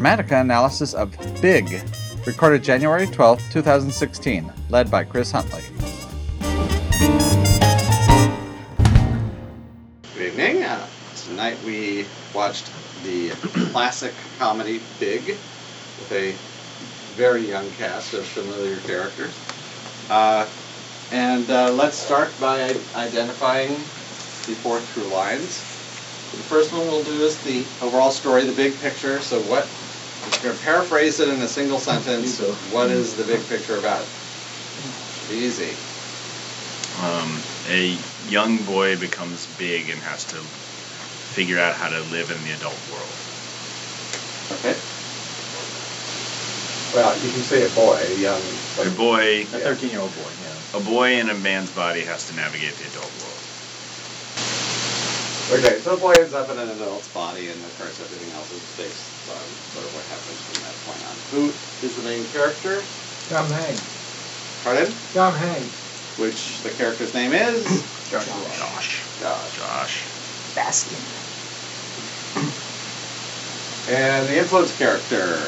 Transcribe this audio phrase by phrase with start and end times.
[0.00, 1.82] Dramatica analysis of Big,
[2.26, 5.60] recorded January 12, 2016, led by Chris Huntley.
[10.14, 10.62] Good evening.
[10.62, 10.86] Uh,
[11.26, 12.70] tonight we watched
[13.02, 13.28] the
[13.72, 16.32] classic comedy Big with a
[17.14, 19.38] very young cast of familiar characters.
[20.08, 20.48] Uh,
[21.12, 25.58] and uh, let's start by identifying the four through lines.
[26.30, 29.18] The first one we'll do is the overall story, the big picture.
[29.18, 29.68] So what,
[30.24, 32.38] I'm going to paraphrase it in a single sentence.
[32.72, 34.04] What is the big picture about?
[35.28, 35.72] Be easy.
[37.02, 37.96] Um, a
[38.28, 42.76] young boy becomes big and has to figure out how to live in the adult
[42.92, 43.08] world.
[44.60, 44.76] Okay.
[46.92, 48.42] Well, you can say a boy, a young.
[48.80, 50.78] A boy, A 13 year old boy, yeah.
[50.78, 53.40] a boy in a man's body has to navigate the adult world.
[55.50, 58.50] Okay, so the boy ends up in an adult's body, and of course everything else
[58.52, 61.16] is based on sort of what happens from that point on.
[61.30, 61.52] Who
[61.86, 62.82] is the main character?
[63.28, 63.82] Tom Hanks.
[64.64, 64.92] Pardon?
[65.14, 65.74] Tom Hanks.
[66.16, 67.64] Which the character's name is?
[68.10, 68.26] Josh.
[68.26, 69.00] Josh.
[69.20, 69.56] Josh.
[69.56, 70.02] Josh.
[70.54, 70.98] Baskin.
[73.88, 75.38] And the influence character?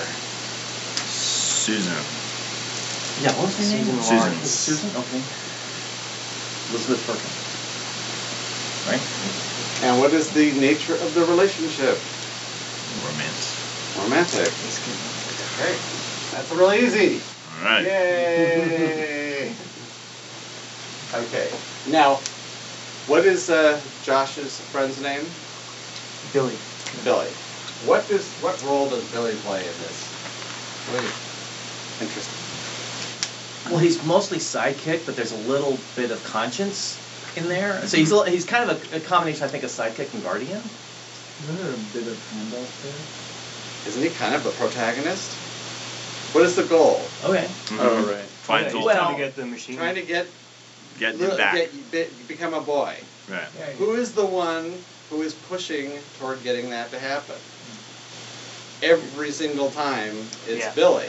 [1.11, 1.93] Susan.
[3.21, 3.85] Yeah, what was her name?
[3.85, 4.17] Susan.
[4.19, 4.51] Lawrence.
[4.51, 4.91] Susan?
[4.97, 5.23] Okay.
[6.71, 7.43] Elizabeth Perkins.
[8.89, 9.87] Right?
[9.87, 11.99] And what is the nature of the relationship?
[13.05, 13.62] Romance.
[13.99, 14.49] Romantic.
[15.55, 15.77] Okay,
[16.33, 17.21] that's really easy.
[17.59, 17.85] All right.
[17.85, 19.49] Yay!
[21.15, 21.51] okay,
[21.89, 22.17] now,
[23.07, 25.27] what is uh, Josh's friend's name?
[26.33, 26.57] Billy.
[27.05, 27.29] Billy.
[27.85, 30.09] What does what role does Billy play in this?
[30.91, 31.13] Really
[32.01, 32.43] interesting.
[33.71, 36.99] Well, he's mostly sidekick, but there's a little bit of conscience
[37.37, 37.87] in there.
[37.87, 40.63] So he's a, he's kind of a, a combination, I think, of sidekick and guardian.
[41.43, 43.22] Isn't there a bit of handoff
[43.87, 45.31] Isn't he kind of the protagonist?
[46.33, 47.01] What is the goal?
[47.25, 47.47] Okay.
[47.69, 47.79] Mhm.
[47.81, 48.25] Oh, right.
[48.45, 48.77] Finds Okay.
[48.77, 49.77] old Well- time to get the machine.
[49.77, 50.27] Trying to get,
[50.99, 51.55] get him little- back.
[51.55, 52.97] get be- become a boy.
[53.29, 53.47] Right.
[53.59, 57.37] Yeah, Who is the one who is pushing toward getting that to happen?
[58.83, 60.71] Every single time, it's Yeah.
[60.75, 61.07] Billy.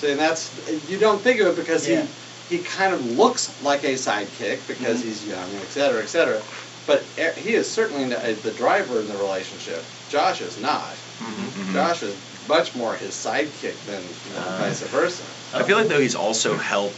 [0.00, 0.50] See, and that's
[0.88, 2.02] you don't think of it because Yeah.
[2.02, 2.08] he
[2.50, 5.04] he kind of looks like a sidekick because Mhm.
[5.04, 6.42] he's young, et cetera, et cetera.
[6.86, 9.82] But e- he is certainly the, the driver in the relationship.
[10.10, 10.94] Josh is not.
[11.20, 11.72] Mhm.
[11.72, 12.14] Josh is
[12.48, 14.58] much more his sidekick than, than Ah.
[14.60, 15.22] vice versa.
[15.54, 16.92] I feel like though he's also help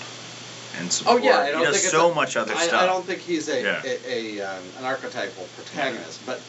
[0.78, 1.20] and support.
[1.22, 2.82] Oh yeah, I he don't does think it's so a- much other I, stuff.
[2.82, 3.82] I don't think he's a, Yeah.
[3.84, 6.40] a, a um, an archetypal protagonist, but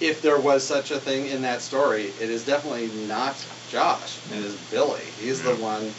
[0.00, 3.36] if there was such a thing in that story, it is definitely not
[3.70, 4.16] Josh.
[4.32, 5.02] It is Billy.
[5.20, 5.92] He's the one.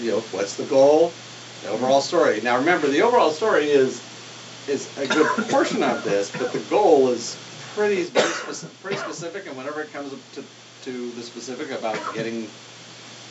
[0.00, 1.12] You know, what's the goal?
[1.62, 2.40] The overall story.
[2.42, 4.02] Now remember, the overall story is
[4.68, 7.36] is a good portion of this, but the goal is
[7.76, 10.42] pretty specific, pretty specific, and whenever it comes up to
[10.84, 12.48] to the specific about getting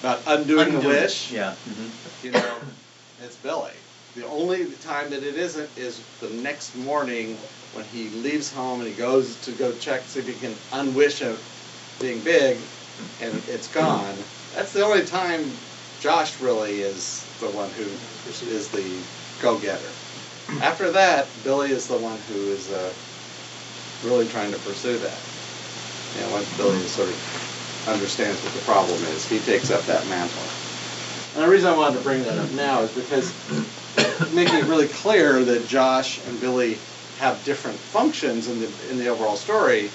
[0.02, 1.56] about undoing the Undoing it, wish, Yeah.
[1.56, 1.88] hmm
[2.24, 2.54] you know,
[3.22, 3.72] it's Billy.
[4.16, 7.38] The only time that it isn't is the next morning
[7.74, 11.26] when he leaves home and he goes to go check see if he can unwish
[11.26, 11.42] of
[12.00, 12.58] being big,
[13.22, 14.16] and it's gone.
[14.54, 15.52] That's the only time
[16.00, 17.86] Josh really is the one who
[18.48, 18.86] is the
[19.42, 19.92] go-getter.
[20.62, 22.92] After that, Billy is the one who is uh,
[24.06, 25.20] really trying to pursue that.
[26.18, 30.44] And once Billy sort of understands what the problem is, he takes up that mantle.
[31.36, 33.34] And the reason I wanted to bring that up now is because
[34.34, 36.78] making it really clear that Josh and Billy
[37.20, 39.90] have different functions in the in the overall story.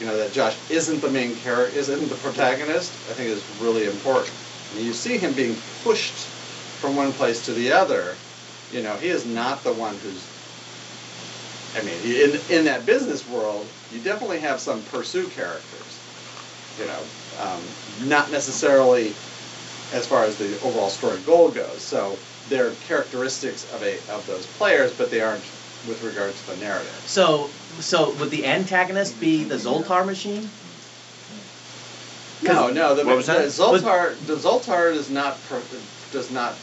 [0.00, 2.92] You know that Josh isn't the main character, isn't the protagonist.
[3.10, 4.32] I think is really important.
[4.74, 6.14] And you see him being pushed
[6.80, 8.14] from one place to the other.
[8.72, 10.37] You know, he is not the one who's.
[11.76, 15.98] I mean, in in that business world, you definitely have some pursue characters.
[16.78, 17.00] You know,
[17.40, 17.60] um,
[18.08, 19.12] not necessarily
[19.92, 21.80] as far as the overall story goal goes.
[21.80, 22.18] So
[22.48, 25.42] they're characteristics of a of those players, but they aren't
[25.86, 27.02] with regard to the narrative.
[27.06, 30.50] So, so would the antagonist be the Zoltar machine?
[32.42, 32.94] No, no.
[32.94, 33.46] The, What was the that?
[33.48, 35.38] Zoltar the Zoltar does not
[36.12, 36.54] does not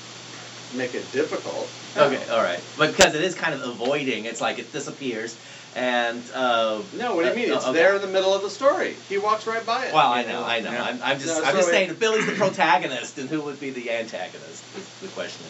[0.73, 1.69] make it difficult.
[1.97, 2.59] Okay, all right.
[2.77, 5.37] But because it is kind of avoiding, it's like it disappears,
[5.75, 7.53] and uh, No, what do you uh, mean?
[7.53, 7.73] It's okay.
[7.73, 8.95] there in the middle of the story.
[9.07, 9.93] He walks right by it.
[9.93, 10.71] Well, I know, I know.
[10.71, 10.83] Yeah.
[10.83, 13.61] I'm, I'm just, No, I'm so just saying, if Billy's the protagonist, and who would
[13.61, 14.63] be the antagonist?
[14.77, 15.45] Is the question.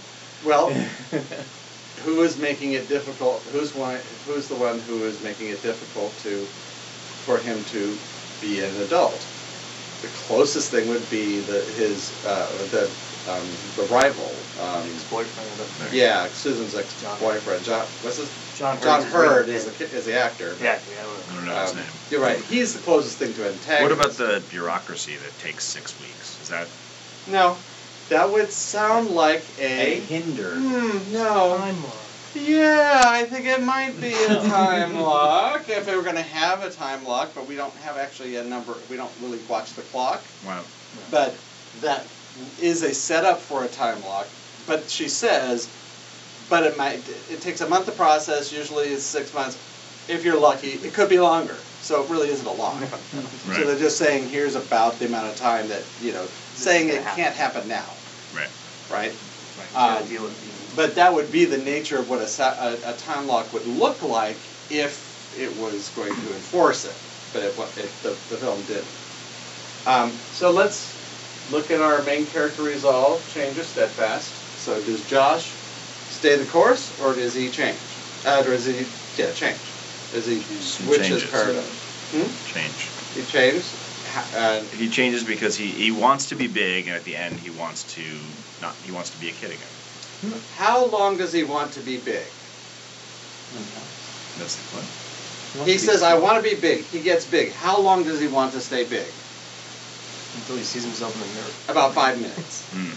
[0.46, 0.70] Well,
[2.04, 3.42] who is making it difficult?
[3.52, 4.00] Who's one?
[4.28, 6.46] Who's the one who is making it difficult to
[7.26, 7.98] for him to
[8.40, 9.26] be an adult?
[10.02, 12.90] The closest thing would be the his uh, the
[13.28, 13.42] um,
[13.76, 14.32] the rival.
[14.62, 17.64] Um, Ex-boyfriend of the yeah, Susan's ex-boyfriend.
[17.66, 19.56] John, what's his John John is Heard big.
[19.56, 20.56] is the, is the actor.
[20.62, 21.36] Yeah, I don't I know.
[21.36, 21.86] don't know his Um, name.
[22.10, 22.38] You're right.
[22.46, 23.82] He's the closest thing to antagonist.
[23.82, 26.40] What about the bureaucracy that takes six weeks?
[26.44, 26.68] Is that
[27.28, 27.58] No,
[28.10, 30.00] that would sound like A a.
[30.02, 30.52] hinder.
[30.56, 31.58] Hmm, no.
[31.58, 31.96] Time lock.
[32.36, 36.64] Yeah, I think it might be a time lock if they were going to have
[36.64, 38.76] a time lock, but we don't have actually a number.
[38.90, 40.62] We don't really watch the clock, wow?
[41.12, 41.34] but
[41.82, 42.06] that
[42.62, 44.28] is a setup for a time lock.
[44.68, 45.68] But she says,
[46.50, 47.02] but it might.
[47.32, 48.52] It takes a month to process.
[48.52, 49.58] Usually, it's six months.
[50.08, 51.56] If you're lucky, it could be longer.
[51.82, 52.82] So it really isn't a lock.
[52.84, 53.66] So Right.
[53.66, 57.24] they're just saying here's about the amount of time that you know, saying it happen.
[57.24, 57.86] can't happen now,
[58.36, 58.50] Right.
[58.92, 59.12] right?
[59.58, 59.76] Right.
[59.76, 62.92] Um, gotta deal with being- But that would be the nature of what a, a,
[62.92, 64.38] a time lock would look like
[64.72, 66.96] if it was going to enforce it.
[67.34, 68.86] But it, wa- it, the, the film didn't.
[69.86, 70.95] Um, so let's
[71.52, 74.32] look at our main character resolve, changes, steadfast.
[74.60, 75.52] So does Josh
[76.10, 77.78] stay the course or does he change?
[78.26, 78.86] Uh, or does he,
[79.18, 79.60] yeah, change?
[80.12, 81.30] Does he switch his changes.
[81.32, 81.64] paradigm?
[82.12, 82.48] Hmm?
[82.54, 82.90] Change.
[83.14, 83.68] He changed?
[84.12, 87.40] Ha- Uh, He changes because he, he wants to be big, and at the end
[87.40, 88.02] he wants to
[88.62, 88.76] not.
[88.86, 90.42] He wants to be a kid again.
[90.56, 92.26] how long does he want to be big?
[94.38, 94.88] That's the point.
[95.56, 96.86] wants He says, I want to be big.
[96.86, 97.52] He gets big.
[97.54, 99.08] How long does he want to stay big?
[100.36, 101.54] Until he sees himself in the mirror.
[101.70, 102.68] About five minutes.
[102.72, 102.92] Mm.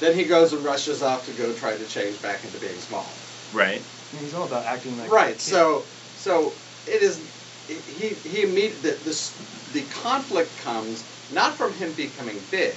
[0.00, 3.06] Then he goes and rushes off to go try to change back into being small.
[3.52, 3.82] Right.
[4.12, 5.32] And he's all about acting like a Right.
[5.34, 5.40] kid.
[5.40, 5.84] So,
[6.16, 6.54] so
[6.86, 7.22] it is.
[7.68, 9.32] He he imme- the, this
[9.72, 12.74] the conflict comes not from him becoming big,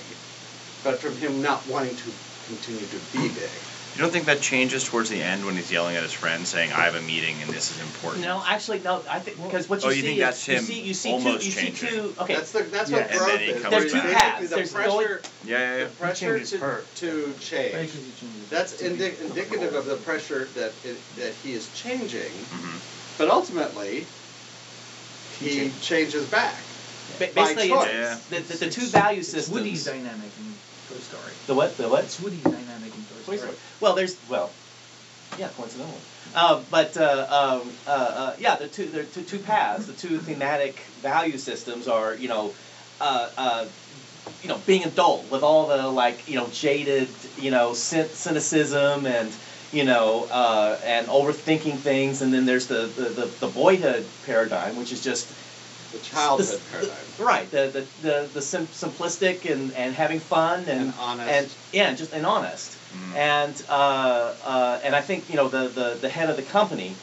[0.83, 2.13] but from him not wanting to
[2.45, 3.49] continue to be big.
[3.95, 6.71] You don't think that changes towards the end when he's yelling at his friend, saying,
[6.73, 9.03] "I have a meeting and this is important." No, actually, no.
[9.07, 10.93] I think because what you Oh, see you think is that's you him see you
[10.95, 11.89] see almost two you see changing.
[11.89, 12.15] two.
[12.19, 12.97] Okay, That's the that's Yeah.
[12.97, 13.61] what And growth then he is.
[13.61, 14.49] comes There's two paths.
[14.49, 15.83] The There's pressure, going- Yeah, yeah, yeah.
[15.83, 16.95] the pressure to, hurt.
[16.95, 17.73] to Right, change.
[17.91, 22.31] 'cause he changes That's indi- indicative of the pressure that it, that he is changing,
[22.49, 22.77] hmm
[23.19, 24.07] but ultimately
[25.39, 26.55] he changes back.
[27.19, 27.89] ba- by basically choice.
[27.93, 28.17] Yeah.
[28.31, 29.53] the, the, the two value It's systems.
[29.55, 30.55] Woody's dynamic in
[30.89, 31.33] Toy Story.
[31.47, 31.77] The what?
[31.77, 32.05] The what?
[32.05, 33.55] It's Woody's dynamic in Toy Toy Story.
[33.83, 34.49] Well, there's well,
[35.37, 35.99] yeah, coincidentally.
[36.33, 37.27] Um, but uh,
[37.61, 41.89] um, uh, uh, yeah, the two the two, two paths, the two thematic value systems
[41.89, 42.53] are you know,
[43.01, 43.65] uh, uh,
[44.41, 47.09] you know, being adult with all the like you know jaded
[47.41, 49.29] you know cynicism and
[49.73, 54.77] you know uh, and overthinking things, and then there's the the, the, the boyhood paradigm,
[54.77, 55.27] which is just
[55.91, 57.05] The childhood the- paradigm.
[57.19, 61.29] right the the the, the sim- simplistic and, and having fun and And honest.
[61.29, 63.15] and yeah just and honest Mhm.
[63.15, 66.95] and uh, uh, and I think you know the, the the head of the company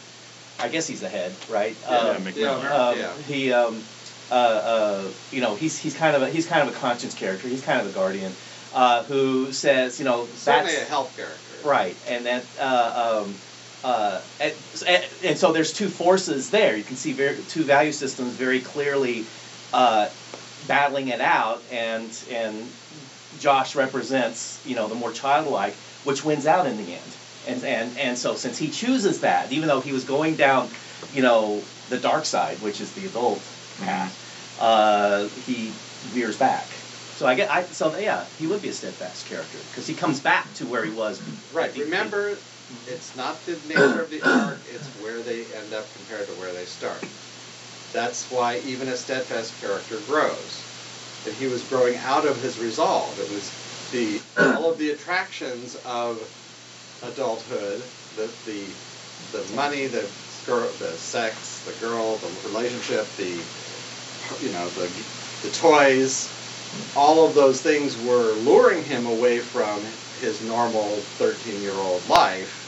[0.61, 3.13] I guess he's the head right Yeah, Um, the um, yeah.
[3.27, 3.83] he um,
[4.31, 7.49] uh, uh, you know he's he's kind of a he's kind of a conscience character
[7.49, 8.33] he's kind of a guardian
[8.75, 11.37] uh, who says you know Certainly that's a health character.
[11.63, 13.35] Right, and that, uh, um,
[13.85, 14.55] uh, and,
[14.87, 16.75] and, and so there's two forces there.
[16.75, 19.27] You can see very, two value systems very clearly
[19.75, 20.09] uh,
[20.67, 22.67] battling it out, and and
[23.41, 27.17] Josh represents you know the more childlike, which wins out in the end.
[27.47, 30.71] And and and so since he chooses that, even though he was going down,
[31.15, 33.41] you know, the dark side, which is the adult
[33.81, 34.15] path,
[34.61, 35.73] uh, he
[36.13, 36.69] veers back.
[37.17, 40.21] So I get, I so yeah, he would be a steadfast character because he comes
[40.21, 41.21] back to where he was.
[41.53, 41.73] Right.
[41.73, 42.39] the- Remember,
[42.87, 46.53] it's not the nature of the arc; it's where they end up compared to where
[46.53, 47.05] they start.
[47.93, 50.63] That's why even a steadfast character grows.
[51.25, 53.19] That he was growing out of his resolve.
[53.21, 53.53] It was
[53.93, 54.21] the
[54.57, 56.19] all of the attractions of
[57.03, 57.83] adulthood,
[58.17, 58.65] the the
[59.33, 60.05] the money, the
[60.47, 63.31] girl, the sex, the girl, the relationship, the
[64.45, 64.89] you know the
[65.43, 66.29] the toys,
[66.97, 69.83] all of those things were luring him away from
[70.21, 72.67] his normal 13 year old life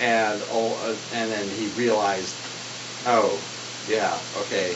[0.00, 2.34] and all, uh, and then he realized
[3.06, 3.38] oh
[3.88, 4.74] yeah okay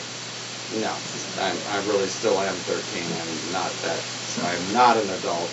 [0.73, 0.93] no
[1.39, 5.49] I'm, I really still am 13 I'm not that So I'm not an adult.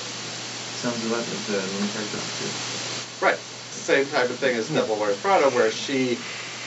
[0.80, 3.24] Sounds a lot like the main character too.
[3.24, 3.38] right.
[3.70, 6.18] Same type of thing as Devil Wears Prada where she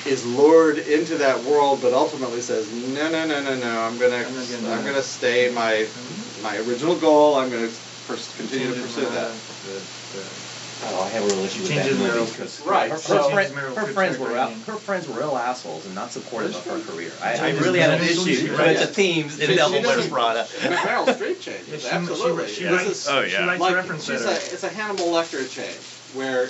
[0.05, 3.81] is lured into that world but ultimately says no no no no no.
[3.81, 6.43] I'm gonna I'm gonna I'm gonna stay my mm-hmm.
[6.43, 7.35] my original goal.
[7.35, 7.71] I'm gonna
[8.07, 9.33] pers- continue to pursue Mara, that.
[9.65, 10.44] The, the,
[10.83, 13.29] Oh, I have a real issue with Changes that movie Meryl- because Right, her, so-
[13.29, 16.11] friend, Changes Meryl her Streep's friends were character her friends were real assholes and not
[16.11, 17.11] supportive of her career.
[17.23, 19.79] I, I really had an Meryl- issue she with writes- the themes in She- Devil
[19.79, 20.47] she Wears doesn't- Prada.
[20.61, 22.69] Meryl Streep Yeah, changes she- absolutely She, Yeah.
[22.69, 23.45] she This writes, is- Oh, she yeah.
[23.47, 24.53] writes like reference she's a, letters.
[24.53, 25.77] it's a Hannibal Lecter change
[26.13, 26.49] where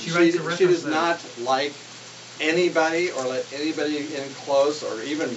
[0.00, 0.94] She she, writes a she does letter.
[0.94, 1.72] not like
[2.40, 5.34] anybody or let anybody in close or even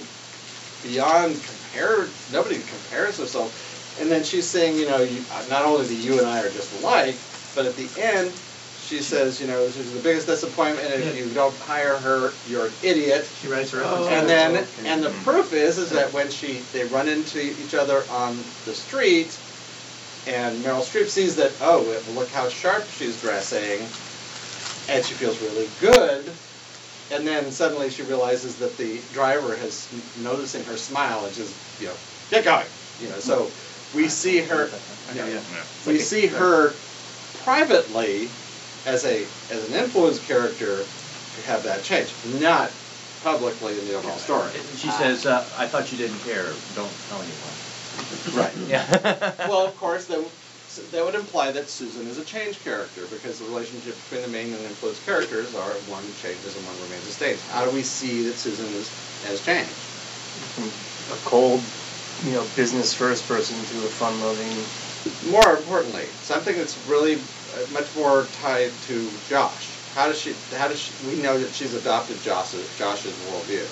[0.82, 1.40] beyond
[1.72, 5.94] compare nobody compares herself and then she's saying you know you, uh, not only that
[5.94, 7.16] you and I are just alike
[7.56, 8.30] but at the end
[8.86, 10.86] she says, you know, this is the biggest disappointment.
[10.92, 13.28] If you don't hire her, you're an idiot.
[13.42, 14.06] She writes her Oh.
[14.08, 14.66] And then, okay.
[14.86, 18.72] and the proof is, is that when she, they run into each other on the
[18.72, 19.36] street,
[20.28, 21.82] and Meryl Streep sees that, oh,
[22.14, 23.80] look how sharp she's dressing,
[24.88, 26.30] and she feels really good,
[27.10, 29.88] and then suddenly she realizes that the driver has
[30.22, 31.94] noticing her smile and just, you know,
[32.30, 32.66] get going,
[33.00, 33.18] you know.
[33.18, 33.50] So
[33.96, 34.70] we see her,
[35.12, 35.40] you know, Yeah.
[35.88, 36.72] we see her
[37.46, 38.28] privately
[38.86, 40.78] as a as an influence character
[41.36, 42.10] to have that change,
[42.40, 42.72] not
[43.22, 44.50] publicly in the overall story.
[44.76, 46.46] She says, uh, "I thought you didn't care.
[46.74, 47.54] Don't tell anyone."
[48.34, 48.52] Right.
[48.68, 49.32] Yeah.
[49.48, 53.38] Well, of course, that, would- that would imply that Susan is a change character because
[53.38, 57.12] the relationship between the main and influence characters are one changes and one remains the
[57.12, 57.38] same.
[57.52, 58.90] How do we see that Susan is,
[59.24, 59.70] has changed?
[60.56, 60.64] From
[61.14, 61.62] a cold,
[62.24, 64.52] you know, business first person to a fun loving.
[65.30, 67.20] More importantly, something that's really
[67.70, 69.68] much more tied to Josh.
[69.94, 70.34] How does she?
[70.52, 70.92] How does she?
[71.06, 73.66] We know that she's adopted Josh's Josh's worldview.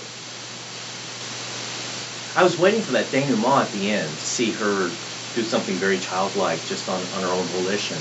[2.37, 4.91] I was waiting for that denouement at the end to see her
[5.35, 7.99] do something very childlike, just on, on her own volition.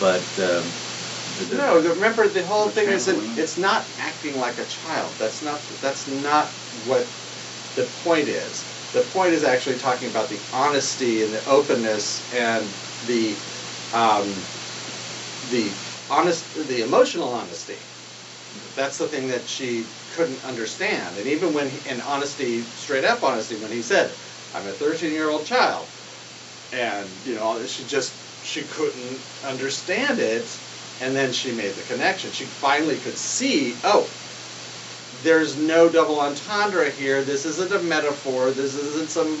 [0.00, 0.64] But um,
[1.38, 4.64] the- the- No, remember the whole The thing is that it's not acting like a
[4.64, 5.12] child.
[5.18, 6.48] That's not that's not
[6.86, 7.06] what
[7.74, 8.64] the point is.
[8.92, 12.66] The point is actually talking about the honesty and the openness and
[13.06, 13.36] the
[13.92, 14.34] um,
[15.50, 15.68] the
[16.10, 17.76] honest the emotional honesty.
[18.74, 19.84] That's the thing that she
[20.14, 21.16] couldn't understand.
[21.18, 24.10] And even when in honesty, straight up honesty, when he said,
[24.54, 25.86] "I'm a 13 year old child,"
[26.72, 28.12] and you know she just
[28.44, 30.46] she couldn't understand it.
[31.02, 32.30] And then she made the connection.
[32.32, 34.08] She finally could see oh
[35.22, 37.22] there's no double entendre here.
[37.22, 38.50] This isn't a metaphor.
[38.50, 39.36] This isn't some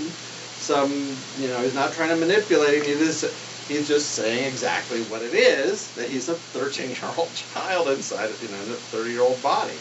[0.58, 3.24] some you know he's not trying to manipulate he's just,
[3.68, 8.30] he's just saying exactly what it is that he's a 13 year old child inside
[8.40, 9.76] you know in a 30 year old body.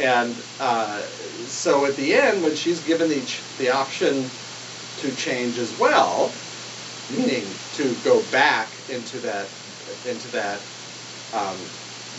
[0.00, 1.02] And uh,
[1.46, 3.22] so at the end when she's given the,
[3.58, 4.24] the option
[4.98, 6.30] to change as well
[7.10, 7.44] meaning
[7.74, 9.46] to go back into that
[10.06, 10.60] into that
[11.34, 11.56] um,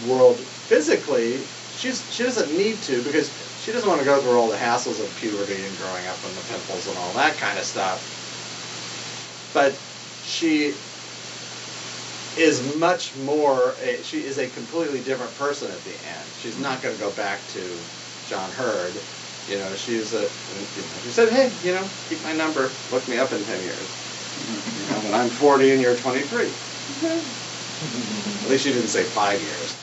[0.07, 0.37] world
[0.67, 1.39] physically
[1.77, 3.31] she's she doesn't need to because
[3.63, 6.35] she doesn't want to go through all the hassles of puberty and growing up and
[6.35, 8.01] the pimples and all that kind of stuff.
[9.53, 9.73] But
[10.33, 10.73] she
[12.37, 16.81] is much more a, she is a completely different person at the end she's not
[16.81, 17.61] going to go back to
[18.27, 18.93] john heard
[19.47, 23.07] you know she's a you know, she said hey you know keep my number look
[23.07, 24.03] me up in 10 years
[24.49, 26.47] you know, when I'm 40 and you're 23.
[28.43, 29.75] At least you didn't say five years.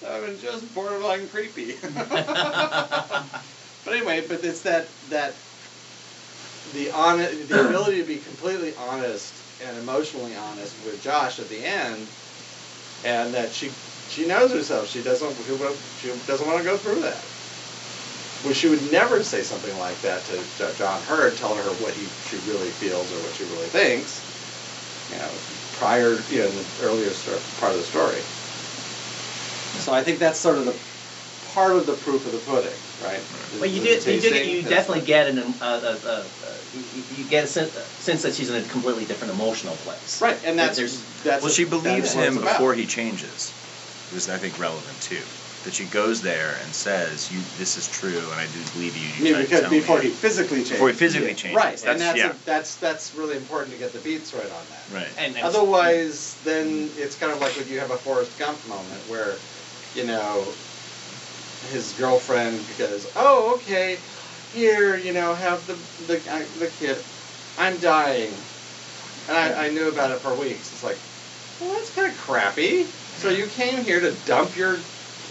[0.00, 1.76] that would have just borderline creepy.
[1.94, 3.42] but
[3.88, 5.34] anyway, but it's that that
[6.74, 11.58] the on the ability to be completely honest and emotionally honest with Josh at the
[11.58, 12.06] end,
[13.04, 13.70] and that she
[14.10, 14.88] she knows herself.
[14.88, 15.34] She doesn't
[16.00, 17.22] she doesn't want to go through that.
[18.44, 22.06] Well, she would never say something like that to John Heard, telling her what he
[22.30, 24.22] she really feels or what she really thinks.
[25.12, 25.30] You know,
[25.78, 27.10] prior, you know, in the earlier
[27.58, 28.20] part of the story.
[29.82, 30.74] So I think that's sort of the
[31.52, 33.20] part of the proof of the pudding, right?
[33.58, 36.24] Well, you do, you do, you definitely get an, uh, uh,
[36.94, 40.20] you, you get a sense, sense that she's in a completely different emotional place.
[40.22, 43.52] right, and that's There's- that's well, she believes him before he changes.
[44.14, 45.22] Was I think relevant too.
[45.64, 49.08] That she goes there and says, "You, this is true, and I do believe you."
[49.08, 50.70] I You mean, tried to because before he physically changes.
[50.70, 52.30] Before he physically changes, Right, and that's- that's yeah.
[52.30, 54.94] a, that's that's really important to get the beats right on that.
[54.94, 55.08] Right.
[55.18, 59.08] And, and Otherwise, then it's kind of like when you have a Forrest Gump moment
[59.08, 59.38] where,
[59.96, 60.46] you know,
[61.72, 63.98] his girlfriend goes, "Oh, okay,
[64.52, 65.76] here, you know, have the
[66.06, 66.98] the uh, the kid.
[67.58, 68.32] I'm dying,
[69.28, 70.98] and I, I knew about it for weeks." It's like,
[71.60, 72.86] well, that's kind of crappy.
[73.16, 74.78] So you came here to dump your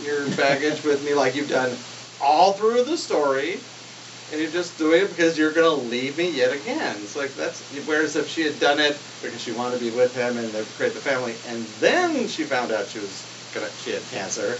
[0.03, 1.75] your baggage with me like you've done
[2.22, 3.60] all through the story.
[4.31, 6.98] And you're just doing it because you're gonna leave me yet again.
[7.03, 10.15] It's like that's whereas if she had done it because she wanted to be with
[10.15, 14.01] him and create the family, and then she found out she was gonna she had
[14.10, 14.57] cancer,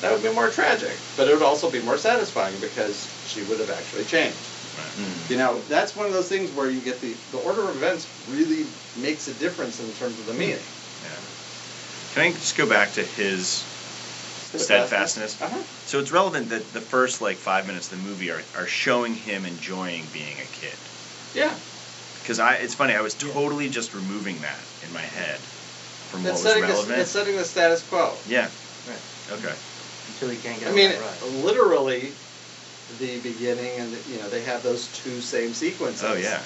[0.00, 0.92] that would be more tragic.
[1.16, 4.36] But it would also be more satisfying because she would have actually changed.
[4.76, 5.06] Right.
[5.06, 5.30] Mm.
[5.30, 8.08] You know, that's one of those things where you get the the order of events
[8.30, 8.66] really
[8.96, 10.58] makes a difference in terms of the meaning.
[11.04, 12.14] Yeah.
[12.14, 13.64] Can I just go back to his
[14.54, 15.40] steadfastness?
[15.40, 15.62] Uh-huh.
[15.86, 19.14] So it's relevant that the first like five minutes of the movie are, are showing
[19.14, 20.76] him enjoying being a kid.
[21.34, 21.54] Yeah.
[22.22, 25.38] Because I, it's funny, I was totally just removing that in my head
[26.10, 26.98] from what was setting, the, relevant.
[27.00, 28.14] it's setting the status quo.
[28.28, 28.48] yeah.
[28.88, 29.00] Right.
[29.32, 29.54] Okay.
[30.08, 31.44] Until he can't get I mean, right.
[31.44, 32.12] literally,
[32.98, 36.04] the beginning and the, you know they have those two same sequences.
[36.04, 36.42] Oh yeah,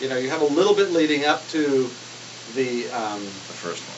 [0.00, 1.90] You know, you have a little bit leading up to
[2.54, 3.96] the um, the first one.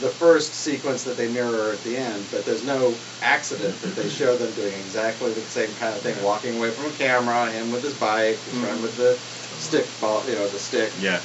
[0.00, 4.08] the first sequence that they mirror at the end, but there's no accident that they
[4.08, 7.70] show them doing exactly the same kind of thing, walking away from a camera, him
[7.70, 9.16] with his bike, his friend with the
[9.58, 10.90] stick ball, you know, the stick.
[11.00, 11.20] Yeah.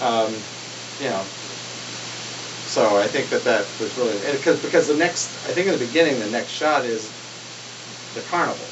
[0.00, 0.34] Um,
[1.00, 1.24] you know.
[2.66, 5.84] So I think that that was really because because the next I think in the
[5.84, 7.10] beginning the next shot is
[8.14, 8.64] the carnival,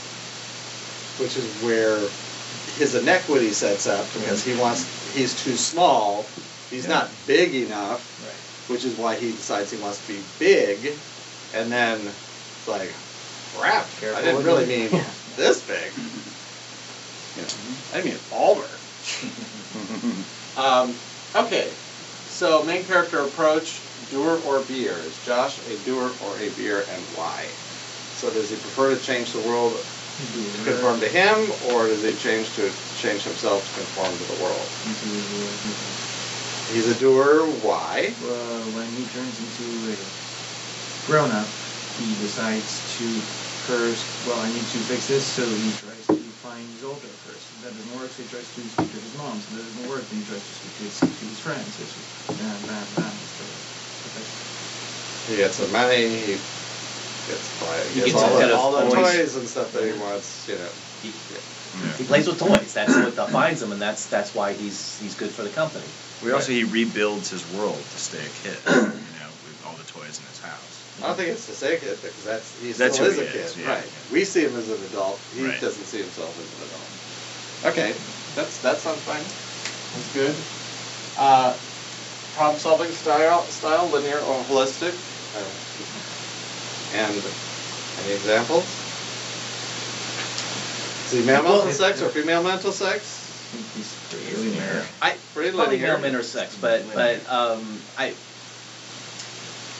[1.18, 1.98] which is where
[2.78, 6.26] his inequity sets up because he wants he's too small,
[6.70, 8.72] he's not big enough, right.
[8.72, 10.92] which is why he decides he wants to be big,
[11.54, 12.92] and then it's like,
[13.56, 15.04] crap, I Careful didn't with really mean Yeah.
[15.36, 15.92] this big.
[17.36, 17.48] You know,
[17.94, 18.68] I mean Balmer.
[20.58, 20.92] Um,
[21.36, 21.70] okay,
[22.26, 24.98] so main character approach, doer or be-er?
[25.06, 27.46] Is Josh a doer or a be-er and why?
[28.16, 29.78] So does he prefer to change the world
[30.18, 34.42] to conform to him, or does he change to change himself to conform to the
[34.42, 34.66] world?
[36.72, 38.14] He's a doer, why?
[38.22, 39.96] Well, when he turns into a
[41.06, 41.48] grown up,
[41.98, 43.08] he decides to
[43.68, 47.48] first, well, I need to fix this, so he tries to find Zoltar first.
[47.62, 49.40] That doesn't work, so he tries to speak to his mom.
[49.40, 51.78] So that doesn't work, then he tries to speak to his, to his friends.
[51.80, 52.08] It's just
[52.40, 53.12] bam, bam, bam.
[53.12, 53.44] It's the,
[54.04, 54.28] perfect.
[55.28, 56.40] He gets the money, he
[57.28, 57.48] gets,
[57.88, 58.94] he He gets gets all, the, of all the toys.
[59.14, 60.68] toys and stuff that he wants, you know.
[61.02, 61.12] He,
[61.84, 61.96] Yeah.
[61.96, 62.72] he plays with toys.
[62.72, 65.84] That's what defines him, and that's that's why he's he's good for the company.
[66.24, 68.58] We also he rebuilds his world to stay a kid.
[68.66, 68.72] you
[69.20, 70.74] know, with all the toys in his house.
[71.02, 73.24] I don't think it's to say kid because that's he That's still who is a
[73.24, 73.84] he kid, is, yeah, right?
[73.84, 74.12] yeah.
[74.12, 75.20] We see him as an adult.
[75.36, 75.60] He Right.
[75.60, 77.74] doesn't see himself as an adult.
[77.74, 77.94] Okay,
[78.34, 79.22] that's that sounds fine.
[79.94, 80.34] That's good.
[81.16, 81.54] Uh,
[82.34, 84.94] problem solving style, style linear or holistic.
[86.94, 87.22] And
[88.04, 88.64] any examples?
[91.06, 93.24] Is he male mental sex or female mental sex?
[93.74, 94.84] He's pretty linear.
[95.00, 95.98] I Pretty probably linear.
[95.98, 98.14] male intersex, but but um, I.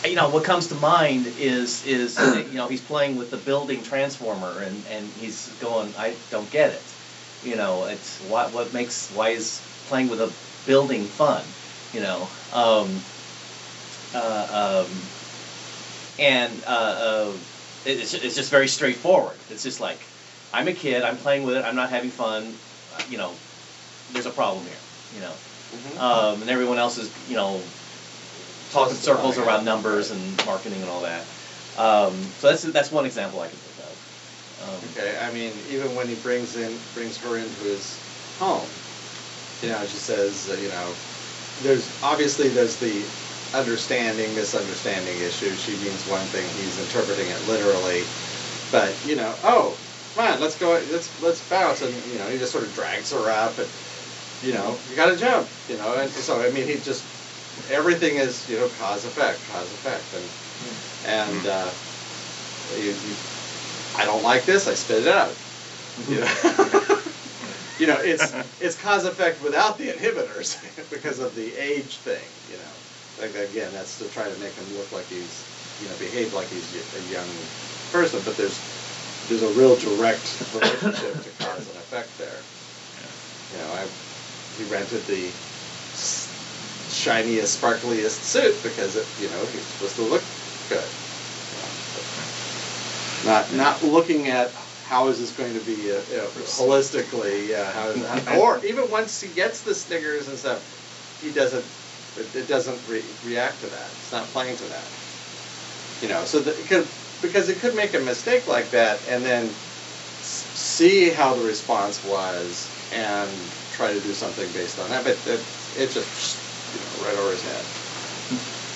[0.07, 2.19] You know what comes to mind is is
[2.50, 6.73] you know he's playing with the building transformer and and he's going I don't get
[6.73, 6.83] it,
[7.45, 10.33] you know it's what what makes why is playing with a
[10.66, 11.42] building fun,
[11.92, 13.01] you know, um,
[14.14, 14.90] uh, um,
[16.18, 17.33] and uh, uh,
[17.85, 19.37] it's it's just very straightforward.
[19.50, 20.00] It's just like
[20.52, 22.54] I'm a kid, I'm playing with it, I'm not having fun,
[23.11, 23.33] you know,
[24.12, 24.72] there's a problem here,
[25.14, 25.33] you know.
[25.68, 26.00] Mhm.
[26.00, 27.61] Um, and everyone else is, you know,
[28.72, 29.44] talking circles it.
[29.44, 31.22] around numbers and marketing and all that.
[31.76, 34.68] Um, so that's that's one example I can think of.
[34.68, 37.98] Um, Okay, I mean, even when he brings in, brings her into his
[38.38, 38.66] home,
[39.62, 40.92] you know, she says, uh, you know,
[41.62, 43.02] there's, obviously there's the
[43.55, 45.55] understanding, misunderstanding issue.
[45.57, 48.03] She means one thing, he's interpreting it literally.
[48.71, 49.77] But, you know, oh,
[50.15, 51.83] come on, let's go, let's, let's bounce.
[51.83, 53.69] And, you know, he just sort of drags her up and,
[54.43, 57.05] you know, you gotta jump, you know, and so, I mean, he just,
[57.71, 60.05] everything is, you know, cause effect, cause effect.
[60.15, 60.25] And,
[61.07, 61.71] and, uh,
[62.77, 63.15] you, you,
[63.97, 65.35] I don't like this, I spit it out.
[66.07, 66.31] You know,
[67.79, 70.57] you know it's it's cause effect without the inhibitors
[70.91, 72.23] because of the age thing.
[72.51, 72.73] You know,
[73.20, 75.44] again, that's to try to make him look like he's
[75.83, 77.28] you know behave like he's a young
[77.92, 78.59] person, but there's
[79.28, 82.42] there's a real direct relationship to cause and effect there.
[83.52, 83.87] You know, I
[84.57, 85.31] he rented the
[86.90, 90.22] shiniest, sparkliest suit because it you know he's supposed to look
[90.68, 90.85] good.
[93.24, 94.52] Not not looking at
[94.85, 98.64] how is this going to be uh, you know, holistically, yeah, how is how, or
[98.64, 100.62] even once he gets the Snickers and stuff,
[101.20, 101.64] he doesn't
[102.18, 103.90] it, it doesn't re- react to that.
[104.00, 104.85] It's not playing to that.
[106.02, 106.87] You know, so that it could
[107.20, 109.50] because it could make a mistake like that and then
[110.22, 113.31] see how the response was and
[113.72, 115.40] try to do something based on that, but it,
[115.76, 116.38] it just
[116.74, 117.64] you know right over his head.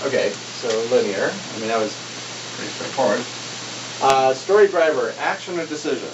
[0.07, 1.33] Okay, so linear.
[1.55, 1.97] I mean that was
[2.57, 3.23] pretty straightforward.
[4.03, 6.11] Uh, story driver, action or decision?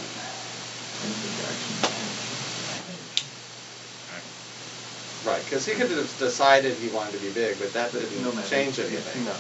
[5.25, 8.31] Right, because he could have decided he wanted to be big, but that didn't No
[8.43, 9.25] change anything.
[9.25, 9.35] No.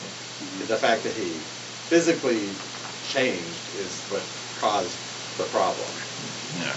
[0.66, 1.30] The fact that he
[1.88, 2.50] physically
[3.10, 4.22] changed is what
[4.60, 4.96] caused
[5.38, 5.88] the problem.
[6.60, 6.74] Yeah.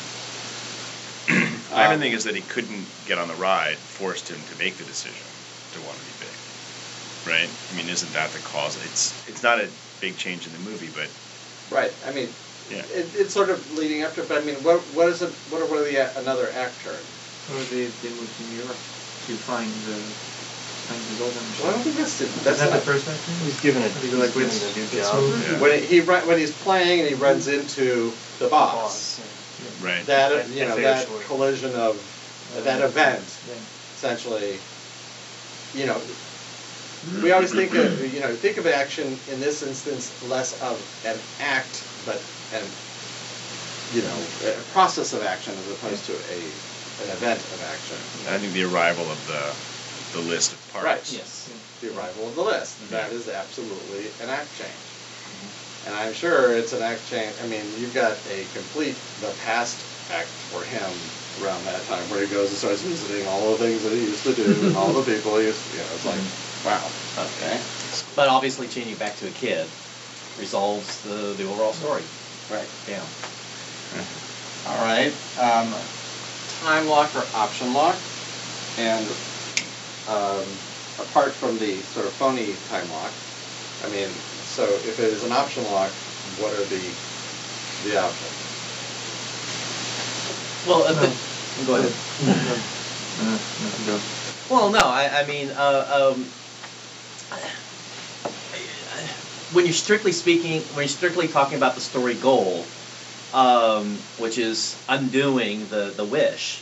[1.76, 4.56] My Um, main thing is that he couldn't get on the ride, forced him to
[4.58, 5.26] make the decision
[5.74, 7.34] to want to be big.
[7.34, 7.50] Right?
[7.72, 8.78] I mean, isn't that the cause?
[8.86, 11.10] It's it's not a big change in the movie, but
[11.72, 12.34] Right, I mean,
[12.70, 12.84] Yeah.
[12.94, 15.62] it, it's sort of leading up to, but I mean, what, what is it, what
[15.62, 17.00] are, what are the, uh, another act turn?
[17.52, 18.80] Or they, they moved to New York
[19.28, 20.00] to find the
[20.88, 23.08] find the golden Well, I don't think that's, the- Is that's that not, the first
[23.08, 23.32] actor?
[23.44, 23.92] He's given it.
[24.00, 25.24] He's like, given it's- a new it's job.
[25.52, 25.60] Yeah.
[25.60, 29.20] when he, when he's playing and he runs into the boss,
[29.82, 30.06] right.
[30.06, 32.00] that, I- you know, that she collision of,
[32.64, 33.56] that event, Yeah.
[33.96, 34.60] essentially,
[35.74, 36.00] you know,
[37.24, 41.18] we always think of, you know, think of action in this instance less of an
[41.40, 42.22] act, but
[42.54, 42.64] an,
[43.96, 46.40] you know, a process of action as opposed to a,
[47.04, 47.98] an event of action.
[48.28, 49.54] I think the arrival of the
[50.12, 50.86] the list of parts.
[50.86, 51.20] Right.
[51.20, 51.52] Yes.
[51.82, 54.70] The arrival of the list, that is absolutely an act change.
[55.86, 59.84] And I'm sure it's an act change, I mean, you've got a complete, the past
[60.12, 60.92] act for him
[61.42, 64.24] around that time where he goes and starts visiting all the things that he used
[64.24, 66.22] to do and all the people he used, to, you know, it's like,
[66.66, 66.86] wow,
[67.18, 67.60] okay.
[68.16, 69.68] But obviously, changing back to a kid
[70.38, 72.04] resolves the, the overall story.
[72.50, 72.68] Right.
[72.88, 73.04] Yeah.
[74.68, 75.74] All right, um,
[76.62, 77.96] time lock or option lock,
[78.78, 79.06] and,
[80.08, 80.46] um,
[81.00, 83.12] apart from the sort of phony time lock,
[83.84, 84.10] I mean,
[84.46, 85.90] so if it is an option lock,
[86.38, 86.82] what are the,
[87.90, 88.38] the options?
[90.68, 91.92] Well, uh, the- go ahead.
[93.20, 94.00] Uh, no, go.
[94.50, 96.26] Well, no, I, I mean, uh, um,
[99.54, 102.66] when you're strictly speaking, when you're strictly talking about the story goal,
[103.34, 106.62] um, which is undoing the, the wish,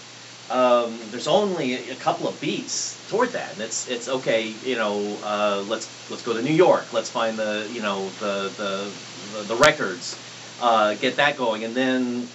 [0.49, 5.17] um, there's only a, couple of beats toward that, and it's it's okay, you know,
[5.23, 8.91] uh, let's let's go to New York, let's find the you know the the
[9.43, 10.17] the, records,
[10.59, 12.27] uh, get that going, and then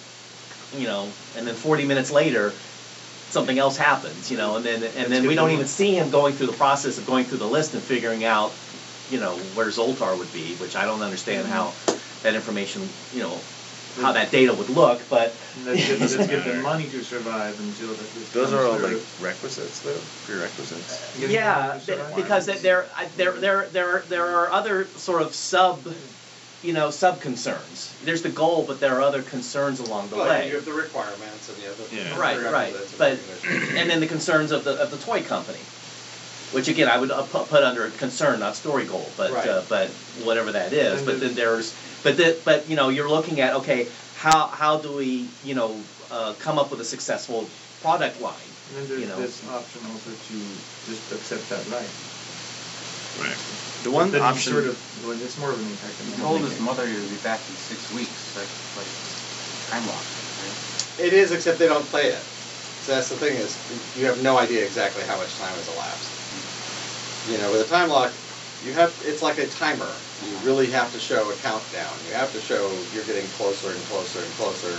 [0.76, 2.52] you know, and then 40 minutes later,
[3.30, 6.34] something else happens, you know, and then and then we don't even see him going
[6.34, 8.52] through the process of going through the list and figuring out,
[9.10, 11.72] you know, where Zoltar would be, which I don't understand how
[12.22, 13.40] that information, you know,
[14.00, 16.62] how that data would look, but Let's get, let's Doesn't get the matter.
[16.72, 18.96] money to survive until that this Those comes are all through.
[18.96, 21.00] like requisites, though, prerequisites.
[21.20, 25.32] Getting yeah, money th- because there there there there are, there are other sort of
[25.34, 25.86] sub,
[26.64, 27.94] you know, sub concerns.
[28.04, 30.48] There's the goal, but there are other concerns along the Well, way.
[30.48, 31.94] you have the requirements and you have the.
[31.96, 32.18] Yeah.
[32.18, 32.74] Right, right.
[32.98, 33.18] But
[33.76, 35.60] and then the concerns of the of the toy company,
[36.52, 39.88] which again I would uh, put, put under concern, not story goal, but uh, but
[40.24, 40.98] whatever that is.
[40.98, 44.46] And But the- then there's but the, but you know you're looking at okay how
[44.46, 45.80] how do we you know
[46.12, 47.48] uh, come up with a successful
[47.82, 48.34] product line?
[48.70, 49.18] And then there's you know.
[49.18, 50.36] this option also to
[50.86, 51.90] just accept that right.
[53.20, 53.40] Right.
[53.84, 54.52] The one Then you option.
[54.52, 55.94] Sort of, well, it's more of an impact.
[56.00, 58.48] He than told his mother he would be back in six weeks, like,
[58.80, 58.88] like
[59.68, 61.06] time lock, right?
[61.06, 62.24] It is, except they don't play it.
[62.82, 63.52] So that's the thing is,
[63.96, 66.10] you have no idea exactly how much time has elapsed.
[67.28, 68.12] You know, with a time lock,
[68.64, 69.92] you have, it's like a timer.
[70.28, 71.92] You really have to show a countdown.
[72.08, 74.74] You have to show you're getting closer and closer and closer.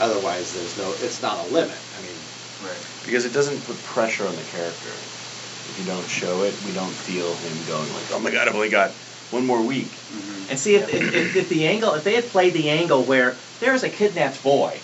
[0.00, 1.78] Otherwise, there's no, it's not a limit.
[1.98, 2.16] I mean,
[2.64, 2.76] Right.
[3.04, 4.88] because it doesn't put pressure on the character.
[4.88, 8.54] If you don't show it, we don't feel him going like, "Oh my god, I've
[8.54, 8.92] only got
[9.30, 10.50] one more week." Mm-hmm.
[10.50, 13.36] And see if, if, if, if the angle, if they had played the angle where
[13.60, 14.80] there's a kidnapped boy,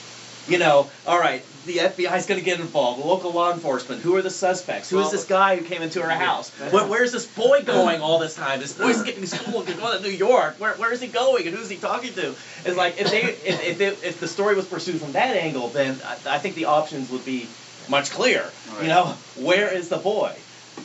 [0.48, 4.02] you know, all right, the FBI is going to get involved, the local law enforcement,
[4.02, 4.90] who are the suspects?
[4.90, 6.50] Who's this guy who came into her house?
[6.70, 8.60] Where, where's this boy going all this time?
[8.60, 10.56] This boy's skipping to school, he's going to New York.
[10.58, 12.34] Where, where is he going and who's he talking to?
[12.64, 15.68] It's like if they if, if, it, if the story was pursued from that angle,
[15.68, 17.46] then I, I think the options would be
[17.88, 18.50] much clearer.
[18.80, 20.34] You know, where is the boy?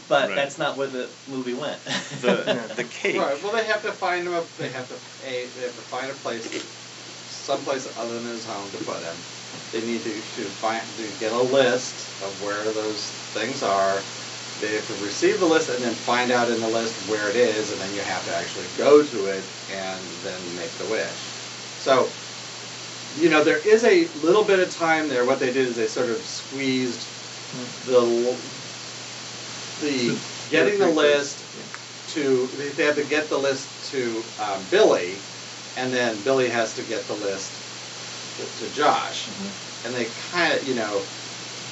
[0.10, 0.36] But Right.
[0.36, 1.84] that's not where the movie went.
[2.22, 3.20] the the cake.
[3.20, 4.96] right, well, they have to find him, a, they have to,
[5.28, 6.46] a, they have to find a place,
[7.30, 9.16] someplace other than his home to put him.
[9.72, 11.94] They need to, to find, to get a list
[12.24, 13.02] of where those
[13.34, 14.02] things are.
[14.62, 17.36] They have to receive the list and then find out in the list where it
[17.36, 21.08] is, and then you have to actually go to it and then make the wish.
[21.80, 22.10] So,
[23.20, 25.26] you know, there is a little bit of time there.
[25.26, 27.06] What they did is they sort of squeezed
[27.86, 28.36] the
[29.82, 30.18] the
[30.50, 31.44] getting the list
[32.08, 35.20] to they- have to get the list to um, Billy,
[35.76, 37.52] and then Billy has to get the list
[38.38, 39.88] to, Josh, Mm-hmm.
[39.88, 41.02] and they kind of you know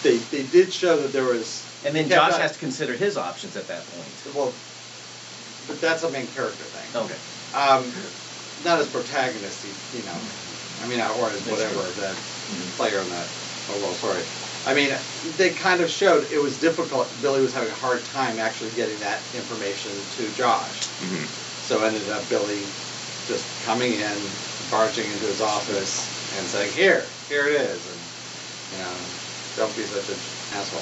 [0.03, 3.55] they they did show that there was And then Josh has to consider his options
[3.55, 4.35] at that point.
[4.35, 4.53] well,
[5.67, 7.01] but that's a main character thing.
[7.03, 7.17] Okay.
[7.53, 7.91] Um,
[8.63, 10.17] not as protagonist, you know.
[10.83, 12.15] I mean, or as whatever that
[12.77, 13.27] player in that.
[13.71, 14.21] Oh well, sorry.
[14.67, 14.91] I mean,
[15.37, 17.07] they kind of showed it was difficult.
[17.21, 20.79] Billy was having a hard time actually getting that information to Josh.
[21.01, 21.25] Mhm.
[21.67, 22.61] So ended up Billy
[23.27, 24.17] just coming in,
[24.69, 28.01] barging into his office, and saying, "Here, here it is," and
[28.73, 28.95] you know,
[29.55, 30.19] don't be such an
[30.53, 30.81] asshole.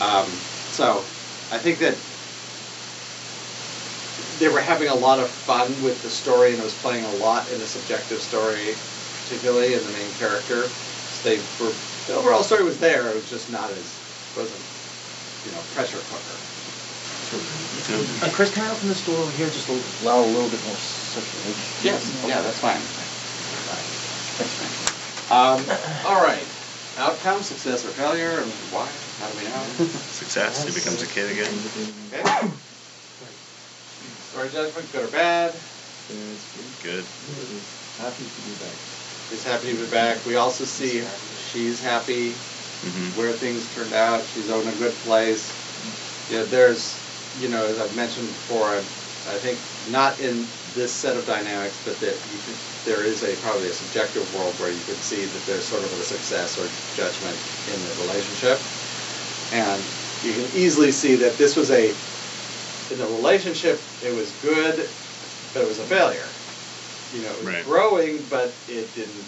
[0.00, 0.30] Um,
[0.70, 1.04] so,
[1.50, 1.96] I think that
[4.38, 7.14] they were having a lot of fun with the story, and it was playing a
[7.16, 8.74] lot in the subjective story,
[9.24, 10.68] particularly in the main character.
[10.68, 11.72] So they were
[12.06, 13.10] the overall story was there.
[13.10, 13.98] It was just not as
[14.36, 14.62] wasn't
[15.44, 16.38] you know pressure cooker.
[18.22, 20.76] Uh, Chris, can I open this door over here just allow a little bit more
[20.76, 21.60] circulation?
[21.82, 22.80] Yes, yeah, that's fine.
[25.30, 25.62] Um,
[26.04, 26.44] all right.
[26.96, 28.88] Outcome, success or failure, and why?
[29.20, 29.90] How do we know?
[30.18, 30.64] Success.
[30.64, 31.52] He becomes a kid again.
[32.12, 32.50] Okay.
[34.30, 35.54] Story judgment, good or bad?
[36.08, 36.38] Good.
[36.82, 37.04] good.
[37.98, 38.74] Happy to be back.
[39.30, 40.24] He's happy to be back.
[40.24, 41.04] We also see
[41.52, 42.30] she's happy
[42.80, 44.22] hmm where things turned out.
[44.34, 45.52] She's in a good place.
[46.30, 46.96] Yeah, there's,
[47.40, 49.58] you know, as I've mentioned before, I, I think
[49.90, 50.46] not in
[50.78, 54.54] this set of dynamics, but that you could, there is a probably a subjective world
[54.60, 57.36] where you can see that there's sort of a success or judgment
[57.72, 58.60] in the relationship,
[59.52, 59.82] and
[60.22, 61.94] you can easily see that this was a
[62.90, 64.88] in the relationship it was good,
[65.52, 66.24] but it was a failure.
[67.12, 67.64] You know, it was Right.
[67.64, 69.26] growing, but it didn't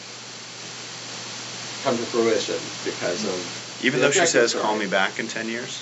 [1.82, 3.44] come to fruition because of
[3.82, 5.80] Even though she says, "Call me back in ten years."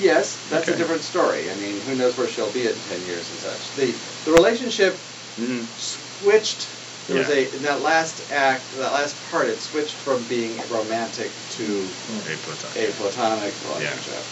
[0.00, 1.50] Yes, that's a different story.
[1.50, 3.76] I mean, who knows where she'll be in ten years and such.
[3.76, 4.96] The the relationship
[5.38, 5.64] Mm-hmm.
[5.76, 6.66] switched.
[7.06, 7.34] There was Yeah.
[7.34, 11.88] a in that last act, that last part, it switched from being romantic to
[12.26, 12.88] A platonic.
[12.88, 14.24] a platonic relationship,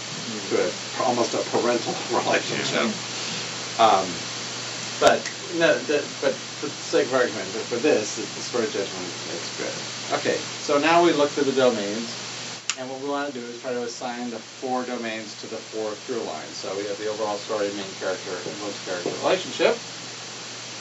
[0.51, 2.91] to a, almost a parental relationship.
[3.79, 4.07] Um,
[5.01, 8.67] but no, the, but for the sake of argument, but for this, the the story
[8.67, 10.19] judgment is good.
[10.19, 12.11] Okay, so now we look through the domains,
[12.79, 15.57] and what we want to do is try to assign the four domains to the
[15.57, 16.57] four through lines.
[16.59, 19.77] So we have the overall story, main character, influence character relationship.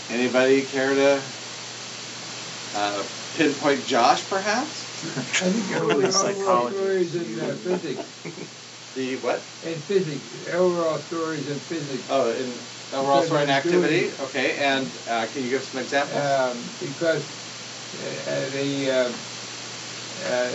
[0.10, 1.22] Anybody care to
[2.76, 3.04] uh,
[3.36, 4.86] pinpoint Josh, perhaps?
[5.18, 6.76] I think Overly overall psychology.
[6.76, 8.04] stories in uh, physics,
[8.96, 9.42] The what?
[9.64, 12.04] in physics, overall stories in physics.
[12.10, 12.54] Oh, in
[12.94, 14.24] overall story and Because I'm doing- activity.
[14.24, 16.24] Okay, and uh, can you give some examples?
[16.24, 17.24] Um, because
[17.96, 19.12] uh, the, uh,
[20.26, 20.52] uh,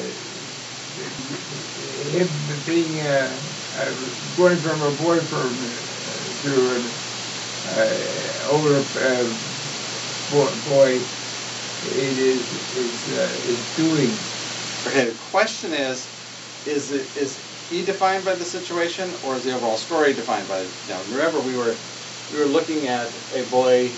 [2.12, 2.28] him
[2.66, 3.30] being, uh,
[3.78, 3.92] uh,
[4.36, 6.84] going from a boy from, uh, to an,
[7.72, 9.24] uh, older, uh,
[10.30, 11.00] boy, boy,
[11.96, 12.40] it is,
[12.76, 14.10] is, uh, is doing.
[14.86, 16.06] Okay, the question is,
[16.66, 17.38] is it is
[17.70, 20.64] he defined by the situation, or is the overall story defined by?
[20.88, 21.74] Now, remember we were
[22.32, 23.90] we were looking at a boy,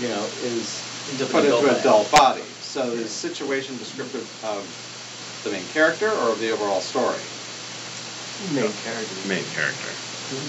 [0.00, 2.42] you know, is Into put into an adult adult body.
[2.60, 4.64] So the situation descriptive of
[5.44, 7.18] the main character or of the overall story?
[8.54, 9.28] Main character.
[9.28, 9.90] Main character.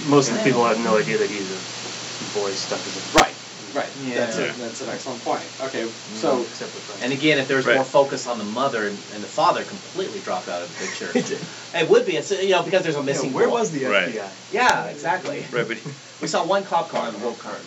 [0.07, 3.33] Most of the people have no idea that he's a boy stuck as a Right,
[3.73, 3.89] right.
[4.15, 4.53] That's Yeah.
[4.53, 5.43] a, that's an excellent point.
[5.61, 7.75] Okay, so except with And again, if there's Right.
[7.75, 11.37] more focus on the mother and, and the father completely dropped out of the picture.
[11.79, 13.33] it would be, it's, you know, because there's a missing.
[13.33, 13.53] where boy.
[13.53, 14.09] was the Right.
[14.15, 14.29] FBI?
[14.51, 15.45] Yeah, exactly.
[15.51, 15.77] Right, but
[16.21, 17.57] We saw one cop car on the whole car.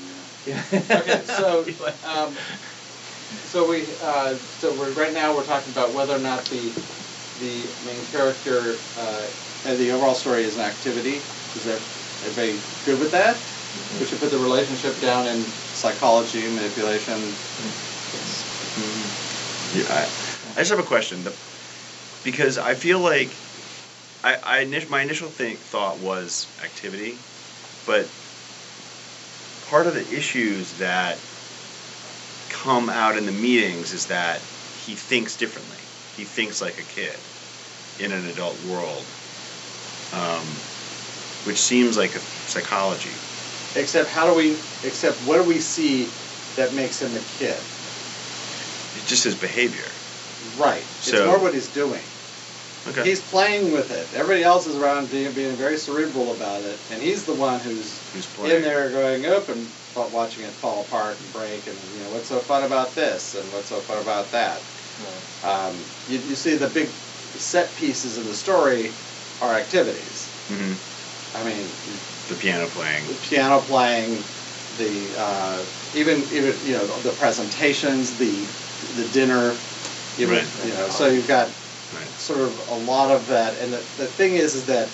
[0.46, 0.62] Yeah.
[0.72, 1.64] okay, so
[2.04, 2.36] um,
[3.46, 6.70] so we uh, so we're right now we're talking about whether or not the
[7.40, 9.26] the main character uh,
[9.64, 11.20] and the overall story is an activity.
[11.56, 11.80] Is that
[12.24, 13.36] everybody good with that?
[13.98, 15.42] We should put the relationship down in
[15.74, 17.20] psychology, manipulation.
[19.74, 20.02] Yeah, I,
[20.52, 21.24] I just have a question.
[21.24, 21.32] The,
[22.22, 23.30] because I feel like
[24.22, 27.18] I, I init- my initial think, thought was activity,
[27.86, 28.08] but
[29.68, 31.18] part of the issues that
[32.50, 34.40] come out in the meetings is that
[34.86, 35.83] he thinks differently.
[36.16, 37.16] He thinks like a kid
[37.98, 39.04] in an adult world,
[40.12, 40.46] um,
[41.44, 43.10] which seems like a psychology.
[43.76, 44.50] Except how do we?
[44.84, 46.08] Except what do we see
[46.56, 47.56] that makes him a kid?
[48.96, 49.84] It's just his behavior.
[50.58, 50.82] Right.
[51.00, 52.00] So, It's more what he's doing.
[52.86, 53.02] Okay.
[53.02, 54.06] He's playing with it.
[54.14, 57.98] Everybody else is around being, being very cerebral about it, and he's the one who's
[58.12, 59.68] Who's in there going up and
[60.12, 63.50] watching it fall apart and break, and you know what's so fun about this and
[63.52, 64.60] what's so fun about that.
[65.42, 65.76] Um,
[66.08, 66.88] you, you see the big
[67.36, 68.92] set pieces in the story
[69.40, 70.28] are activities.
[70.48, 70.72] hmm
[71.36, 71.66] I mean,
[72.28, 73.06] The piano playing.
[73.08, 74.22] the piano playing,
[74.78, 75.62] the uh,
[75.94, 78.32] even even you know the presentations, the
[78.96, 79.54] the dinner,
[80.18, 80.46] even Right.
[80.64, 80.88] you know.
[80.90, 81.48] So you've got
[81.92, 82.08] Right.
[82.18, 83.54] sort of a lot of that.
[83.58, 84.88] And the, the thing is, is that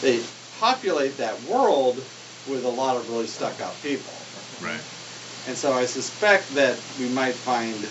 [0.00, 0.20] they
[0.58, 2.02] populate that world
[2.46, 4.12] with a lot of really stuck up people.
[4.60, 4.80] Right.
[5.46, 7.86] And so I suspect that we might find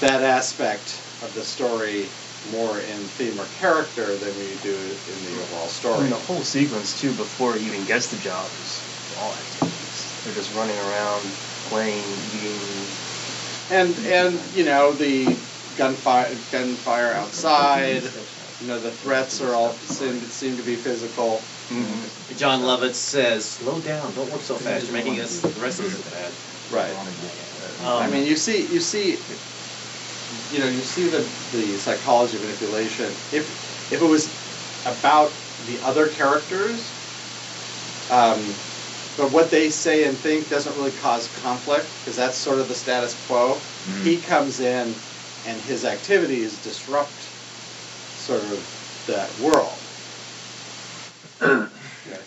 [0.00, 2.08] that aspect of the story
[2.52, 5.94] more in theme or character than we do in the overall story.
[5.94, 6.00] I story.
[6.02, 8.82] mean, the whole sequence too, before he even gets the job, is
[9.18, 10.22] all activities.
[10.24, 11.22] They're just running around,
[11.68, 12.58] playing, eating.
[13.70, 15.36] And and you know the
[15.76, 18.02] gunfire gunfire outside.
[18.60, 21.42] You know the threats are all seem, seem to be physical.
[22.36, 24.86] Jon Lovitz says, "Slow down, don't work so fast.
[24.86, 26.32] You're making us the rest of us bad."
[26.70, 26.94] Right.
[27.84, 29.18] Um, I mean, you see, you see,
[30.52, 33.06] you know, you see the the psychology of manipulation.
[33.32, 34.28] If if it was
[34.86, 35.32] about
[35.66, 36.80] the other characters,
[38.10, 38.54] um,
[39.16, 42.74] but what they say and think doesn't really cause conflict because that's sort of the
[42.74, 43.60] status quo.
[43.86, 44.02] Mhm.
[44.04, 44.94] He comes in,
[45.46, 47.12] and his activities disrupt
[48.16, 49.74] sort of that world.
[51.40, 51.68] I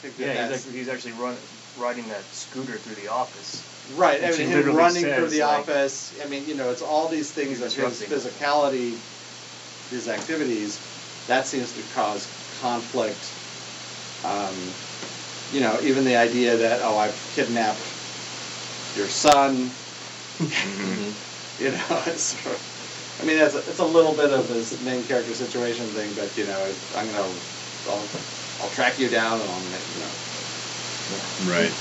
[0.02, 1.38] think that Yeah, he's actually, he's actually run,
[1.78, 3.64] riding that scooter through the office.
[3.96, 4.24] Right.
[4.24, 6.14] I mean, him literally running through the like- office.
[6.24, 8.98] I mean, you know, it's all these things of his physicality,
[9.90, 10.80] his activities.
[11.28, 12.28] That seems to cause
[12.62, 13.20] conflict.
[14.26, 14.56] Um,
[15.54, 17.80] you know, even the idea that oh, I've kidnapped
[18.98, 19.70] your son.
[20.40, 21.14] Mhm.
[21.60, 22.24] You know, it's.
[22.42, 22.68] sort of-
[23.22, 26.36] I mean, it's a, it's a little bit of his main character situation thing, but
[26.36, 26.58] you know,
[26.96, 27.20] I'm gonna,
[27.88, 28.02] I'll,
[28.64, 31.54] I'll track you down and I'll, make, you know.
[31.54, 31.72] Right.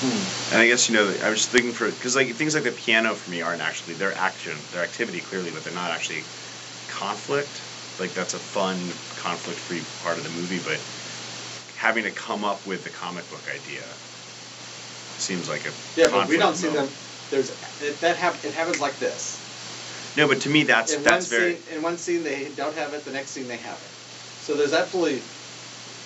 [0.00, 0.54] Hmm.
[0.54, 3.14] And I guess you know I was thinking for because like things like the piano
[3.14, 6.24] for me aren't actually they're action they're activity clearly but they're not actually
[6.88, 7.50] conflict
[7.98, 8.76] like that's a fun
[9.20, 10.80] conflict free part of the movie but
[11.76, 13.84] having to come up with the comic book idea
[15.20, 16.88] seems like a Yeah, but we don't see them.
[17.30, 19.38] There's it, that hap- It happens like this.
[20.16, 22.94] no but to me that's in that's very scene, in one scene they don't have
[22.94, 23.04] it.
[23.04, 23.90] The next scene they have it.
[24.44, 25.22] So there's absolutely.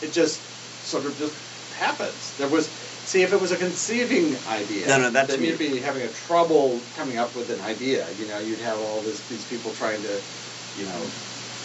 [0.03, 0.41] It just
[0.85, 1.35] sort of just
[1.79, 2.37] happens.
[2.37, 2.69] There was.
[3.07, 5.79] See, if it was a conceiving idea, No, no, that to then me- you'd be
[5.79, 8.07] having a trouble coming up with an idea.
[8.19, 10.21] You know, you'd have all this, these people trying to,
[10.77, 11.01] you know,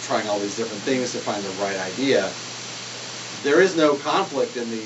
[0.04, 2.32] trying all these different things to find the right idea.
[3.44, 4.84] There is no conflict in the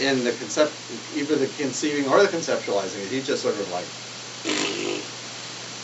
[0.00, 0.72] in the concept,
[1.16, 3.08] either the conceiving or the conceptualizing.
[3.08, 3.86] He's just sort of like,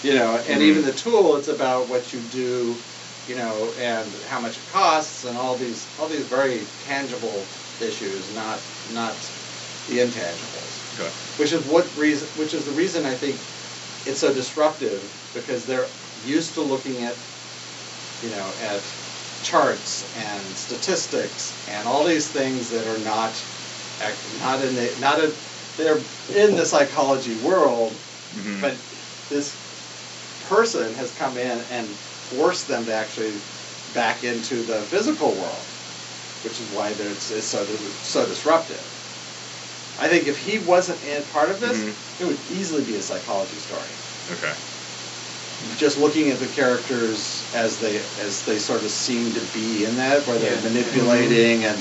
[0.03, 0.67] you know, and Mhm.
[0.67, 2.83] even the tool, it's about what you do,
[3.29, 7.47] you know, and how much it costs, and all these all these very tangible
[7.81, 8.61] issues, not
[8.93, 9.15] not
[9.91, 11.11] the intangibles Okay.
[11.37, 13.37] which is what reason which is the reason I think
[14.07, 15.03] it's so disruptive
[15.35, 15.87] because they're
[16.25, 17.15] used to looking at
[18.23, 18.81] you know at
[19.43, 23.33] charts and statistics and all these things that are not
[24.41, 25.33] not in the not in
[25.77, 26.01] they're
[26.35, 27.93] in the psychology world
[28.37, 28.61] Mhm.
[28.61, 28.75] but
[29.29, 29.55] this
[30.49, 31.87] person has come in and
[32.31, 33.33] forced them to actually
[33.95, 35.65] back into the physical world
[36.45, 37.67] which is why there's it's so
[38.03, 38.83] so disruptive
[40.01, 41.93] I think if he wasn't in part of this, Mhm.
[42.21, 43.83] it would easily be a psychology story.
[44.33, 44.53] okay
[45.77, 49.97] Just looking at the characters as they as they sort of seem to be in
[49.99, 50.69] that, where they're Yeah.
[50.69, 51.79] manipulating and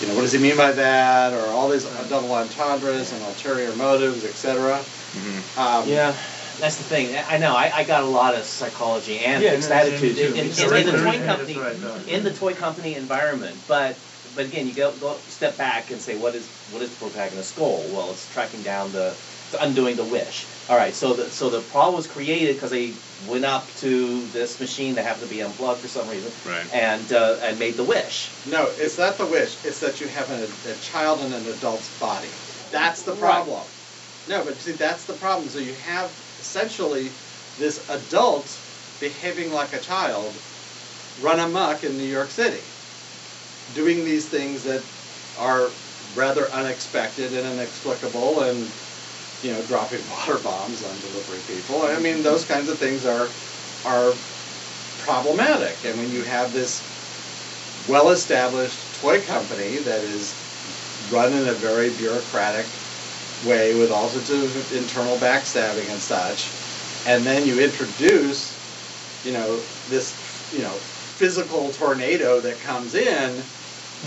[0.00, 3.72] you know what does he mean by that, or all these double entendres and ulterior
[3.76, 4.84] motives, etc.
[5.12, 6.16] hmm Um, Yeah,
[6.58, 7.16] that's the thing.
[7.28, 7.54] I know.
[7.54, 10.06] I, I got a lot of psychology and Yeah, fixed no, same too.
[10.06, 13.60] in, in, in, in the toy company that's what in the toy company environment.
[13.68, 13.96] But
[14.34, 17.52] but again, you go go step back and say, what is what is the protagonist's
[17.52, 17.84] goal?
[17.92, 19.14] Well, it's tracking down the,
[19.46, 20.46] it's undoing the wish.
[20.68, 20.94] All right.
[20.94, 22.94] So the so the problem was created because they
[23.26, 26.66] went up to this machine that happened to be unplugged for some reason, Right.
[26.72, 28.30] and uh, and made the wish.
[28.46, 29.56] No, it's not the wish.
[29.64, 32.28] It's that you have a, a child in an adult's body.
[32.70, 33.56] That's the problem.
[33.56, 33.66] Right.
[33.66, 33.66] problem.
[34.28, 35.48] No, but see, that's the problem.
[35.48, 37.10] So you have essentially
[37.58, 38.58] this adult
[39.00, 40.32] behaving like a child
[41.20, 42.60] run amok in New York City,
[43.74, 44.82] doing these things that
[45.38, 45.68] are
[46.14, 48.70] rather unexpected and inexplicable and
[49.42, 51.82] you know dropping water bombs on delivery people.
[51.82, 52.22] I mean mm-hmm.
[52.22, 53.28] those kinds of things are
[53.84, 54.12] are
[55.04, 55.76] problematic.
[55.84, 56.80] And when you have this
[57.88, 60.34] well-established toy company that is
[61.10, 62.66] run in a very bureaucratic
[63.44, 66.48] way with all sorts of internal backstabbing and such
[67.06, 68.56] and then you introduce
[69.24, 69.56] you know
[69.88, 70.14] this
[70.52, 73.42] you know physical tornado that comes in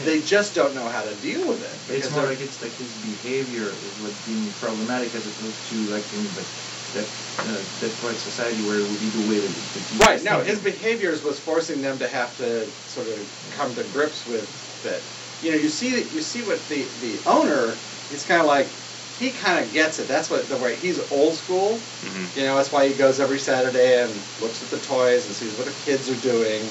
[0.04, 2.92] they just don't know how to deal with it It's more like it's like his
[2.96, 6.44] behavior is what's being problematic as opposed to like in the,
[6.94, 7.08] that
[7.40, 10.14] uh, that part of society where it would be the way that, that he Right.
[10.16, 13.20] was No, his behaviors was forcing them to have to sort of
[13.58, 14.48] come to grips with
[14.84, 15.00] that.
[15.42, 17.76] You know, you see that you see what the the owner
[18.12, 18.68] is kind of like.
[19.20, 20.10] He kind of gets it.
[20.10, 21.78] That's what the way he's old school.
[22.04, 25.34] hmm You know, that's why he goes every Saturday and looks at the toys and
[25.34, 26.68] sees what the kids are doing.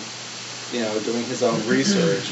[0.73, 2.31] You know, doing his own research.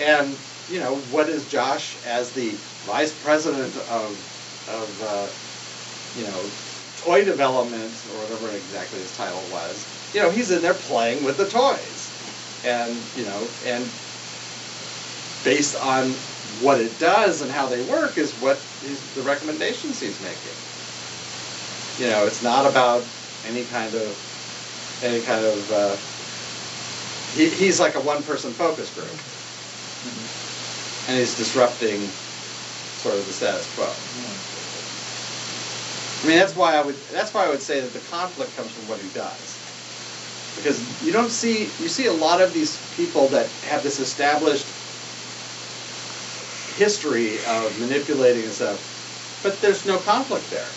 [0.00, 0.34] And
[0.70, 2.50] you know, what is Josh as the
[2.86, 4.16] vice president of
[4.68, 5.28] of uh,
[6.18, 6.40] you know
[7.02, 9.86] toy development or whatever exactly his title was?
[10.14, 12.10] You know, he's in there playing with the toys,
[12.64, 13.84] and you know, and
[15.44, 16.12] based on
[16.62, 20.56] what it does and how they work is what is the recommendations he's making.
[21.98, 23.04] You know, it's not about
[23.46, 25.70] any kind of any kind of.
[25.70, 25.96] Uh,
[27.36, 29.06] he, he's like a one-person focus group
[31.10, 32.00] and is disrupting
[33.02, 33.90] sort of the status quo.
[36.22, 38.70] I mean, that's why I would that's why I would say that the conflict comes
[38.70, 39.58] from what he does,
[40.54, 44.66] because you don't see you see a lot of these people that have this established
[46.76, 48.78] history of manipulating and stuff,
[49.42, 50.68] but there's no conflict there.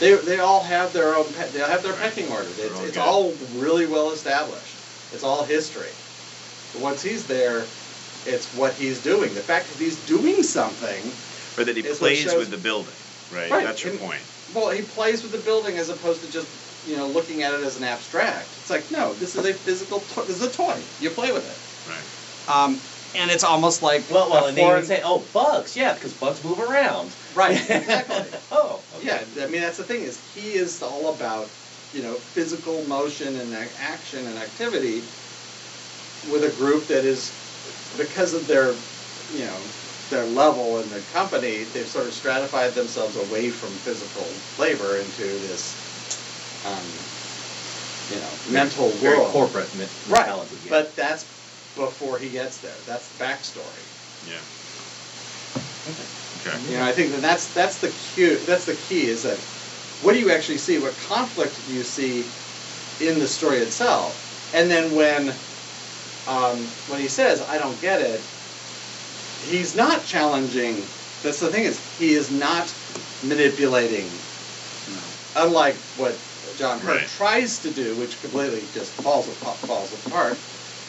[0.00, 2.48] They, they all have their own pe- they have their pecking order.
[2.58, 4.74] It's, it's all really well established.
[5.12, 5.92] It's all history.
[6.72, 7.64] But once he's there,
[8.26, 9.34] It's what he's doing.
[9.34, 11.12] The fact that he's doing something.
[11.56, 12.92] Or that he plays shows- with the building,
[13.32, 13.50] right?
[13.50, 14.20] Right, That's your and- point.
[14.54, 16.46] Well, he plays with the building as opposed to just
[16.86, 18.46] you know looking at it as an abstract.
[18.60, 20.00] It's like no, this is a physical.
[20.00, 20.74] To- this is a toy.
[21.00, 21.56] You play with it.
[21.88, 22.06] Right.
[22.48, 22.80] Um,
[23.14, 25.94] and it's almost like Well, well, a and they even foreign- say, "Oh, bugs, yeah,
[25.94, 28.38] because bugs move around." Right, exactly.
[28.52, 29.24] oh, okay.
[29.34, 31.48] Yeah, I mean that's the thing is he is all about
[31.92, 35.02] you know physical motion and action and activity
[36.30, 37.32] with a group that is
[37.96, 38.74] because of their
[39.34, 39.56] you know
[40.10, 44.26] their level in the company they've sort of stratified themselves away from physical
[44.58, 45.74] labor into this
[46.66, 46.84] um,
[48.14, 50.56] you know mental Very world corporate men- right mentality.
[50.64, 50.70] yeah.
[50.70, 51.24] but that's
[51.74, 53.82] before he gets there that's the backstory
[54.28, 54.38] Yeah.
[55.88, 56.02] Okay.
[56.40, 56.72] Okay.
[56.72, 58.38] you know, I think that that's that's the cue.
[58.46, 59.06] That's the key.
[59.08, 59.38] Is that
[60.02, 60.78] what do you actually see?
[60.78, 62.24] What conflict do you see
[63.00, 64.14] in the story itself?
[64.54, 65.34] And then when
[66.26, 66.58] um,
[66.88, 68.20] when he says, "I don't get it,"
[69.48, 70.84] he's not challenging.
[71.22, 72.72] That's the thing is he is not
[73.22, 74.10] manipulating.
[75.34, 76.14] Unlike what
[76.56, 77.08] John Heard Right.
[77.08, 80.38] tries to do, which completely just falls apart, falls apart.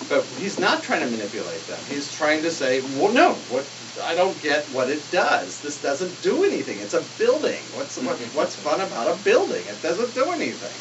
[0.07, 1.79] But he's not trying to manipulate them.
[1.89, 3.65] He's trying to say, "Well, no, what
[4.01, 5.59] I don't get what it does.
[5.59, 6.79] This doesn't do anything.
[6.79, 7.65] It's a building.
[7.73, 9.65] What's what, what's fun about a building?
[9.65, 10.71] It doesn't do anything."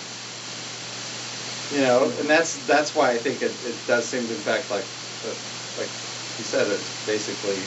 [1.73, 4.85] You know, and that's that's why I think it, it does seem, in fact, like
[5.27, 5.35] uh,
[5.79, 5.91] like
[6.39, 7.59] he said, it's basically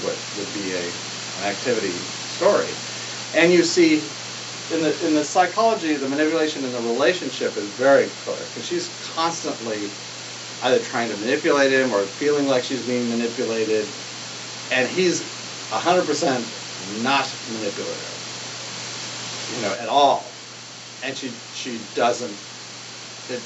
[0.00, 1.92] what would be a an activity
[2.38, 2.68] story,
[3.34, 4.00] and you see
[4.72, 8.88] in the in the psychology, the manipulation in the relationship is very clear because she's
[9.14, 9.90] constantly
[10.62, 13.86] either trying to manipulate him or feeling like she's being manipulated,
[14.72, 15.22] and he's
[15.68, 16.42] hundred percent
[17.02, 18.08] not manipulative,
[19.56, 20.24] you know, at all,
[21.02, 22.32] and she she doesn't.
[23.30, 23.40] It,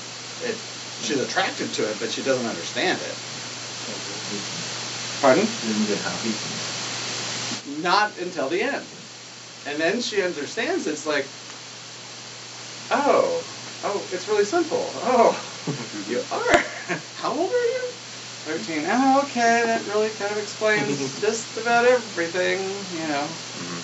[0.45, 0.57] it,
[1.03, 3.15] she's attracted to it, but she doesn't understand it.
[5.21, 5.45] Pardon?
[5.45, 8.87] Doesn't get he Not until the end.
[9.67, 11.27] And then she understands it's like,
[12.91, 13.43] oh,
[13.85, 14.91] oh, it's really simple.
[15.03, 15.39] Oh,
[16.09, 16.59] you are.
[17.17, 17.81] How old are you?
[18.45, 18.87] 13.
[18.89, 22.61] Oh, okay, that really kind of explains just about everything,
[22.95, 23.27] you know.
[23.59, 23.83] Mhm.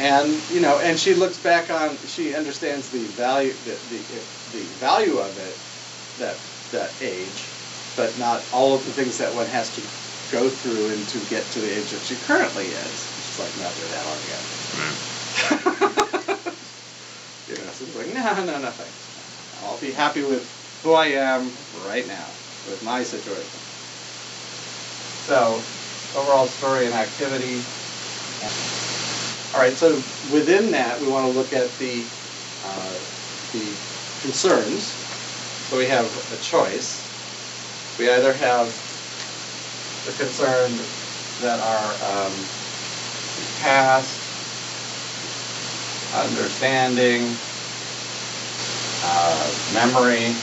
[0.00, 4.02] And, you know, and she looks back on, she understands the value, the, the,
[4.52, 5.56] the value of it,
[6.18, 6.36] that,
[6.72, 7.48] that age,
[7.96, 9.80] but not all of the things that one has to
[10.30, 12.92] go through and to get to the age that she currently is.
[13.26, 14.44] She's like, not do that on again.
[14.78, 14.98] Right.
[17.48, 19.02] you know, so it's like, no, no, no, thanks.
[19.64, 20.44] I'll be happy with
[20.82, 21.52] who I am
[21.86, 22.26] right now,
[22.68, 23.60] with my situation.
[25.26, 25.62] So,
[26.16, 27.62] overall story and activity.
[29.54, 29.94] All right, so
[30.32, 32.04] within that, we want to look at the
[32.64, 32.94] uh,
[33.52, 33.68] the
[34.22, 34.84] concerns.
[35.68, 37.02] So we have a choice.
[37.98, 38.68] We either have
[40.06, 40.80] the concerns
[41.42, 42.32] that are um,
[43.60, 44.14] past,
[46.14, 47.34] understanding,
[49.02, 50.34] uh, memory,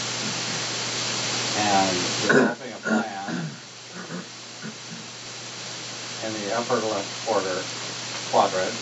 [1.57, 3.45] and developing a plan
[6.25, 7.63] in the upper left quarter
[8.29, 8.75] quadrant.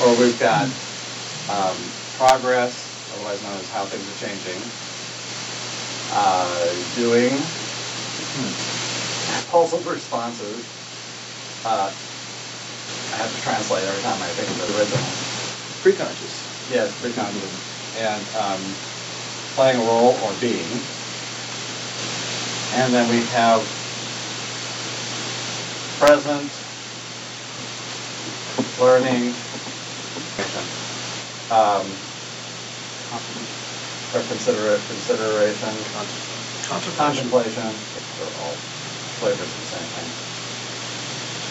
[0.00, 0.68] Or we've got
[1.50, 1.76] um,
[2.22, 4.62] progress, otherwise known as how things are changing,
[6.14, 7.34] uh, doing,
[9.42, 10.62] impulsive responses.
[11.66, 15.02] Uh, I have to translate every time I think of the original.
[15.82, 16.70] Preconscious.
[16.70, 17.50] Yes, precognitive.
[17.98, 18.62] And um,
[19.58, 20.70] playing a role or being.
[22.78, 23.66] And then we have
[25.98, 26.54] present,
[28.78, 29.34] learning,
[31.50, 31.82] um,
[33.12, 35.74] or consider consideration,
[36.64, 36.96] contemplation.
[36.96, 37.68] contemplation.
[38.18, 38.56] They're all
[39.20, 40.08] flavors of the same thing.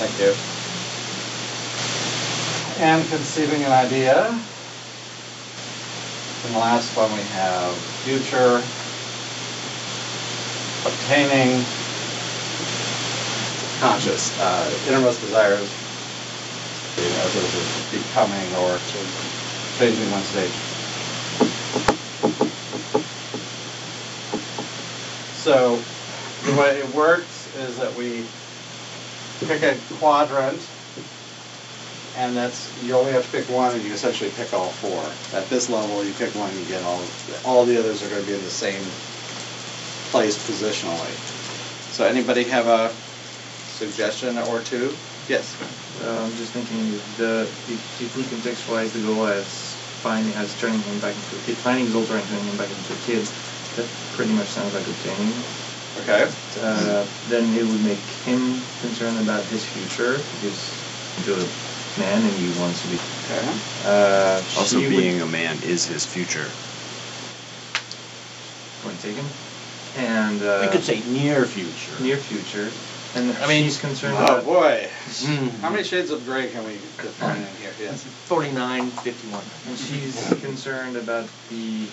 [0.02, 0.34] Thank you.
[2.84, 4.30] And conceiving an idea.
[6.46, 8.58] And the last one we have future,
[10.86, 11.64] obtaining,
[13.80, 15.70] conscious, uh, innermost desires,
[16.98, 18.80] as of becoming or
[19.78, 20.71] changing one's stage.
[25.42, 25.82] So
[26.46, 28.24] the way it works is that we
[29.48, 30.62] pick a quadrant
[32.18, 35.02] and that's you only have to pick one and you essentially pick all four.
[35.36, 37.02] At this level you pick one you get all
[37.44, 38.84] all the others are going to be in the same
[40.12, 41.10] place positionally.
[41.90, 42.94] So anybody have a
[43.74, 44.94] suggestion or two?
[45.28, 45.58] Yes.
[46.04, 49.48] Uh, I'm just thinking the if, if we contextualize the goal as
[50.06, 52.98] finding as turning him back into a kid, finding goal turning him back into a
[53.10, 53.28] kid,
[53.76, 55.34] that pretty much sounds like obtaining.
[56.04, 56.24] Okay.
[56.62, 60.58] Uh, then it would make him concerned about his future because
[61.18, 62.96] he's a man and he wants to be.
[62.96, 63.48] Okay.
[63.86, 66.48] Uh, Also, she would- being a man is his future.
[68.84, 69.26] point taken.
[69.98, 72.02] And uh, we could say near future.
[72.02, 72.72] near future.
[73.14, 74.90] And I mean- she's concerned Oh about boy.
[75.62, 77.74] How many shades of gray can we define in here?
[77.80, 78.04] Yes.
[78.04, 79.44] 49, 51.
[79.68, 81.86] And she's concerned about the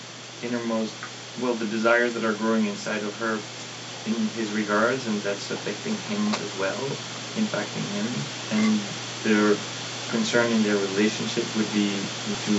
[0.45, 0.95] innermost,
[1.41, 3.39] well, the desires that are growing inside of her
[4.07, 6.79] in his regards, and that's affecting him as well,
[7.37, 8.07] impacting him.
[8.53, 8.81] And
[9.25, 9.57] their
[10.11, 11.93] concern in their relationship would be
[12.47, 12.55] to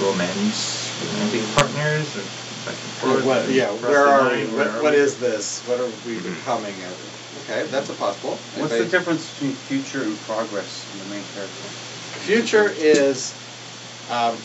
[0.00, 2.22] romance, romantic partners, or
[2.66, 3.24] back and forth.
[3.24, 4.54] What, yeah, where are line, we?
[4.54, 4.98] where What, are what we?
[4.98, 5.60] is this?
[5.66, 6.74] What are we becoming?
[7.44, 8.38] Okay, that's a possible.
[8.56, 11.68] What's the difference between future and progress in the main character?
[12.22, 13.34] Future is,
[14.10, 14.36] um,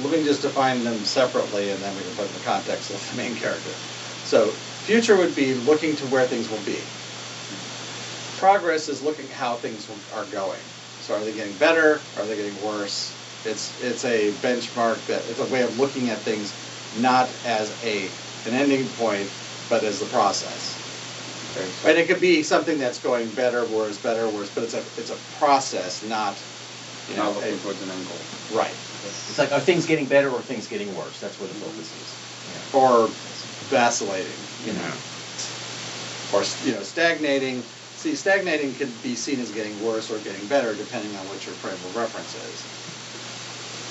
[0.00, 3.10] let me just define them separately and then we can put in the context of
[3.10, 3.70] the main character.
[4.24, 4.48] So,
[4.86, 6.78] future would be looking to where things will be.
[8.38, 10.60] Progress is looking how things are going.
[11.00, 12.00] So, are they getting better?
[12.16, 13.14] Are they getting worse?
[13.44, 16.52] It's it's a benchmark that it's a way of looking at things
[17.00, 18.08] not as a
[18.46, 19.28] an ending point,
[19.68, 20.78] but as the process.
[21.56, 21.68] Okay.
[21.90, 25.10] And it could be something that's going better, worse, better, worse, but it's a it's
[25.10, 26.36] a process, not
[27.08, 28.58] you know Not looking a- towards an end goal.
[28.58, 28.74] right.
[29.04, 31.18] It's like, are things getting better or are things getting worse?
[31.20, 32.74] That's where the focus is.
[32.74, 33.08] or
[33.68, 34.32] vacillating,
[34.66, 36.38] you know, Yeah.
[36.38, 37.62] or you know, stagnating.
[37.96, 41.54] See, stagnating could be seen as getting worse or getting better depending on what your
[41.56, 42.64] frame of reference is.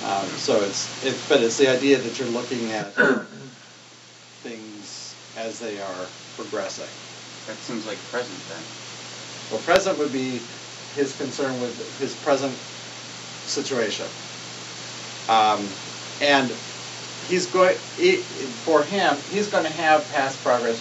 [0.03, 2.93] Um, so it's it, but it's the idea that you're looking at
[4.43, 6.05] things as they are
[6.35, 6.89] progressing.
[7.47, 8.61] That seems like present then.
[9.51, 10.41] Well, present would be
[10.95, 12.53] his concern with his present
[13.45, 14.07] situation.
[15.31, 15.65] Um,
[16.19, 16.51] and
[17.29, 17.77] he's going,
[18.65, 20.77] for him, he's going to have past progress,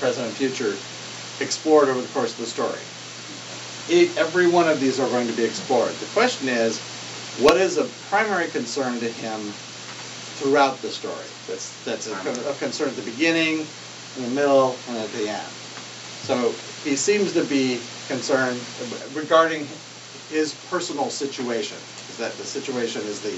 [0.00, 0.74] present, and future
[1.44, 2.80] explored over the course of the story.
[3.90, 5.92] E- every one of these are going to be explored.
[5.92, 6.78] The question is,
[7.40, 9.40] what is a primary concern to him
[10.38, 11.26] throughout the story?
[11.46, 13.66] That's that's a, a concern at the beginning,
[14.16, 15.46] in the middle, and at the end.
[16.22, 18.60] So he seems to be concerned
[19.14, 19.68] regarding
[20.30, 21.76] his personal situation.
[22.08, 23.34] Is that the situation is the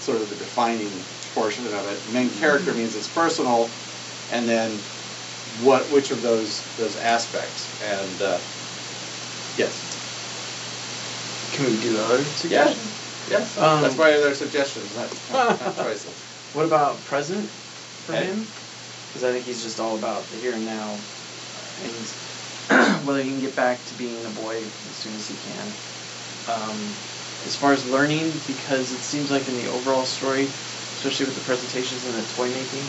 [0.00, 0.90] sort of the defining
[1.34, 2.12] portion of it.
[2.12, 3.68] Main character means it's personal,
[4.32, 4.70] and then
[5.62, 8.38] what which of those those aspects and uh,
[9.56, 9.72] yes,
[11.52, 12.92] Can we do other yeah, suggestions?
[13.30, 13.58] yes.
[13.58, 16.12] Um, That's why they're suggestions, not, not, not choices.
[16.52, 17.48] What about present
[18.06, 18.26] for Okay.
[18.26, 18.46] him?
[19.08, 20.96] Because I think he's just all about the here and now,
[21.82, 25.66] and whether he can get back to being a boy as soon as he can.
[26.48, 26.94] Um,
[27.46, 30.44] as far as learning, because it seems like in the overall story,
[30.96, 32.84] especially with the presentations and the toy making,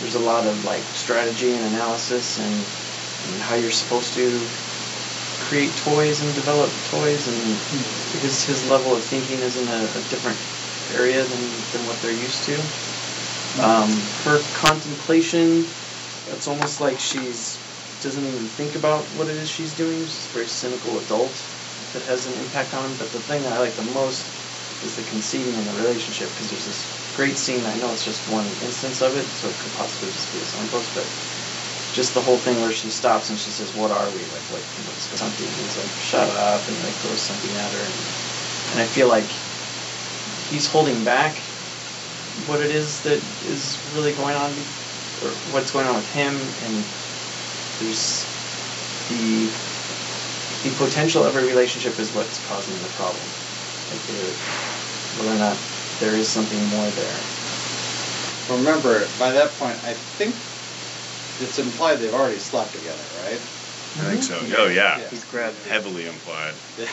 [0.00, 4.40] there's a lot of like strategy and analysis and, and how you're supposed to
[5.48, 7.58] create toys and develop toys and
[8.12, 10.38] because his level of thinking is in a, a different
[10.96, 11.40] area than,
[11.72, 12.54] than what they're used to.
[13.60, 13.90] Um,
[14.22, 15.66] her contemplation,
[16.28, 17.58] it's almost like she's
[18.00, 20.00] doesn't even think about what it is she's doing.
[20.06, 21.34] She's a very cynical adult
[21.92, 22.96] that has an impact on him.
[22.96, 24.26] But the thing that I like the most
[24.82, 26.86] is the conceiving in the relationship because there's this
[27.16, 27.64] great scene.
[27.66, 30.44] I know it's just one instance of it, so it could possibly just be a
[30.44, 31.04] signpost, but
[31.92, 34.62] just the whole thing where she stops and she says, "What are we?" Like, like
[34.86, 35.46] what's something?
[35.46, 37.94] He's like, "Shut up!" and like throws something at her, and,
[38.72, 39.28] and I feel like
[40.50, 41.36] he's holding back
[42.46, 44.56] what it is that is really going on,
[45.22, 46.84] or what's going on with him, and
[47.80, 48.24] there's
[49.08, 49.50] the
[50.62, 53.22] the potential of a relationship is what's causing the problem.
[53.90, 54.00] Like
[55.18, 55.56] whether or not
[56.00, 57.20] there is something more there.
[58.48, 60.34] Remember, by that point, I think
[61.40, 63.40] it's implied they've already slept together, right?
[63.98, 64.38] I think so.
[64.56, 65.08] Oh yeah, Yeah.
[65.08, 65.70] He's grabbed her.
[65.70, 66.54] heavily implied.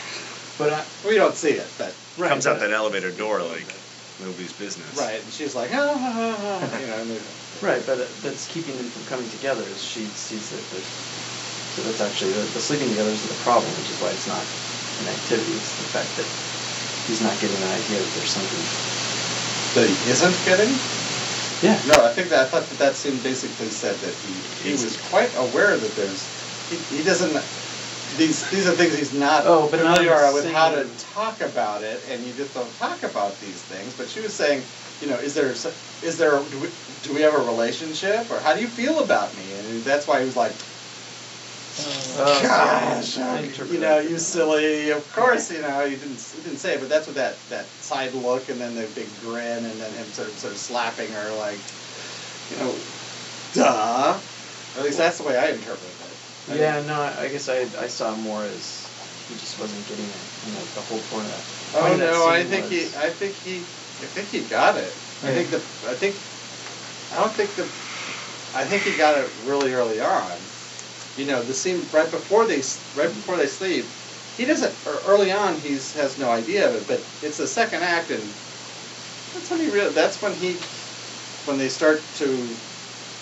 [0.58, 3.72] But I, We don't see it, but right, Comes out that elevator door like
[4.18, 4.98] nobody's business.
[4.98, 7.20] right, and she's like, ah, ah, ah, ah," you know,
[7.62, 9.62] Right, but uh, that's keeping them from coming together.
[9.62, 11.27] Is she sees that there's
[11.84, 14.42] that's actually the, the sleeping together is the problem, which is why it's not
[15.02, 15.52] an activity.
[15.52, 16.26] It's the fact that
[17.06, 18.62] he's not getting the idea that there's something.
[19.74, 20.70] that he isn't getting.
[21.62, 21.80] Yeah.
[21.90, 24.96] No, I think that I thought that that scene basically said that he he was
[25.10, 26.22] quite aware that there's
[26.70, 27.32] he, he doesn't
[28.16, 31.40] these these are things he's not Oh, but not familiar the with how to talk
[31.40, 33.92] about it, and you just don't talk about these things.
[33.94, 34.62] But she was saying,
[35.00, 36.68] you know, is there is there do we,
[37.02, 39.52] do we have a relationship, or how do you feel about me?
[39.52, 40.52] And that's why he was like.
[41.80, 43.32] Oh, Gosh, yeah.
[43.34, 44.90] uh, you know, you silly.
[44.90, 47.66] Of course, you know, he didn't he didn't say it, but that's what that that
[47.80, 51.10] side look and then the big grin and then him sort of sort of slapping
[51.12, 51.58] her like,
[52.50, 52.74] you know,
[53.54, 54.18] duh.
[54.76, 56.52] At least that's the way I interpret it.
[56.52, 58.86] I Yeah, mean- no, I I guess I I saw it more as
[59.28, 60.22] he just wasn't getting it.
[60.46, 61.78] You know, the whole point of that.
[61.78, 64.40] Oh point of that no, I scene think he, I think he, I think he
[64.48, 64.92] got it.
[65.22, 65.56] I think the,
[65.86, 66.14] I think,
[67.12, 67.62] I don't think the,
[68.58, 70.32] I think he got it really early on.
[71.18, 72.62] You know, the scene right before they,
[72.94, 73.86] right before they sleep,
[74.36, 74.76] he doesn't.
[74.86, 78.32] Early on, he's has no idea of it, but it's the second act, and
[79.34, 79.90] that's when he real.
[79.90, 80.58] That's when he,
[81.44, 82.56] when they start to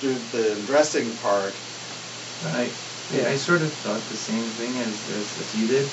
[0.02, 1.54] do the dressing part.
[2.44, 2.70] I,
[3.10, 5.90] yeah, I sort of thought the same thing as, as, as you did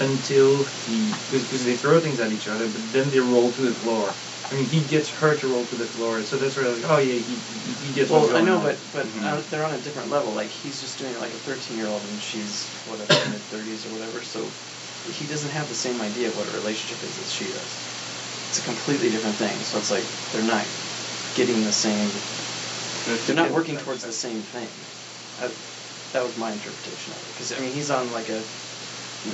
[0.00, 3.74] until he because they throw things at each other, but then they roll to the
[3.74, 4.14] floor.
[4.52, 6.90] I mean, he gets her to roll to the floor, so that's sort of like,
[6.90, 8.62] oh yeah, he, he, he gets what's Well, I know, on.
[8.62, 9.24] but but Mhm.
[9.24, 10.32] uh, they're on a different level.
[10.34, 13.86] Like he's just doing it like a 13 year old, and she's whatever mid 30s
[13.86, 14.22] or whatever.
[14.22, 14.50] So
[15.10, 17.72] he doesn't have the same idea of what a relationship is as she does.
[18.50, 19.56] It's a completely different thing.
[19.64, 20.66] So it's like they're not
[21.34, 22.10] getting the same.
[23.26, 24.68] They're not working towards the same thing.
[25.40, 25.48] I,
[26.12, 27.32] that was my interpretation of it.
[27.32, 28.42] Because I mean, he's on like a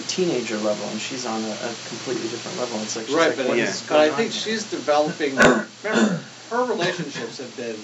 [0.09, 2.81] teenager level, and she's on a, a completely different level.
[2.83, 3.65] It's like she's right, like, but, what yeah.
[3.65, 4.43] is but I going think here?
[4.43, 5.37] she's developing.
[5.83, 6.21] remember,
[6.51, 7.77] her relationships have been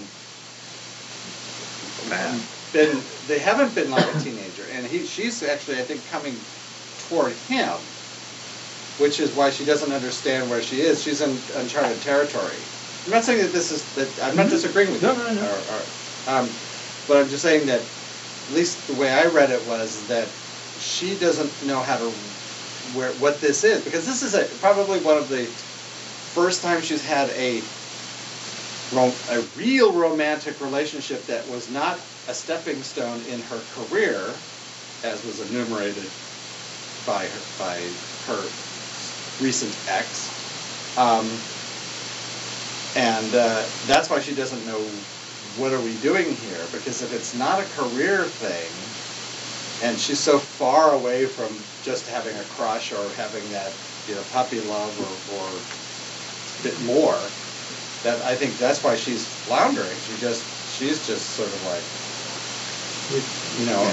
[2.08, 2.38] Bad.
[2.72, 6.36] been they haven't been like a teenager, and he she's actually I think coming
[7.08, 7.72] toward him,
[8.98, 11.02] which is why she doesn't understand where she is.
[11.02, 12.56] She's in uncharted territory.
[13.06, 15.18] I'm not saying that this is that I'm not disagreeing with No, you.
[15.18, 15.42] no, no.
[15.42, 16.48] Or, or, um,
[17.08, 20.28] but I'm just saying that at least the way I read it was that
[20.84, 22.10] she doesn't know how to
[22.92, 25.44] where what this is because this is a, probably one of the
[26.34, 27.62] first times she's had a
[29.30, 34.32] a real romantic relationship that was not a stepping stone in her career,
[35.02, 36.08] as was enumerated
[37.06, 37.80] by her by
[38.26, 38.40] her
[39.42, 40.30] recent ex,
[40.96, 41.28] um,
[42.94, 44.78] and uh, that's why she doesn't know
[45.56, 46.64] what are we doing here?
[46.70, 48.70] Because if it's not a career thing,
[49.84, 53.70] and she's so far away from just having a crush or having that
[54.08, 55.48] you know puppy love or, or
[56.58, 57.18] a bit more
[58.02, 59.96] that I think that's why she's floundering.
[60.08, 60.42] She just
[60.76, 61.84] she's just sort of like
[63.60, 63.84] you know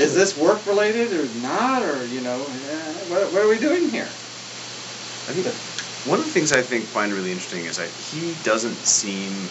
[0.00, 3.90] is this work related or not or you know eh, what, what are we doing
[3.90, 4.08] here?
[5.26, 5.46] I think
[6.06, 9.48] one of the things I think find really interesting is that he doesn't seem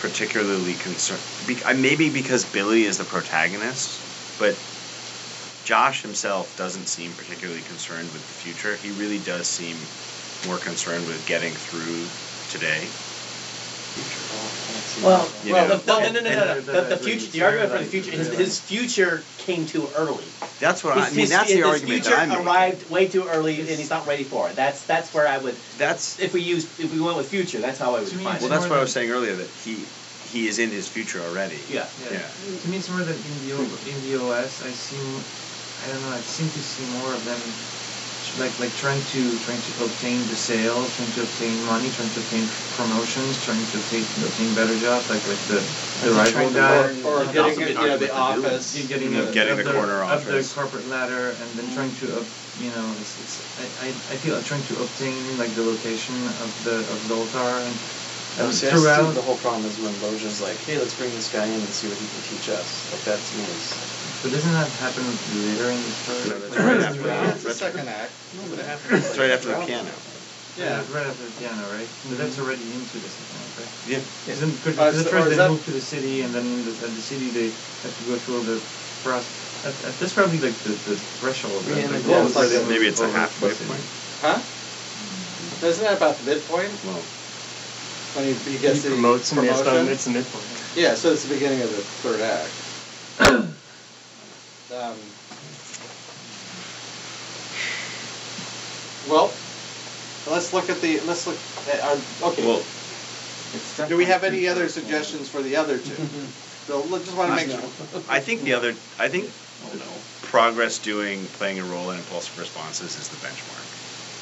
[0.00, 1.20] particularly concerned.
[1.46, 4.00] Be, uh, maybe because Billy is the protagonist,
[4.38, 4.56] but
[5.64, 8.76] Josh himself doesn't seem particularly concerned with the future.
[8.76, 9.76] He really does seem
[10.46, 12.08] more concerned with getting through
[12.50, 12.88] today.
[15.04, 15.76] Well, You well, know.
[15.76, 18.10] the, no, no, no, no, no, And The, the future, the argument for the future,
[18.10, 20.24] his, his future came too early.
[20.58, 21.20] That's what I, I mean.
[21.20, 22.46] his- That's the his argument future that I'm making.
[22.46, 24.56] arrived way too early, and he's not ready for it.
[24.56, 25.56] That's that's where I would.
[25.78, 28.36] That's If we used, if we went with future, that's how I would To define
[28.36, 28.40] it.
[28.42, 28.50] well.
[28.50, 29.84] That's what I was saying earlier that he
[30.30, 31.58] he is in his future already.
[31.68, 31.86] Yeah.
[32.04, 32.20] Yeah.
[32.20, 32.58] Yeah.
[32.62, 36.02] To me, it's more that in the O- in the OS, I seem, I don't
[36.10, 37.40] know, I seem to see more of them,
[38.38, 42.20] like like trying to trying to obtain the sales, trying to obtain money, trying to
[42.20, 45.60] obtain promotions, trying to obtain obtain better jobs, like like the
[46.02, 46.80] the Are they rival guy.
[46.80, 48.76] learn- Or getting also you know the argued with the office.
[48.78, 50.52] You're getting, You know, up- getting up the corner up the office.
[50.52, 52.26] corporate ladder, and then trying to up,
[52.60, 56.14] you know, it's, it's I, I, I feel like trying to obtain like the location
[56.40, 57.76] of the of Zoltar and
[58.38, 59.14] Oh, um, see, I see throughout.
[59.14, 61.88] the whole problem is when Loggia's like, hey, let's bring this guy in and see
[61.88, 62.86] what he can teach us.
[62.92, 63.74] Like that to me is.
[64.22, 65.04] But doesn't that happen
[65.48, 66.28] later in the story?
[66.28, 68.12] No, that's right right after after- That's the second act.
[68.36, 69.06] No, but it happens.
[69.08, 69.88] It's right after the piano.
[70.60, 70.84] Yeah.
[70.92, 71.88] Right after the piano, right?
[72.10, 73.72] But that's already into the second act, right?
[73.88, 74.00] Yeah.
[74.26, 76.20] Because then- 'cause Uh, at so- or first is they that- move to the city,
[76.20, 78.60] and then the, at the city they have to go through all the
[79.02, 79.32] process.
[79.64, 81.64] At, at, that's probably like the, the threshold.
[81.68, 81.84] Yeah, right?
[81.84, 83.68] like, Like, yeah, it's like they Maybe it's a halfway the city.
[83.72, 83.84] point.
[84.20, 84.38] Huh?
[85.64, 87.00] Isn't that about the midpoint Well,
[88.16, 89.44] when he, he gets he the promotes him.
[89.44, 89.80] Yeah, it's, promotion?
[89.80, 90.44] about, it's the midpoint.
[90.76, 92.52] Yeah, so it's the beginning of the third act.
[94.80, 94.96] um,
[99.08, 99.32] well,
[100.26, 101.98] let's look at the let's look at our
[102.30, 102.46] okay.
[102.46, 102.62] well,
[103.88, 105.96] Do we have any other suggestions for the other two?
[106.66, 108.02] so let's just want to make sure.
[108.08, 108.74] I think the other.
[108.98, 109.30] I think
[109.62, 109.84] Oh no.
[110.22, 113.66] progress doing playing a role in impulsive responses is the benchmark.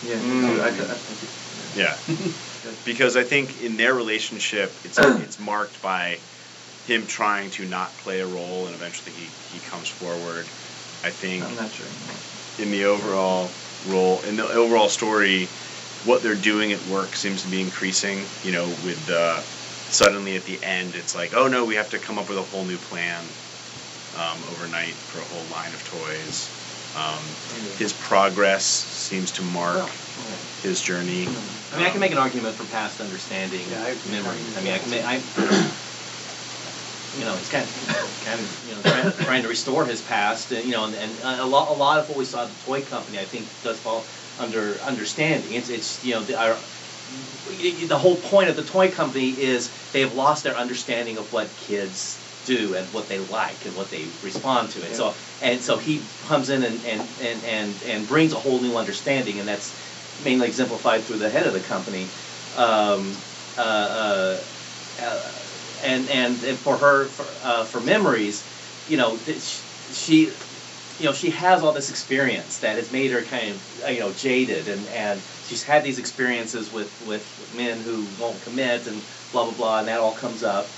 [0.06, 0.60] Yeah, Mm.
[0.60, 1.30] I, I, I think
[1.76, 1.96] Yeah.
[2.84, 6.18] because I think in their relationship, it's it's marked by
[6.88, 10.46] him trying to not play a role, and eventually he, he comes forward.
[11.04, 11.86] I think I'm not sure.
[12.64, 13.50] in the overall
[13.88, 15.44] role, in the overall story,
[16.04, 18.24] what they're doing at work seems to be increasing.
[18.42, 19.42] You know, with uh,
[19.90, 22.42] suddenly at the end, it's like, oh no, we have to come up with a
[22.42, 23.22] whole new plan
[24.16, 26.48] um, overnight for a whole line of toys.
[26.96, 27.22] Um,
[27.76, 29.90] his progress seems to mark
[30.62, 31.28] his journey.
[31.70, 34.56] I mean, I can make an argument for past understanding Yeah, I memories.
[34.56, 35.22] I mean, I can make, I,
[37.18, 40.52] you know, he's kind of, kind of, you know, trying, trying to restore his past,
[40.52, 42.64] and you know, and, and a lot, a lot of what we saw at the
[42.64, 44.04] toy company, I think, does fall
[44.38, 45.52] under understanding.
[45.52, 46.56] It's, it's, you know, the, our,
[47.88, 51.48] the whole point of the toy company is they have lost their understanding of what
[51.66, 54.84] kids do and what they like and what they respond to.
[54.84, 58.60] And so, and so he comes in and, and, and, and, and brings a whole
[58.60, 59.74] new understanding, and that's
[60.24, 62.06] mainly exemplified through the head of the company.
[62.56, 63.12] Um,
[63.56, 64.40] uh, uh,
[65.00, 65.32] uh,
[65.82, 68.44] and, and and for her for, uh, for memories,
[68.88, 69.16] you know,
[69.92, 70.30] she,
[70.98, 74.00] you know, she has all this experience that has made her kind of uh, you
[74.00, 77.24] know jaded, and and she's had these experiences with with
[77.56, 79.00] men who won't commit and
[79.32, 80.68] blah blah blah, and that all comes up,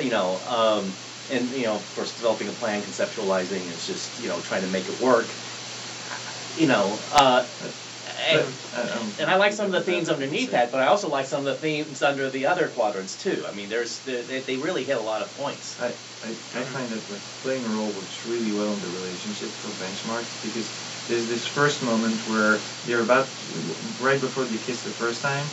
[0.00, 0.40] you know.
[0.48, 0.92] Um,
[1.30, 4.68] and you know, of course, developing a plan, conceptualizing is just you know trying to
[4.68, 5.26] make it work.
[6.58, 7.46] You know, uh,
[8.18, 11.08] and, uh, um, and I like some of the themes underneath that, but I also
[11.08, 13.44] like some of the themes under the other quadrants too.
[13.46, 15.78] I mean, there's they, they really hit a lot of points.
[15.80, 19.50] I, I, I find that like playing a role works really well in the relationship
[19.60, 20.68] for benchmark because
[21.08, 23.26] there's this first moment where you're about
[23.98, 25.46] right before they kiss the first time,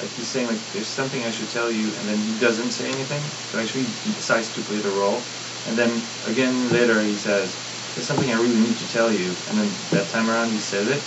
[0.00, 2.88] like he's saying like there's something I should tell you, and then he doesn't say
[2.88, 3.22] anything.
[3.50, 5.20] So actually he decides to play the role,
[5.66, 7.56] and then again later he says
[7.94, 10.88] there's something I really need to tell you, and then that time around he says
[10.88, 11.02] it.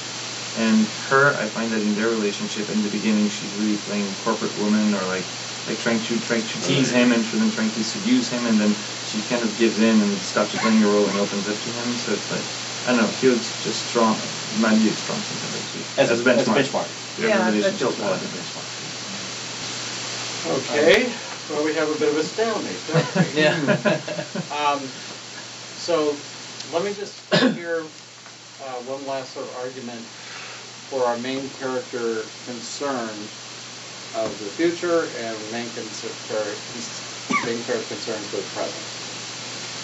[0.58, 4.56] And her, I find that in their relationship, in the beginning, she's really playing corporate
[4.58, 5.26] woman or like
[5.68, 8.74] like trying to trying to tease him and then trying to seduce him, and then
[9.12, 11.94] she kind of gives in and stops playing the role and opens up to him.
[11.98, 12.44] So it's like
[12.86, 14.16] I don't know, feels just strong.
[14.16, 15.42] It might be a strong thing
[15.98, 16.56] As a- as a benchmark.
[16.56, 16.88] benchmark.
[17.20, 18.72] Yeah, that relationship more like a benchmark.
[20.46, 21.12] Okay,
[21.50, 23.42] well, we have a bit of a stalemate, don't we?
[23.42, 23.58] Yeah.
[24.56, 24.88] Um,
[25.78, 26.16] so,
[26.72, 27.20] let me just
[27.56, 27.84] hear,
[28.64, 30.06] uh, one last sort of argument
[30.90, 33.28] for our main character concern
[34.14, 36.12] of the future and main concern,
[37.46, 38.86] main character concern for the present.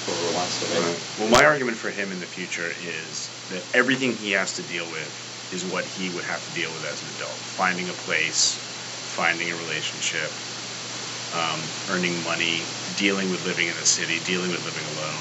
[0.06, 0.97] Whoever wants to make.
[1.20, 4.86] Well, my argument for him in the future is that everything he has to deal
[4.89, 5.12] with
[5.52, 7.36] is what he would have to deal with as an adult.
[7.60, 8.56] Finding a place,
[9.12, 10.32] finding a relationship,
[11.36, 11.60] um,
[11.91, 12.64] earning money,
[12.95, 15.20] dealing with living in the city, dealing with living alone.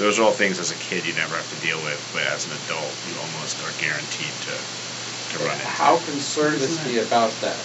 [0.00, 2.48] Those are all things as a kid you never have to deal with, but as
[2.48, 5.68] an adult, you almost are guaranteed to, to run into.
[5.68, 7.60] How concerned is he about that?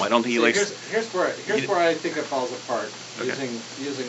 [0.00, 0.56] Well, I don't think he See, likes.
[0.56, 2.88] Here's, here's where here's he- where I think it falls apart.
[3.20, 3.28] Okay.
[3.28, 3.52] Using
[3.84, 4.08] using,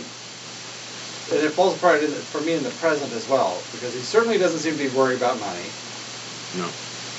[1.36, 4.00] and it falls apart in the, for me in the present as well because he
[4.00, 5.68] certainly doesn't seem to be worried about money.
[6.56, 6.72] No.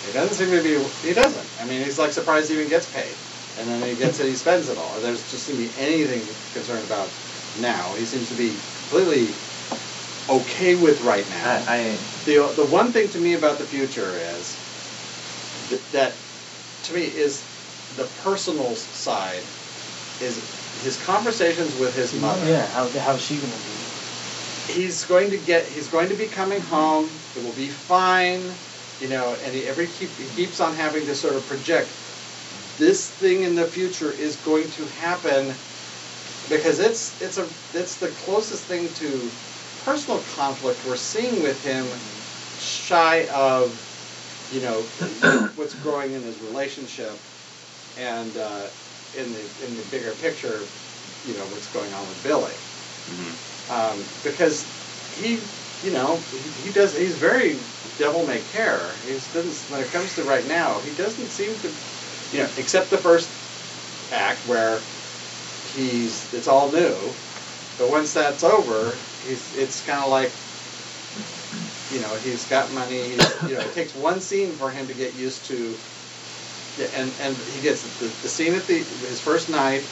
[0.08, 0.80] He doesn't seem to be.
[1.06, 1.46] He doesn't.
[1.60, 3.12] I mean, he's like surprised he even gets paid,
[3.60, 4.88] and then he gets it, he spends it all.
[5.04, 6.24] There's just seem to be anything
[6.54, 7.12] concerned about
[7.60, 7.92] now.
[7.92, 8.56] He seems to be
[8.88, 9.34] completely
[10.40, 11.64] okay with right now.
[11.66, 14.56] I, I The, the one thing to me about the future is
[15.70, 16.12] that, that
[16.84, 17.44] to me is
[17.96, 19.42] the personal side
[20.20, 20.36] is
[20.82, 22.48] his conversations with his mother.
[22.48, 24.72] Yeah, how, how's she gonna be?
[24.72, 27.08] He's going to get he's going to be coming home.
[27.36, 28.42] It will be fine,
[29.00, 31.88] you know, and he every keep, he keeps on having to sort of project
[32.78, 35.54] this thing in the future is going to happen
[36.48, 39.30] because it's it's a it's the closest thing to
[39.86, 41.88] personal conflict we're seeing with him
[42.58, 43.70] shy of
[44.52, 44.82] you know
[45.54, 47.16] what's growing in his relationship
[47.96, 48.66] and uh,
[49.16, 50.66] in the in the bigger picture
[51.24, 52.52] you know what's going on with Billy
[53.06, 53.70] Mhm.
[53.70, 54.66] um, because
[55.14, 55.40] he
[55.84, 57.56] you know he, he does he's very
[57.96, 61.70] devil may care he doesn't when it comes to right now he doesn't seem to
[62.32, 63.30] you know except the first
[64.10, 64.80] act where
[65.76, 66.96] he's it's all new
[67.78, 68.96] but once that's over
[69.26, 70.32] he's it's kind of like
[71.92, 74.94] you know he's got money he's, you know it takes one scene for him to
[74.94, 75.76] get used to
[76.94, 79.82] and and he gets the, the scene at the his first night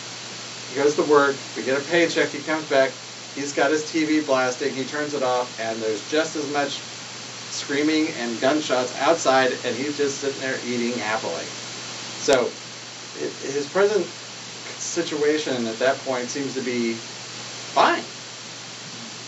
[0.70, 2.90] he goes to work we get a paycheck he comes back
[3.34, 6.80] he's got his tv blasting he turns it off and there's just as much
[7.54, 11.44] screaming and gunshots outside and he's just sitting there eating happily.
[12.18, 12.50] So
[13.20, 14.04] it, his present
[14.78, 18.02] situation at that point seems to be fine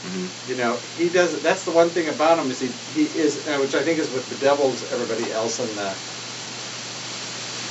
[0.06, 0.28] Mhm.
[0.48, 1.40] you know, he does.
[1.40, 4.08] That's the one thing about him is he he is, uh, which I think is
[4.10, 5.88] with the Devils, everybody else in the,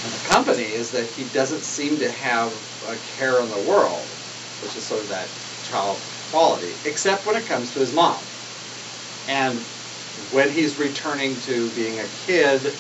[0.05, 2.51] in the company is that he doesn't seem to have
[2.87, 4.03] a care in the world,
[4.61, 5.27] which is sort of that
[5.69, 5.97] child
[6.31, 8.17] quality, except when it comes to his mom,
[9.29, 9.57] and
[10.31, 12.73] when he's returning to being a kid.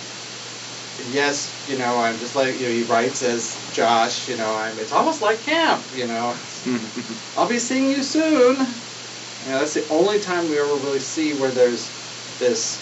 [1.11, 2.73] Yes, you know, I'm just like you know.
[2.73, 4.27] He writes as Josh.
[4.27, 4.77] You know, I'm.
[4.79, 5.83] It's almost like camp.
[5.95, 6.35] You know,
[7.37, 8.65] I'll be seeing you soon.
[9.45, 11.89] You know, that's the only time we ever really see where there's
[12.39, 12.81] this,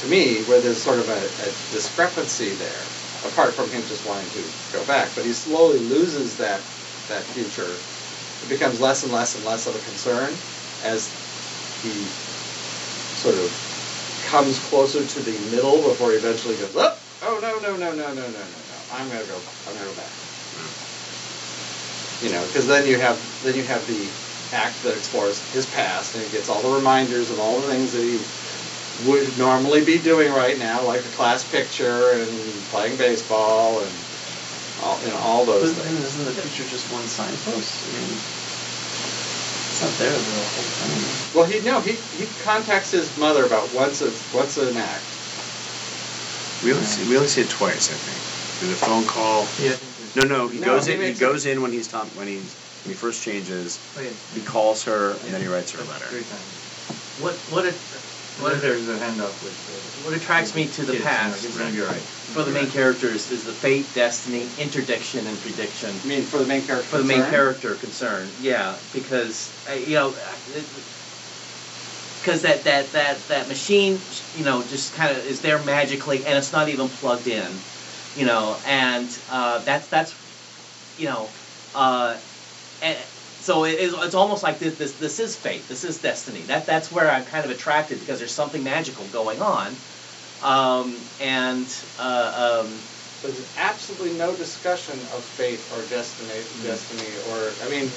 [0.00, 2.82] to me, where there's sort of a, a discrepancy there,
[3.26, 5.10] apart from him just wanting to go back.
[5.16, 6.60] But he slowly loses that
[7.08, 7.74] that future
[8.42, 10.32] it becomes less and less and less of a concern
[10.84, 11.10] as
[11.82, 11.90] he
[13.18, 13.50] sort of
[14.26, 18.12] comes closer to the middle before he eventually goes, oh, oh no, no, no, no,
[18.12, 18.78] no, no, no, no.
[18.92, 20.12] I'm gonna go, I'm gonna go back.
[22.22, 24.08] You know, because then you have then you have the
[24.52, 27.92] act that explores his past and he gets all the reminders of all the things
[27.92, 28.18] that he
[29.08, 32.28] would normally be doing right now, like the class picture and
[32.70, 33.92] playing baseball and
[34.82, 36.06] all you know all those But then things.
[36.08, 37.84] isn't the future just one signpost?
[37.84, 38.08] I mean,
[39.68, 41.34] it's not there the whole time.
[41.34, 45.04] Well, he no, he he contacts his mother about once a once an act.
[46.64, 48.16] We only see, we only see it twice, I think.
[48.60, 49.42] There's a phone call.
[49.60, 51.00] Yeah, I think there's- No, no, he No, goes he in.
[51.00, 52.54] He makes goes in when he's Tom, when he's
[52.86, 53.80] when he first changes.
[53.96, 54.10] Oh, yeah.
[54.32, 56.06] He calls her and then he writes her a letter.
[57.20, 60.66] What what it, What what if it, there's a handoff with uh, what attracts me
[60.66, 62.00] to the kids, you know, past It's gonna be alright.
[62.00, 65.98] for the main characters is the fate, destiny, interdiction, and prediction.
[66.04, 66.88] I mean, for the main character.
[66.88, 67.30] for the main concern?
[67.32, 70.14] character concern yeah because uh, you know
[72.20, 73.98] because that that that that machine
[74.36, 77.58] you know just kind of is there magically and it's not even plugged in
[78.14, 80.14] you know and uh, that's that's
[80.98, 81.28] you know
[81.74, 82.16] uh,
[82.82, 82.98] and
[83.38, 86.66] so it is, it's almost like this, this this is fate this is destiny that
[86.66, 89.76] that's where I'm kind of attracted because there's something magical going on
[90.42, 91.68] um, and
[91.98, 92.78] uh, um,
[93.22, 97.90] There's absolutely no discussion of fate or destiny, destiny, or I mean,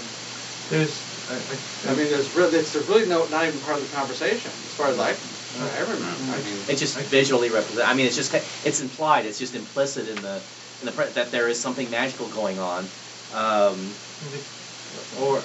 [0.70, 3.96] There's, I, I, I mean, there's really, it's really no, not even part of the
[3.96, 5.16] conversation as far as I,
[5.60, 6.34] I remember.
[6.34, 7.88] I mean, It's just visually represent.
[7.88, 8.34] I mean, it's just
[8.66, 9.26] it's implied.
[9.26, 10.42] It's just implicit in the
[10.80, 12.88] in the pre- that there is something magical going on.
[13.34, 13.96] Um,
[15.20, 15.42] or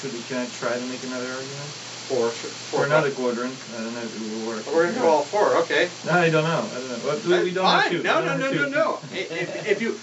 [0.00, 1.70] should we, can I try to make another argument?
[2.04, 4.66] for For another quadrant, I don't know if it will work.
[4.66, 5.56] We're gonna go all four.
[5.64, 5.88] Okay.
[6.04, 7.00] No, I don't know, I don't know.
[7.06, 7.82] Well, we, we don't Fine.
[7.82, 8.02] have to.
[8.02, 9.00] No, no, no, no, no.
[9.10, 9.98] If, if you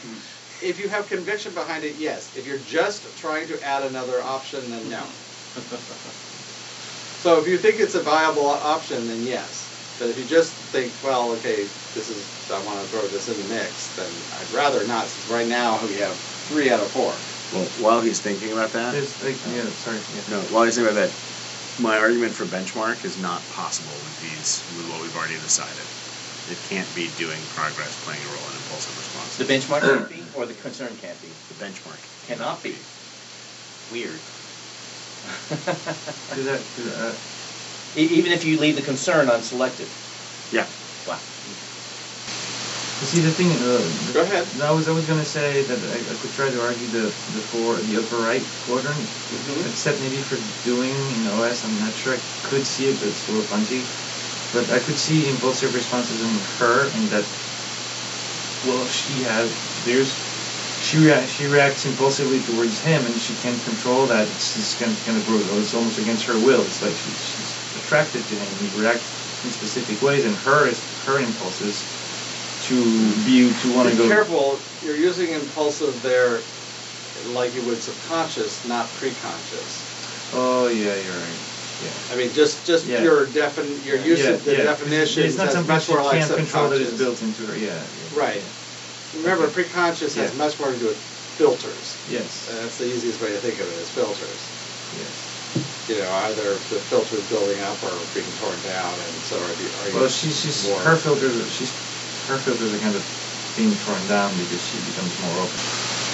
[0.61, 2.35] if you have conviction behind it, yes.
[2.37, 5.03] If you're just trying to add another option, then no.
[7.21, 9.69] So if you think it's a viable option, then yes.
[9.99, 12.17] But if you just think, well, okay, this is
[12.49, 14.09] I want to throw this in the mix, then
[14.41, 15.05] I'd rather not.
[15.05, 16.17] Since right now we have
[16.49, 17.13] three out of four.
[17.51, 19.99] Well, while he's thinking about that, There's like, yeah, sorry.
[20.15, 20.21] Yeah.
[20.29, 24.63] no, while he's thinking about that, my argument for benchmark is not possible with these
[24.77, 25.83] with what we've already decided.
[26.49, 29.37] It can't be doing progress playing a role in impulsive response.
[29.37, 31.29] the benchmark can't be, or the concern can't be.
[31.49, 31.99] The benchmark.
[32.27, 32.75] Cannot be.
[33.91, 34.19] Weird.
[35.49, 37.15] Cause that, cause, uh,
[37.95, 39.87] E- Even if you leave the concern unselected.
[40.51, 40.65] Yeah.
[43.03, 44.47] See the thing, uh, the- Go ahead.
[44.61, 47.41] I was, I was gonna say that I, I could try to argue the, the
[47.49, 48.99] four, the upper right quadrant,
[49.33, 49.67] Mhm.
[49.69, 53.27] except maybe for doing in OS, I'm not sure I could see it, but it's
[53.27, 53.83] a little punchy.
[54.53, 56.29] But I could see impulsive responses in
[56.59, 57.25] her, and that,
[58.67, 59.49] well, she has,
[59.83, 60.13] there's,
[60.83, 64.27] she rea- she reacts impulsively towards him, and she can't control that.
[64.27, 65.57] It's just kind of, kind of brutal.
[65.57, 66.61] It's almost against her will.
[66.61, 67.51] It's like she, she's
[67.83, 69.09] attracted to him, and he reacts
[69.43, 71.83] in specific ways, and her is her impulses
[72.71, 74.07] to be to want to Be go.
[74.07, 74.59] careful.
[74.83, 76.39] You're using impulsive there,
[77.35, 80.31] like you would subconscious, not preconscious.
[80.33, 81.39] Oh yeah, you're right.
[81.83, 82.13] Yeah.
[82.13, 83.03] I mean, just just Yeah.
[83.03, 84.63] your defin your use yeah, of the yeah.
[84.63, 87.57] definition It's not something much more like can't control that is built into her.
[87.57, 87.75] Yeah.
[87.75, 88.43] yeah Right.
[89.17, 90.97] Remember, preconscious has much more to do with
[91.35, 91.97] filters.
[92.09, 92.47] Yes.
[92.49, 94.39] And that's the easiest way to think of it is filters.
[94.95, 95.11] yes.
[95.89, 99.67] You know, either the filters building up or being torn down, and so are you.
[99.83, 101.35] Are you Well, she's she's more, her filters.
[101.51, 101.73] She's
[102.31, 103.03] her filters are kind of
[103.55, 105.59] being torn down because she becomes more open.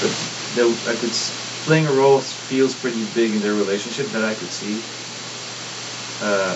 [0.02, 0.12] But
[0.56, 1.14] though I could
[1.68, 4.82] playing a role feels pretty big in their relationship that I could see.
[6.22, 6.56] Uh,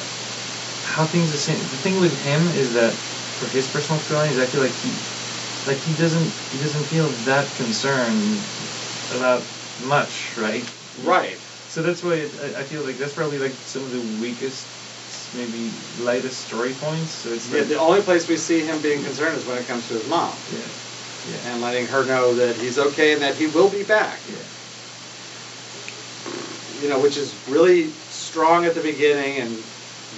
[0.92, 1.60] how things the same.
[1.60, 2.94] The thing with him is that
[3.40, 4.92] for his personal feelings, I feel like he
[5.68, 8.40] like he doesn't he doesn't feel that concerned
[9.14, 9.44] about
[9.86, 10.64] much, right?
[11.04, 11.38] Right.
[11.70, 14.66] So that's why it, I, I feel like that's probably like some of the weakest,
[15.36, 15.72] maybe
[16.02, 17.12] lightest story points.
[17.12, 19.88] So it's Yeah, the only place we see him being concerned is when it comes
[19.88, 20.60] to his mom, yeah,
[21.32, 24.20] yeah, and letting her know that he's okay and that he will be back.
[24.30, 24.38] yeah.
[26.82, 29.64] you know, which is really strong at the beginning and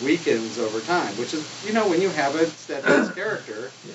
[0.03, 1.15] weakens over time.
[1.17, 3.93] Which is, you know, when you have a steadfast character, Yeah.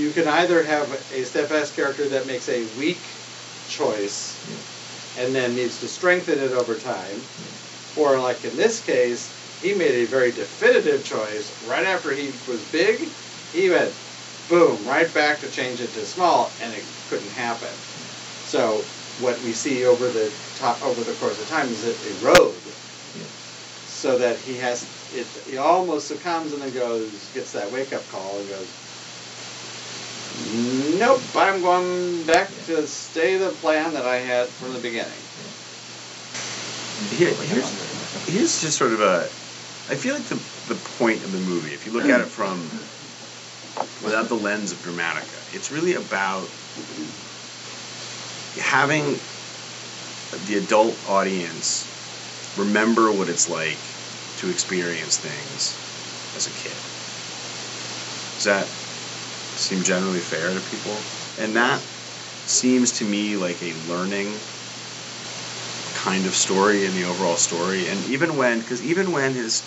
[0.00, 3.00] you can either have a steadfast character that makes a weak
[3.68, 4.36] choice
[5.18, 7.20] and then needs to strengthen it over time,
[7.96, 9.30] or like in this case,
[9.62, 13.08] he made a very definitive choice right after he was big.
[13.52, 13.92] He went
[14.48, 17.68] boom right back to change it to small, and it couldn't happen.
[18.46, 18.82] So
[19.20, 22.54] what we see over the top over the course of time is it erode,
[23.86, 25.26] so that he has it.
[25.50, 28.68] He almost succumbs and then goes gets that wake up call and goes.
[30.98, 35.10] Nope, I'm going back to stay the plan that I had from the beginning.
[37.16, 39.28] Here, here's, here's just sort of a.
[39.88, 42.70] I feel like the the point of the movie, if you look at it from
[44.02, 46.48] without the lens of Dramatica, it's really about
[48.58, 49.18] having
[50.46, 51.88] the adult audience
[52.58, 53.78] remember what it's like
[54.38, 55.76] to experience things
[56.36, 56.76] as a kid.
[58.36, 58.66] Does that
[59.56, 60.96] seem generally fair to people?
[61.38, 61.80] And that
[62.46, 64.32] seems to me like a learning
[65.94, 67.88] kind of story in the overall story.
[67.88, 69.62] And even when, because even when his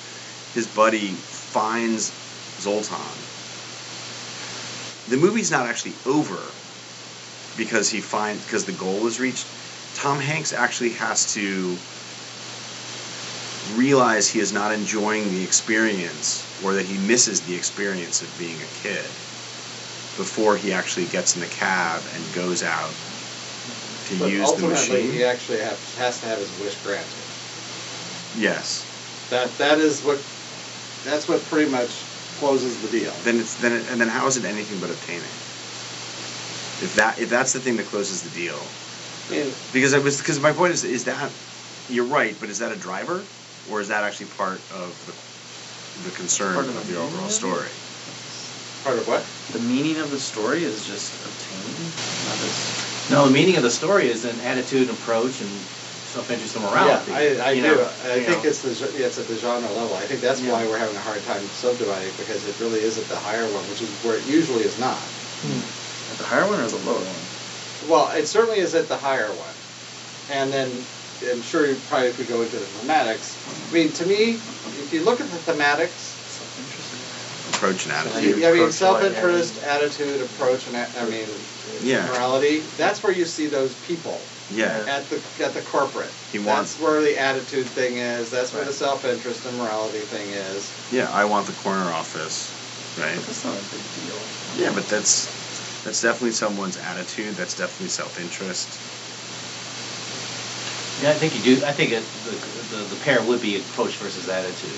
[0.54, 2.12] his buddy finds
[2.60, 3.00] Zoltar,
[5.10, 6.40] the movie's not actually over
[7.58, 9.46] because he finds because the goal is reached.
[9.96, 11.76] Tom Hanks actually has to
[13.76, 18.56] realize he is not enjoying the experience or that he misses the experience of being
[18.56, 19.06] a kid
[20.18, 22.92] before he actually gets in the cab and goes out
[24.08, 25.12] to But use the machine.
[25.12, 27.08] he actually have, has to have his wish granted.
[28.38, 28.86] Yes.
[29.30, 30.20] That that is what
[31.04, 31.90] that's what pretty much
[32.40, 33.14] closes the deal.
[33.24, 35.24] Then it's then it, and then how is it anything but obtaining?
[36.84, 38.60] If that if that's the thing that closes the deal,
[39.30, 41.32] I mean, because it was because my point is is that
[41.90, 43.24] you're right, but is that a driver
[43.70, 45.14] or is that actually part of the
[46.10, 47.70] the concern Part of, of the the overall story?
[48.84, 49.24] part of what?
[49.54, 51.92] The meaning of the story is just obtaining.
[52.26, 55.50] Not as, No, the meaning of the story is an attitude, and approach, and
[56.12, 57.12] self-interest and morality.
[57.12, 57.62] Yeah, I, I do.
[57.62, 58.50] know, I think know.
[58.50, 58.72] it's the
[59.06, 59.96] it's at the genre level.
[59.96, 60.52] I think that's Yeah.
[60.52, 63.64] why we're having a hard time subdividing because it really is at the higher one,
[63.70, 64.98] which is where it usually is not.
[65.42, 66.12] Hmm.
[66.12, 67.90] at the higher one or the lower one?
[67.90, 69.56] Well, it certainly is at the higher one,
[70.30, 70.70] and then
[71.32, 73.34] I'm sure you probably if we go into the thematics.
[73.70, 74.34] I mean, to me,
[74.84, 76.18] if you look at the thematics,
[77.56, 78.38] Approach and attitude.
[78.38, 81.28] mean, I mean self-interest, attitude, approach, and a- I mean,
[81.84, 82.08] Yeah.
[82.08, 82.64] morality.
[82.78, 84.20] That's where you see those people
[84.54, 84.84] Yeah.
[84.88, 86.12] at the at the corporate.
[86.32, 88.30] He wants- That's where the attitude thing is.
[88.30, 90.70] That's where the self-interest and morality thing is.
[90.92, 92.52] Yeah, I want the corner office,
[93.00, 93.16] right?
[93.16, 94.20] But that's not a big deal.
[94.58, 95.28] Yeah, but that's
[95.84, 97.36] that's definitely someone's attitude.
[97.36, 98.68] That's definitely self-interest.
[101.02, 101.66] Yeah, I think you do.
[101.66, 104.70] I think it, the, the the pair would be approach versus attitude,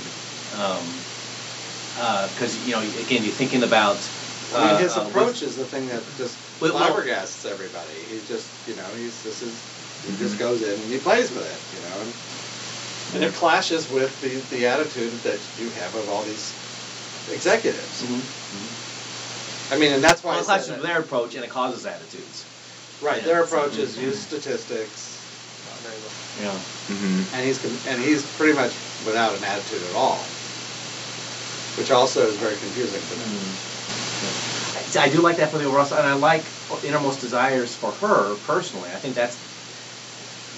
[2.33, 3.97] because you know again you're thinking about.
[4.53, 7.45] I mean, uh, his uh, with- approach is the thing that just Well, well- flabbergasts
[7.49, 7.93] everybody.
[8.09, 9.53] He just, you know, he's this is
[10.05, 12.13] he just goes in and he plays with it, you know, and,
[13.15, 16.53] and it clashes with the the attitude that you have of all these
[17.31, 18.03] executives.
[18.03, 18.21] Mhm.
[19.71, 21.49] I mean, and that's why Well, I it said clashes with their approach and it
[21.49, 22.45] causes attitudes.
[23.01, 23.17] right.
[23.21, 23.23] yeah.
[23.27, 25.17] Their approach is use statistics,
[26.41, 26.51] Yeah.
[26.89, 27.23] Mm-hmm.
[27.33, 28.73] and he's and he's pretty much
[29.05, 30.19] without an attitude at all,
[31.77, 33.39] which also is very confusing to me.
[35.01, 36.43] I do like that for the overall, and I like
[36.83, 38.89] innermost desires for her personally.
[38.91, 39.37] I think that's,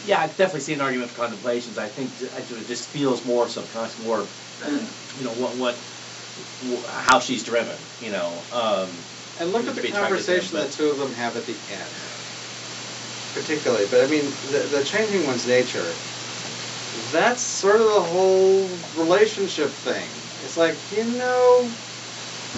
[0.07, 1.77] yeah, I definitely see an argument for contemplations.
[1.77, 4.25] I think j- I do- it just feels more subconscious, more,
[5.19, 5.75] you know, what, what,
[7.07, 7.77] how she's driven.
[8.01, 8.89] You know, um,
[9.39, 11.89] And look at the conversation the but- two of them have at the end,
[13.33, 13.85] particularly.
[13.89, 15.85] But I mean, the, the changing one's nature,
[17.11, 20.07] that's sort of the whole relationship thing.
[20.43, 21.69] It's like, you know,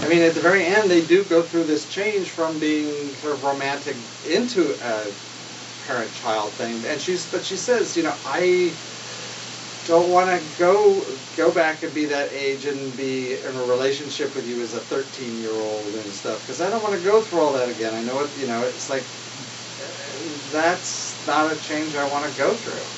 [0.01, 3.33] I mean, at the very end, they do go through this change from being sort
[3.33, 3.95] of romantic
[4.29, 5.07] into a
[5.87, 6.83] parent-child thing.
[6.85, 8.73] And she's, but she says, you know, I
[9.87, 11.03] don't want to go
[11.37, 14.79] go back and be that age and be in a relationship with you as a
[14.79, 17.93] 13 year old and stuff because I don't want to go through all that again.
[17.93, 22.37] I know it, you know, it's like uh, that's not a change I want to
[22.37, 22.96] go through.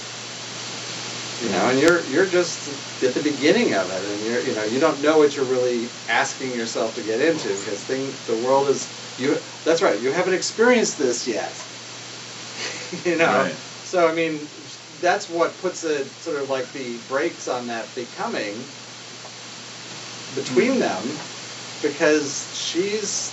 [1.44, 2.68] You know, and you're you're just
[3.02, 5.88] at the beginning of it, and you're you know you don't know what you're really
[6.10, 8.88] asking yourself to get into because thing the world is
[9.18, 9.38] you.
[9.64, 11.54] That's right, you haven't experienced this yet.
[13.06, 13.54] you know, Right.
[13.84, 14.50] so I mean,
[15.00, 18.54] that's what puts a sort of like the brakes on that becoming
[20.36, 20.80] between mm.
[20.80, 21.04] them
[21.82, 23.32] because she's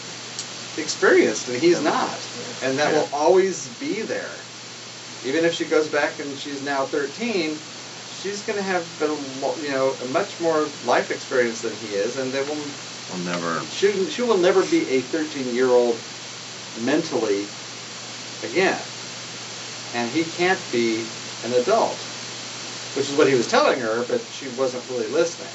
[0.78, 2.16] experienced and he's not,
[2.62, 4.30] and that will always be there.
[5.24, 7.58] Even if she goes back and she's now 13,
[8.26, 11.94] she's going to have a lo- you know, a much more life experience than he
[11.94, 12.66] is, and they will
[13.12, 13.60] I'll never.
[13.70, 15.98] she, she will never be a 13 year old
[16.80, 17.46] mentally
[18.42, 18.78] again.
[19.94, 21.04] And he can't be
[21.44, 21.96] an adult,
[22.94, 25.48] which is what he was telling her, but she wasn't really listening.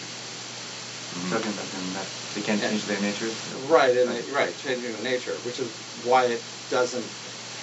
[1.30, 3.30] Talking about them that they can't change their nature.
[3.68, 5.68] Right, and it- right, changing the nature, which is
[6.06, 7.06] why it doesn't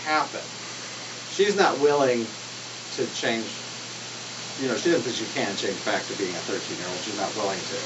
[0.04, 0.40] happen.
[1.32, 2.26] She's not willing
[2.92, 3.50] to change.
[4.60, 6.98] You know, she doesn't think she can change back to being a 13 year old.
[7.00, 7.78] She's not willing to.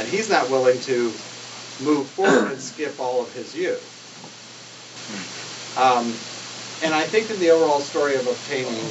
[0.00, 1.12] And he's not willing to
[1.82, 3.86] move forward and skip all of his youth.
[5.78, 6.14] Um,
[6.82, 8.84] and I think in the overall story of obtaining,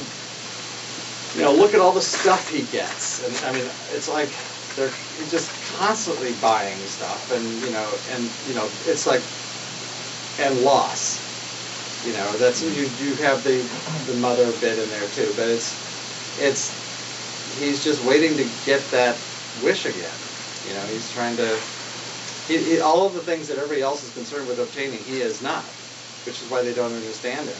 [1.36, 4.30] you know, look at all the stuff he gets, and I mean, it's like
[4.76, 4.92] they're
[5.28, 9.22] just constantly buying stuff, and you know, and you know, it's like
[10.38, 11.20] and loss.
[12.06, 13.62] You know, that's you you have the
[14.06, 15.74] the mother bit in there too, but it's
[16.40, 16.72] it's
[17.58, 19.16] he's just waiting to get that
[19.62, 20.12] wish again.
[20.66, 21.58] You know, he's trying to
[22.48, 25.40] he, he, all of the things that everybody else is concerned with obtaining, he is
[25.40, 25.64] not,
[26.26, 27.56] which is why they don't understand him.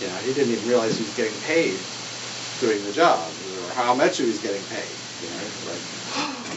[0.00, 1.76] You know, he didn't even realize he was getting paid
[2.60, 3.28] doing the job,
[3.60, 4.88] or how much he was getting paid.
[5.20, 5.36] You know,
[5.68, 5.84] like,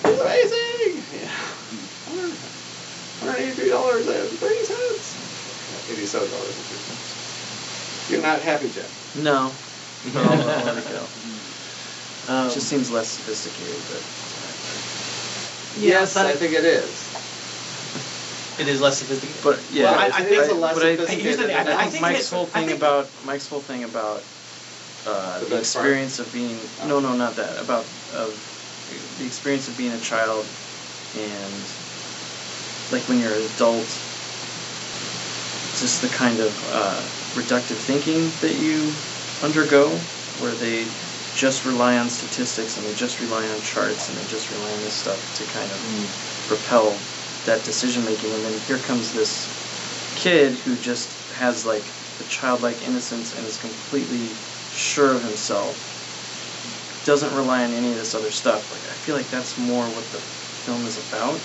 [0.05, 1.03] it's amazing!
[1.19, 1.47] Yeah.
[3.21, 5.15] $183 and 30 cents.
[5.89, 8.11] $87 and 30 cents.
[8.11, 9.15] You're not happy, Jeff.
[9.15, 9.53] No.
[10.13, 11.03] No, I'll, I'll let it go.
[12.33, 14.03] Um, it just seems less sophisticated, but
[15.81, 16.89] Yes, but I I- think it is.
[18.59, 19.43] It is less sophisticated.
[19.43, 19.83] but yeah.
[19.91, 21.23] Well, I, I think think- it's a less but I- sophisticated.
[21.23, 24.23] here's the I- I think Mike's whole thing about Mike's whole thing about
[25.07, 25.85] uh, The the, best part?
[25.85, 27.85] experience of being no no not that about
[28.15, 28.33] of
[29.19, 30.45] the experience of being a child
[31.15, 31.53] and
[32.91, 33.85] like when you're an adult
[35.79, 36.99] just the kind of uh,
[37.39, 38.91] reductive thinking that you
[39.43, 39.89] undergo
[40.39, 40.85] where they
[41.35, 44.81] just rely on statistics and they just rely on charts and they just rely on
[44.81, 46.47] this stuff to kind of mm.
[46.47, 46.97] propel
[47.45, 49.45] that decision making and then here comes this
[50.17, 51.83] kid who just has like
[52.17, 54.27] the childlike innocence and is completely
[54.73, 55.77] sure of himself
[57.05, 58.69] doesn't rely on any of this other stuff.
[58.69, 60.19] Like i feel like that's more what the
[60.67, 61.39] film is about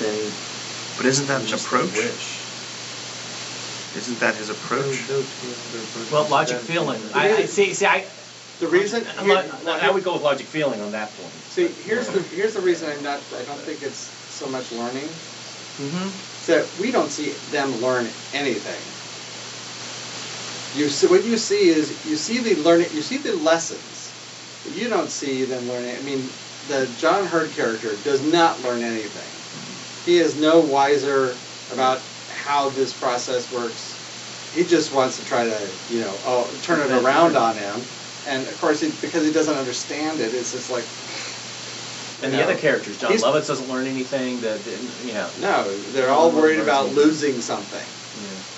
[0.00, 0.32] than
[0.96, 2.33] But isn't that an approach?
[3.94, 4.02] Wish.
[4.02, 4.98] Isn't that his approach?
[6.10, 7.00] well, logic feeling.
[7.14, 7.72] I, I see.
[7.72, 8.06] See, I.
[8.60, 9.34] The reason I'm here-
[9.64, 11.32] not- I would go with logic feeling on that point.
[11.50, 13.20] See, here's the here's the reason I'm not.
[13.36, 15.08] I don't think it's so much learning.
[15.08, 16.08] Mm-hmm.
[16.42, 18.80] So we don't see them learn anything.
[20.80, 22.88] You see, what you see is you see the learning.
[22.92, 24.12] You see the lessons.
[24.64, 25.96] But you don't see them learning.
[25.96, 26.28] I mean,
[26.68, 29.30] the John Heard character does not learn anything.
[30.04, 31.34] He is no wiser
[31.72, 32.00] about
[32.44, 34.00] how this process works.
[34.54, 37.80] He just wants to try to, you know, oh, turn it around on him.
[38.26, 40.84] And of course, he, because he doesn't understand it, it's just like.
[42.22, 44.40] And the know, other characters, Jon Lovitz doesn't learn anything.
[44.42, 44.60] That
[45.04, 45.28] you know.
[45.40, 47.84] No, they're all worried about losing something.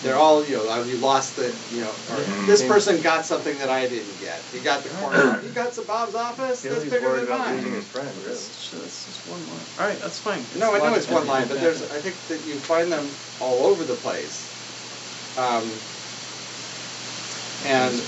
[0.02, 3.70] They're all, you know, you lost the, you know, or this person got something that
[3.70, 4.40] I didn't get.
[4.52, 5.40] He got the corner.
[5.40, 6.62] He got to Bob's office.
[6.62, 7.56] That's He's bigger worried than about mine.
[7.56, 8.28] losing his friend, really.
[8.28, 9.66] That's, that's just one line.
[9.80, 10.44] All right, that's fine.
[10.56, 13.08] No, I know it's one line, but there's, I think that you find them
[13.40, 14.52] all over the place.
[15.38, 15.64] Um,
[17.64, 18.00] and,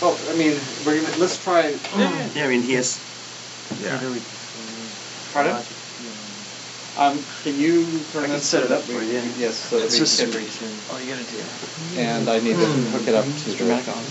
[0.00, 1.74] well, I mean, we're gonna, let's try.
[1.96, 3.00] Yeah, I mean he has.
[3.82, 3.98] Yeah.
[5.32, 5.56] Pardon?
[6.96, 9.22] Um, can you turn I can set it up for we- you.
[9.36, 10.70] Yes, so that It's we just can.
[10.90, 12.00] all you gotta do.
[12.00, 13.64] And I need to hook it up to the.
[13.64, 14.02] Mac on.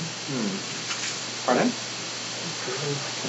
[1.45, 1.71] Pardon?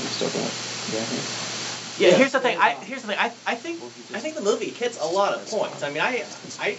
[0.04, 0.52] Just open it.
[0.92, 2.16] Yeah, Yeah.
[2.16, 2.58] here's the thing.
[2.58, 3.18] I here's the thing.
[3.18, 3.80] I, I think
[4.12, 5.82] I think the movie hits a lot of points.
[5.82, 6.24] I mean, I
[6.60, 6.76] I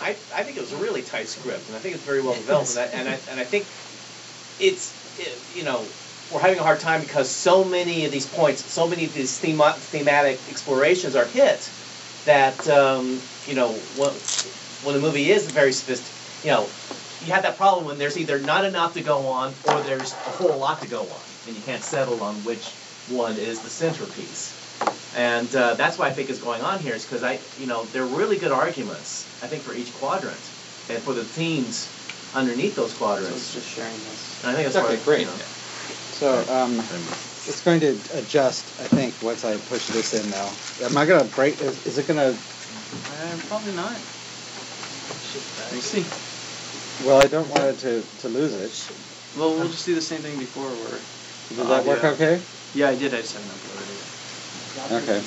[0.00, 2.34] I, I think it was a really tight script, and I think it's very well
[2.34, 2.76] developed.
[2.76, 3.66] And I, and I and I think
[4.60, 5.84] it's it, you know
[6.32, 9.38] we're having a hard time because so many of these points, so many of these
[9.38, 11.68] thema- thematic explorations are hit
[12.26, 14.12] that um, you know when,
[14.84, 16.68] when the movie is very sophisticated, you know.
[17.24, 20.30] You have that problem when there's either not enough to go on or there's a
[20.36, 22.66] whole lot to go on, and you can't settle on which
[23.08, 24.52] one is the centerpiece.
[25.16, 27.84] And uh, that's why I think is going on here, is because I, you know,
[27.86, 29.26] they're really good arguments.
[29.42, 30.38] I think for each quadrant,
[30.90, 31.88] and for the themes
[32.34, 33.32] underneath those So quadrants.
[33.38, 34.38] it's just sharing this.
[34.42, 35.20] And I think that's Okay, why, great.
[35.20, 35.36] You know,
[36.12, 36.76] So, um,
[37.48, 40.50] it's going to adjust, I think, once I push this in now.
[40.82, 43.92] Am I gonna break, is, is it gonna, Uh, probably not.
[45.72, 46.04] We'll see.
[47.06, 49.38] well, I don't want it to, to lose it.
[49.38, 50.66] Well, we'll just do the same thing before.
[50.68, 50.98] Where
[51.56, 52.10] Does that work yeah.
[52.10, 52.40] okay?
[52.74, 53.14] yeah, I did.
[53.14, 55.02] I just haven't uploaded it.
[55.02, 55.22] Okay.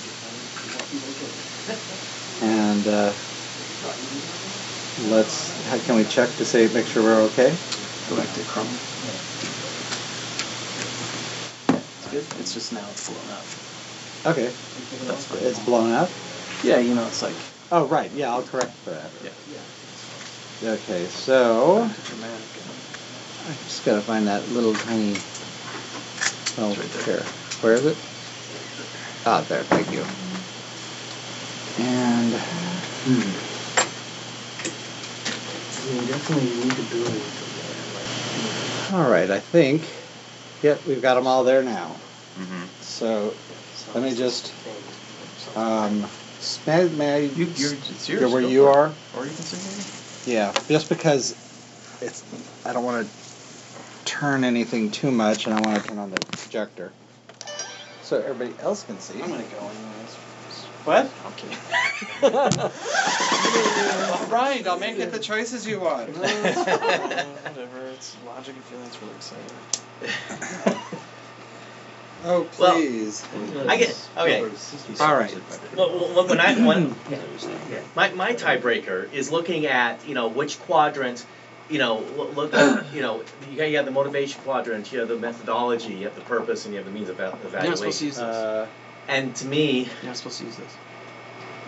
[2.41, 3.13] And, uh,
[5.09, 7.55] let's, how, can we check to say, make sure we're okay?
[8.09, 8.67] Go back to Chrome.
[12.11, 12.39] It's good.
[12.41, 13.45] It's just now it's blown up.
[14.35, 14.51] Okay.
[15.07, 15.39] That's fine.
[15.43, 16.09] It's blown up?
[16.63, 17.35] Yeah, you know, it's like
[17.71, 19.11] Oh, right, yeah, I'll correct for that.
[20.63, 20.71] yeah.
[20.73, 22.41] Okay, so, Dramatic.
[23.47, 25.15] I just gotta find that little tiny,
[26.57, 27.03] oh, right there.
[27.03, 27.23] here.
[27.61, 27.95] Where is it?
[29.25, 30.03] Ah, there, thank you.
[31.83, 32.33] And,
[33.05, 33.21] Hmm.
[35.79, 37.23] I mean, definitely need to build it.
[38.93, 39.87] all right, I think,
[40.61, 41.95] yep, we've got them all there now.
[42.37, 42.65] Mm-hmm.
[42.81, 43.33] So,
[43.93, 44.53] let me just,
[45.55, 46.05] um,
[46.65, 47.17] may, may I?
[47.17, 48.21] You, you're, it's yours.
[48.21, 48.93] You're where you for are?
[49.15, 50.35] Or you can sit here.
[50.35, 51.31] Yeah, just because
[52.01, 52.23] it's,
[52.65, 56.19] I don't want to turn anything too much, and I want to turn on the
[56.19, 56.91] projector
[58.09, 59.21] so everybody else can see.
[59.21, 60.15] I'm gonna go anyways.
[60.83, 61.09] What?
[61.23, 61.55] I'm kidding.
[62.23, 62.31] All
[64.27, 66.09] right, I'll make it the choices you want.
[66.17, 67.85] Whatever.
[67.93, 69.45] It's logic and feelings really exciting.
[72.25, 73.23] Oh, Well, please.
[73.67, 73.97] I get it.
[74.17, 74.41] okay.
[74.99, 75.33] All right.
[75.75, 76.95] Well, well, when I when
[77.95, 81.23] my my tiebreaker is looking at you know which quadrant,
[81.69, 84.99] you know look, look at, you know you got- you have the motivation quadrant, you
[84.99, 87.61] have the methodology, you have the purpose, and you have the means of eva- You're
[87.63, 88.23] not supposed to use this.
[88.35, 88.67] Uh,
[89.07, 90.71] And to me, You're not supposed to use this.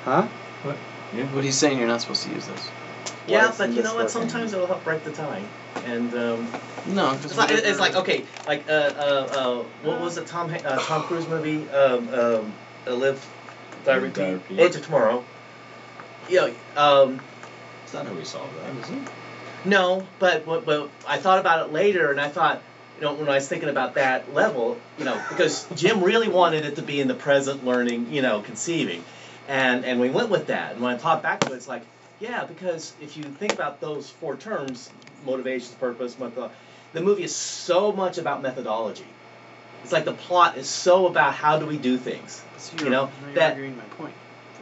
[0.06, 0.24] huh?
[0.64, 0.76] What
[1.16, 1.24] Yeah.
[1.26, 2.62] What he's saying, you're not supposed to use this.
[3.26, 4.12] yeah, isn't but you know what?
[4.12, 5.44] Sometimes it'll help break the tie.
[5.86, 6.52] And um,
[6.88, 10.66] No, it's like it's like okay, like uh, uh, uh, what was the Tom Han-
[10.66, 11.68] uh, Tom Cruise movie?
[11.70, 12.54] Um, um,
[12.88, 13.28] uh, Live,
[13.86, 14.60] Die, Live, Repeat, Die, Repeat.
[14.60, 15.24] Edge of Tomorrow.
[16.30, 16.50] Yeah.
[16.76, 17.20] Um,
[17.84, 19.10] It's not how we solve that, is it?
[19.66, 22.62] No, but, but but I thought about it later, and I thought,
[22.96, 26.66] you know, when I was thinking about that level, you know, because Jim really wanted
[26.66, 29.04] it to be in the present, learning, you know, conceiving,
[29.48, 30.74] and and we went with that.
[30.74, 31.84] And when I thought back to it, it's like,
[32.20, 34.90] yeah, because if you think about those four terms,
[35.26, 36.50] motivations, purpose, method,
[36.94, 39.06] the movie is so much about methodology.
[39.84, 43.10] It's like the plot is so about how do we do things, So you know,
[43.34, 44.14] that- arguing my point.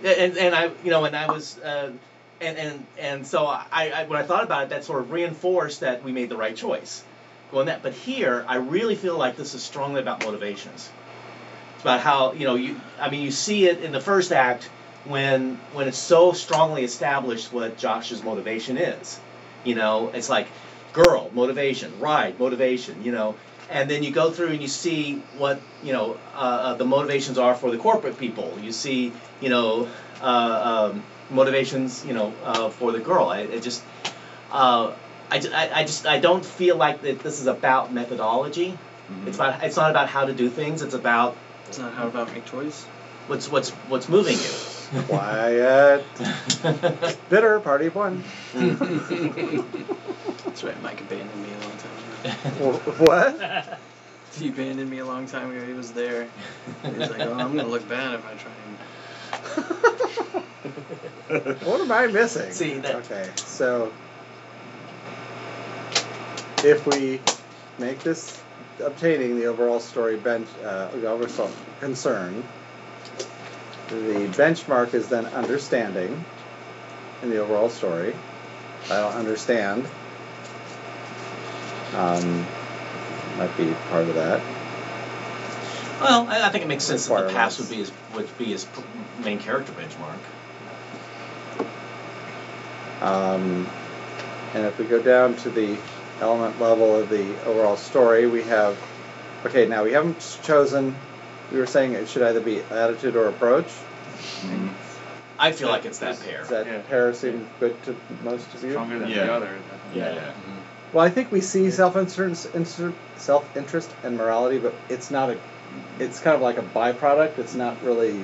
[0.04, 1.92] and and I you know and I was uh,
[2.40, 5.82] and and and so I, I when I thought about it that sort of reinforced
[5.82, 7.04] that we made the right choice
[7.52, 7.84] going that.
[7.84, 10.90] But here I really feel like this is strongly about motivations.
[11.76, 14.70] It's about how you know you I mean you see it in the first act
[15.04, 19.20] when when it's so strongly established what Josh's motivation is
[19.64, 20.48] you know it's like
[20.94, 23.36] girl motivation ride motivation you know
[23.70, 27.38] and then you go through and you see what you know uh, uh, the motivations
[27.38, 28.58] are for the corporate people.
[28.62, 29.12] You see,
[29.42, 29.90] you know,
[30.22, 33.28] uh, um, motivations, you know, uh, for the girl.
[33.28, 33.84] I, it just,
[34.52, 34.94] uh,
[35.30, 38.78] I, I, I just, I don't feel like that this is about methodology.
[39.26, 40.82] It's about, it's not about how to do things.
[40.82, 41.36] It's about
[41.68, 42.86] It's not how about make choice.
[43.28, 44.69] what's what's what's moving you.
[45.08, 46.04] Quiet.
[47.30, 48.24] Bitter party of one.
[50.46, 50.82] That's right.
[50.84, 51.96] Mike abandoned me a long time
[52.56, 52.94] ago.
[53.06, 53.80] what?
[54.38, 55.66] He abandoned me a long time ago.
[55.66, 56.28] He was there.
[56.84, 58.52] He was like, "Oh, I'm gonna look bad if I try
[61.28, 62.52] and." what am I missing?
[62.52, 63.92] See, that- Okay, so
[66.64, 67.20] if we
[67.80, 68.40] make this
[68.84, 71.50] obtaining the overall story bench, uh, the overall
[71.80, 72.44] concern,
[73.90, 76.24] the benchmark is then understanding
[77.22, 78.16] in the overall story.
[78.86, 79.86] I don't understand.
[81.96, 82.46] Um,
[83.38, 84.42] might be part of that.
[86.02, 88.46] Well, I, I think it makes sense that the past would be his would be
[88.46, 88.66] his
[89.24, 90.20] main character benchmark.
[93.02, 93.68] Um,
[94.54, 95.78] and if we go down to the
[96.22, 98.78] element level of the overall story, we have,
[99.46, 100.96] okay, now we haven't chosen,
[101.52, 103.68] we were saying it should either be attitude or approach.
[105.40, 106.40] I feel like it's that pair.
[106.40, 106.80] Does that Yeah.
[106.90, 108.72] pair seem good to most of you?
[108.72, 109.26] Stronger than Yeah.
[109.26, 109.50] the other.
[109.94, 110.20] Yeah, yeah.
[110.20, 110.52] Mm-hmm.
[110.94, 115.38] Well, I think we see self-interest, inter- self-interest and morality, but it's not a,
[115.98, 117.38] it's kind of like a byproduct.
[117.38, 118.20] It's not really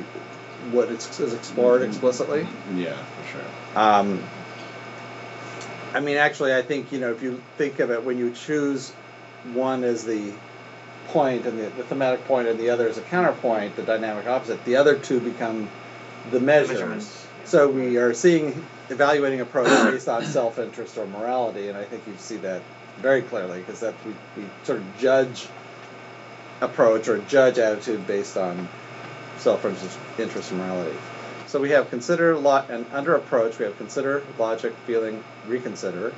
[0.72, 1.92] what it's, is explored mm-hmm.
[1.92, 2.42] explicitly.
[2.42, 2.80] Mm-hmm.
[2.80, 3.82] Yeah, for sure.
[3.82, 4.22] Um,
[5.94, 8.92] I mean, actually, I think you know if you think of it, when you choose
[9.54, 10.34] one as the
[11.08, 14.64] point and the, the thematic point, and the other is a counterpoint, the dynamic opposite,
[14.66, 15.70] the other two become
[16.32, 17.26] the measures.
[17.46, 22.14] So we are seeing evaluating approach based on self-interest or morality, and I think you
[22.18, 22.62] see that
[22.98, 25.48] very clearly because that we, we sort of judge
[26.62, 28.68] approach or judge attitude based on
[29.38, 30.98] self-interest interest and morality.
[31.48, 36.14] So we have consider lot and under approach we have consider, logic, feeling, reconsider,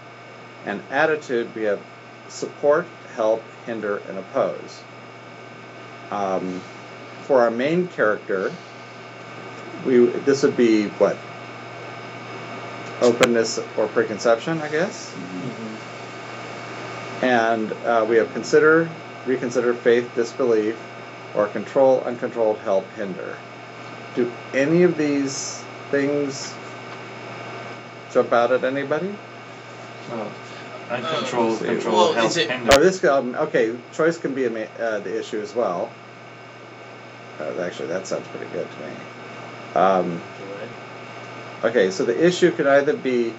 [0.66, 1.82] and attitude we have
[2.30, 2.86] support,
[3.16, 4.82] help, hinder, and oppose.
[6.10, 6.62] Um,
[7.24, 8.52] for our main character,
[9.86, 11.18] we this would be what
[13.02, 15.14] openness or preconception, I guess.
[17.22, 18.90] And uh, we have consider,
[19.26, 20.80] reconsider, faith, disbelief,
[21.36, 23.38] or control, uncontrolled, help, hinder.
[24.16, 26.54] Do any of these things
[28.12, 29.14] jump out at anybody?
[30.10, 30.32] Well,
[30.90, 33.76] uncontrolled, let's control, Well, help, is it- Oh, this um, okay.
[33.94, 35.90] Choice can be a ma- uh, the issue as well.
[37.40, 38.94] Uh, actually, that sounds pretty good to me.
[39.76, 40.22] Um,
[41.64, 43.34] okay, so the issue could either be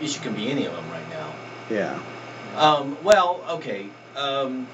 [0.00, 1.32] Issue can be any of them right now.
[1.70, 1.98] yeah.
[2.56, 3.86] Um, well, okay.
[4.16, 4.66] Um,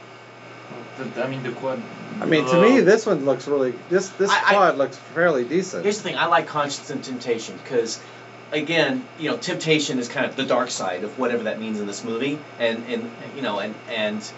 [0.98, 1.80] The- I mean, the quad.
[2.20, 5.44] I mean, to me, this one looks really this this I- I- quad looks fairly
[5.44, 5.82] decent.
[5.82, 8.00] Here's the thing: I like conscience and temptation because,
[8.52, 11.86] again, you know, temptation is kind of the dark side of whatever that means in
[11.86, 14.32] this movie, and and you know, and and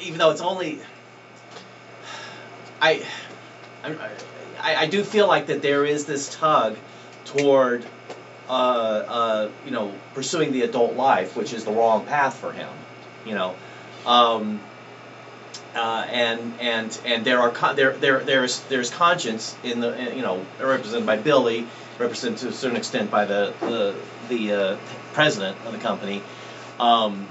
[0.00, 0.80] even though it's only,
[2.80, 3.06] I,
[3.84, 6.76] I, I, do feel like that there is this tug
[7.24, 7.84] toward,
[8.48, 12.68] uh, uh, you know, pursuing the adult life, which is the wrong path for him.
[13.24, 13.54] You know,
[14.06, 14.60] um,
[15.74, 20.22] uh, and and and there are con- there there there's there's conscience in the you
[20.22, 21.66] know represented by Billy,
[22.02, 23.94] represented to a certain extent by the the
[24.28, 24.76] the uh,
[25.12, 26.22] president of the company.
[26.78, 27.26] Um,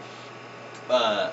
[0.89, 1.31] uh,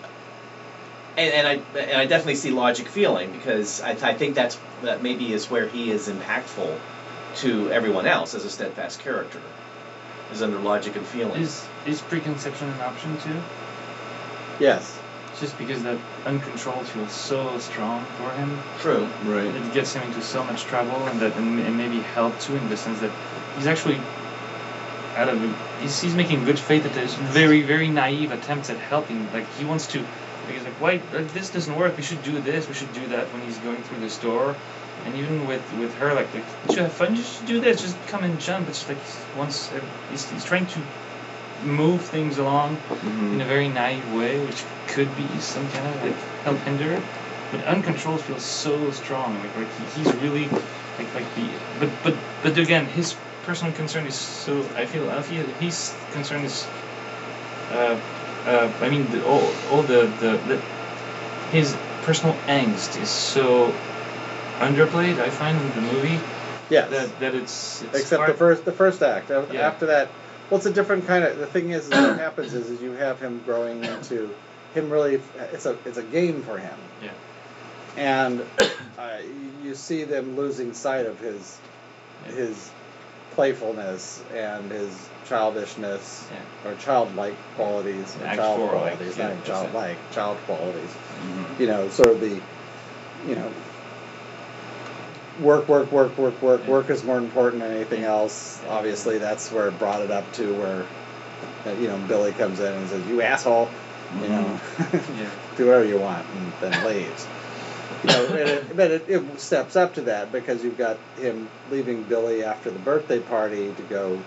[1.16, 5.02] and, and I and I definitely see logic feeling because I, I think that's that
[5.02, 6.76] maybe is where he is impactful
[7.36, 9.40] to everyone else as a steadfast character
[10.30, 11.40] is under logic and feeling.
[11.40, 13.40] Is is preconception an option too?
[14.58, 14.97] Yes.
[15.40, 19.08] Just because that uncontrolled feels so strong for him, True.
[19.24, 19.46] Right.
[19.46, 22.68] it gets him into so much trouble, and that and, and maybe help too in
[22.68, 23.12] the sense that
[23.56, 24.00] he's actually
[25.16, 25.40] out of
[25.80, 29.32] he's, he's making good faith at his very very naive attempts at helping.
[29.32, 30.00] Like he wants to.
[30.00, 31.96] Like he's like, why like, this doesn't work?
[31.96, 32.68] We should do this.
[32.68, 34.56] We should do that when he's going through the store.
[35.04, 37.14] And even with with her, like, like you should have fun.
[37.14, 37.82] You should do this.
[37.82, 38.68] Just come and jump.
[38.68, 38.98] It's like
[39.36, 40.80] once uh, he's, he's trying to
[41.64, 43.34] move things along Mm-hmm.
[43.34, 47.00] in a very naive way, which could be some kind of like help hinder.
[47.52, 49.38] But uncontrolled feels so strong.
[49.40, 50.48] Like like he, he's really
[50.98, 51.46] like like the
[51.78, 53.14] but but but again his
[53.44, 56.66] personal concern is so I feel I feel his concern is
[57.72, 57.96] uh
[58.46, 60.60] uh I mean the, all all the, the the
[61.52, 63.72] his personal angst is so
[64.58, 66.20] underplayed I find in the movie
[66.70, 66.86] Yeah.
[66.88, 69.30] that that it's, it's Except hard- the first the first act.
[69.30, 69.66] Yeah.
[69.68, 70.08] After that,
[70.50, 71.38] well, it's a different kind of.
[71.38, 74.34] The thing is, is what happens is, is you have him growing into
[74.74, 75.20] him really.
[75.52, 76.76] It's a it's a game for him.
[77.02, 77.10] Yeah.
[77.96, 78.44] And
[78.98, 79.18] uh,
[79.62, 81.58] you see them losing sight of his
[82.26, 82.32] Yeah.
[82.32, 82.70] his
[83.32, 84.90] playfulness and his
[85.28, 86.26] childishness
[86.64, 86.70] Yeah.
[86.70, 88.16] or childlike qualities.
[88.16, 89.52] or child like, qualities, yeah, not even that's it.
[89.52, 90.90] childlike, child qualities.
[90.90, 91.60] Mm-hmm.
[91.62, 92.40] You know, sort of the,
[93.28, 93.52] you know,
[95.40, 96.62] work, work, work, work, work.
[96.64, 96.70] Yeah.
[96.70, 98.60] Work is more important than anything else.
[98.68, 100.86] Obviously, that's where it brought it up to where,
[101.80, 103.68] you know, Billy comes in and says, "You asshole,"
[104.20, 104.60] you know,
[104.92, 105.30] Yeah.
[105.56, 107.26] do whatever you want, and then leaves.
[108.04, 111.48] You know, and it, but it, it steps up to that because you've got him
[111.70, 114.22] leaving Billy after the birthday party to go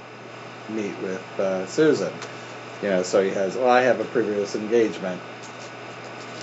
[0.69, 2.11] meet with uh, Susan.
[2.81, 5.21] You know, so he has, well, I have a previous engagement.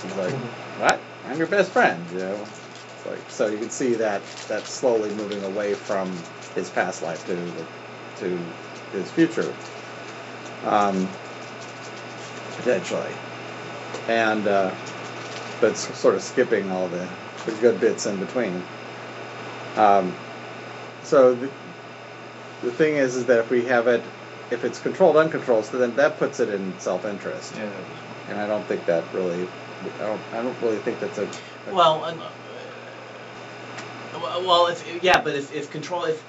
[0.01, 0.99] He's like, what?
[1.27, 2.45] I'm your best friend, you know.
[2.99, 6.11] It's like, so you can see that that slowly moving away from
[6.55, 7.65] his past life to the,
[8.19, 8.39] to
[8.91, 9.53] his future,
[10.65, 11.07] um,
[12.57, 13.11] potentially,
[14.07, 14.71] and uh,
[15.61, 17.07] but s- sort of skipping all the,
[17.45, 18.61] the good bits in between.
[19.77, 20.13] Um,
[21.03, 21.49] so the,
[22.63, 24.03] the thing is, is that if we have it,
[24.51, 27.69] if it's controlled, uncontrolled, so then that puts it in self-interest, Yeah.
[28.27, 29.47] and I don't think that really,
[29.99, 31.29] I don't, I don't really think that's a.
[31.69, 32.29] a Well, and, uh,
[34.21, 36.23] well, if yeah, but if, if control if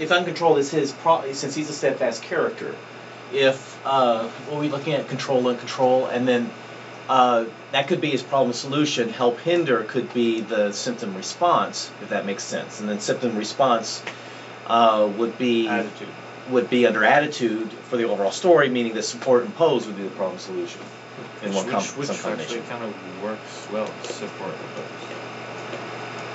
[0.00, 2.74] if uncontrolled is his pro since he's a steadfast character,
[3.32, 6.50] if uh, what are we looking at control and control, and then
[7.08, 9.08] uh, that could be his problem solution.
[9.08, 14.02] Help hinder could be the symptom response, if that makes sense, and then symptom response
[14.66, 16.08] uh, would be Attitude.
[16.50, 20.10] would be under attitude for the overall story, meaning the support imposed would be the
[20.10, 20.80] problem solution.
[21.42, 23.90] In which, one com- which, which some actually kind of works well.
[24.04, 25.09] Support oppose.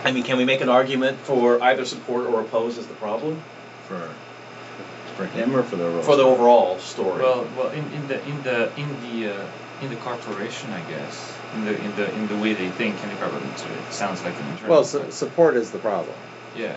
[0.05, 3.41] I mean, can we make an argument for either support or oppose as the problem
[3.87, 4.09] For
[5.17, 6.33] for him or for the overall for the story?
[6.35, 7.21] overall story?
[7.23, 9.45] Well, well, in, in the in the in the uh,
[9.81, 13.09] in the corporation, I guess, in the in the in the way they think in
[13.09, 14.69] the corporation, it sounds like an internal.
[14.71, 16.15] Well, su- support is the problem.
[16.55, 16.75] yeah,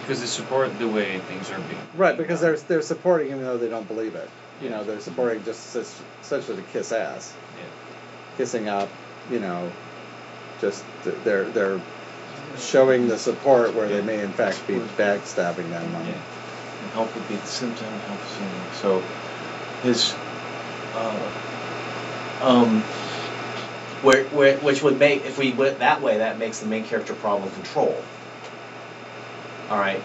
[0.00, 1.80] because they support the way things are being.
[1.96, 4.28] Right, because they're they're supporting even though they don't believe it.
[4.62, 7.64] You know, they're supporting just sus- essentially to kiss ass, Yeah.
[8.38, 8.88] kissing up.
[9.30, 9.70] You know,
[10.60, 11.80] just th- they're they're
[12.58, 15.94] showing the support where they may in fact be backstabbing them.
[15.96, 16.12] Um, Yeah.
[16.82, 17.86] And help would be the symptom.
[18.06, 19.02] Help is in- so
[19.82, 20.14] his
[20.94, 21.30] uh,
[22.42, 22.82] um
[24.02, 27.14] where, where which would make if we went that way that makes the main character
[27.14, 27.96] problem control.
[29.70, 30.00] All right,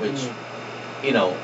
[0.00, 0.26] which
[1.04, 1.36] you know.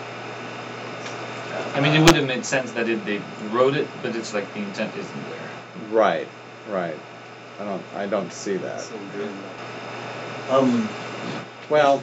[1.75, 3.21] I mean, it would have made sense that it, they
[3.51, 5.49] wrote it, but it's like the intent isn't there.
[5.91, 6.29] Right,
[6.69, 6.97] right.
[7.61, 8.81] I don't I don't see that.
[10.51, 10.89] Um,
[11.71, 12.03] Well,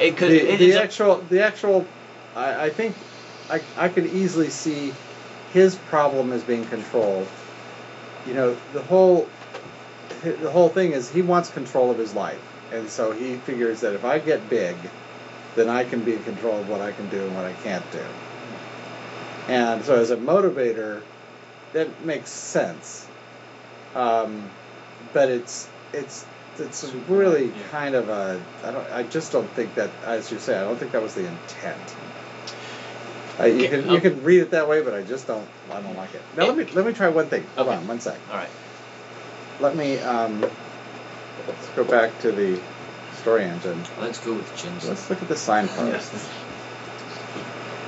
[0.00, 0.30] it could.
[0.30, 1.86] the, it the is a- actual the actual
[2.34, 2.94] I, I think
[3.50, 4.92] I, I could easily see
[5.52, 7.26] his problem as being control
[8.26, 9.28] you know the whole
[10.22, 12.40] the whole thing is he wants control of his life
[12.72, 14.76] and so he figures that if i get big
[15.56, 17.84] then i can be in control of what i can do and what i can't
[17.92, 18.00] do
[19.48, 21.02] and so as a motivator
[21.72, 23.06] that makes sense.
[23.94, 24.48] Um,
[25.12, 26.24] but it's it's
[26.58, 27.52] it's really yeah.
[27.70, 30.76] kind of a I don't I just don't think that as you say I don't
[30.76, 31.94] think that was the intent.
[33.40, 35.80] Uh, you can you um, can read it that way, but I just don't I
[35.80, 36.20] don't like it.
[36.36, 37.46] Now let me let me try one thing.
[37.56, 37.76] Hold Okay.
[37.76, 38.18] on one sec.
[38.30, 38.50] All right.
[39.60, 40.40] Let me um,
[41.46, 42.60] let's go back to the
[43.20, 43.82] story engine.
[44.00, 44.88] Let's go with Jim's.
[44.88, 46.12] Let's look at the signpost.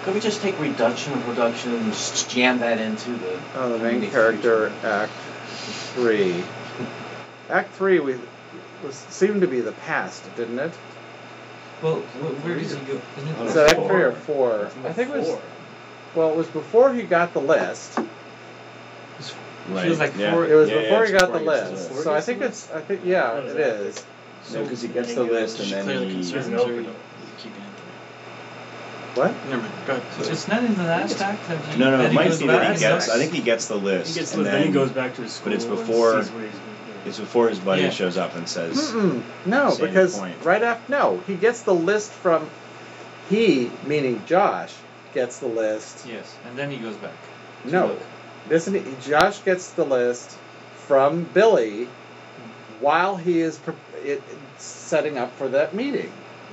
[0.04, 3.40] Could we just take reduction of reduction and just jam that into the?
[3.54, 4.72] Oh, the main character?
[4.82, 5.12] Act
[5.94, 6.44] Three.
[7.50, 8.16] Act Three we,
[8.84, 10.72] was seemed to be the past, didn't it?
[11.82, 13.00] Well, wh- where does he go?
[13.18, 13.86] Isn't it Is that Act?
[13.86, 14.70] Three or Four?
[14.84, 15.38] I think it was.
[16.14, 17.98] Well, it was before he got the list.
[19.70, 19.86] Right.
[19.86, 20.32] Feels like yeah.
[20.32, 21.88] four- It was Yeah, yeah, before he it's got the before he gets list.
[21.88, 22.04] the list.
[22.04, 22.70] So I think it's.
[22.70, 23.52] I think yeah, it is.
[23.52, 23.80] it that?
[23.80, 24.04] is.
[24.52, 26.12] No, because he gets the list and then clearly he.
[26.14, 26.52] concerned.
[26.52, 26.84] Doesn't open
[27.38, 27.58] Keep it.
[29.18, 29.32] What?
[29.48, 29.68] Never.
[29.86, 30.24] Go ahead.
[30.24, 31.78] So it's not in the last act that he.
[31.78, 33.08] No, no, that it he might goes be back that he and gets.
[33.08, 34.14] I think he gets the list.
[34.14, 35.44] He gets and the then he goes back to his school.
[35.50, 36.73] but it's and before- sees what he's gonna do.
[37.06, 37.90] It's before his buddy Yeah.
[37.90, 39.22] shows up and says, Mm-mm.
[39.44, 40.42] No, Sandy because Point.
[40.44, 42.48] right after no, he gets the list from.
[43.30, 44.72] He, meaning Josh,
[45.14, 46.06] gets the list.
[46.06, 47.12] Yes, and then he goes back.
[47.64, 48.02] No, look.
[48.50, 48.82] doesn't he?
[49.08, 50.30] Josh gets the list
[50.86, 51.88] from Billy
[52.80, 53.74] while he is pre-
[54.04, 54.22] it,
[54.58, 56.12] setting up for that meeting,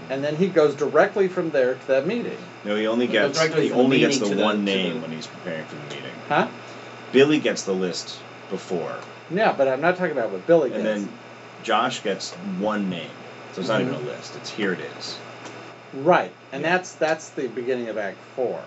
[0.09, 2.37] and then he goes directly from there to that meeting.
[2.63, 3.37] "No, he only gets.
[3.37, 5.65] directly He the only gets the meeting to the- one name the- when he's preparing
[5.65, 6.47] for the meeting." Huh?
[7.11, 8.17] Billy gets the list
[8.49, 8.95] before,
[9.33, 10.79] Yeah, but I'm not talking about what Billy gets.
[10.79, 11.09] and then
[11.63, 13.09] Josh gets one name.
[13.53, 14.07] So it's not even Mm-hmm.
[14.07, 14.35] a list.
[14.37, 15.17] It's here it is.
[15.93, 18.61] right, and that's that's the beginning of Act Four,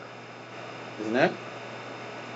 [1.00, 1.32] isn't it?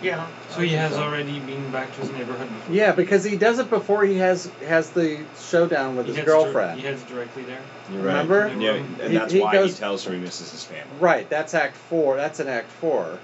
[0.01, 0.27] Yeah.
[0.51, 2.75] So he has already been back to his neighborhood before.
[2.75, 6.27] Yeah, because he does it before he has has the showdown with he his heads
[6.27, 6.81] dir- girlfriend.
[6.81, 7.61] he heades directly there.
[7.93, 8.13] You're right.
[8.27, 8.55] Remember?
[8.61, 10.85] Yeah, and He- that's he why goes- he tells her he misses his family.
[11.01, 12.17] Right, that's Act Four.
[12.17, 13.19] That's an Act Four.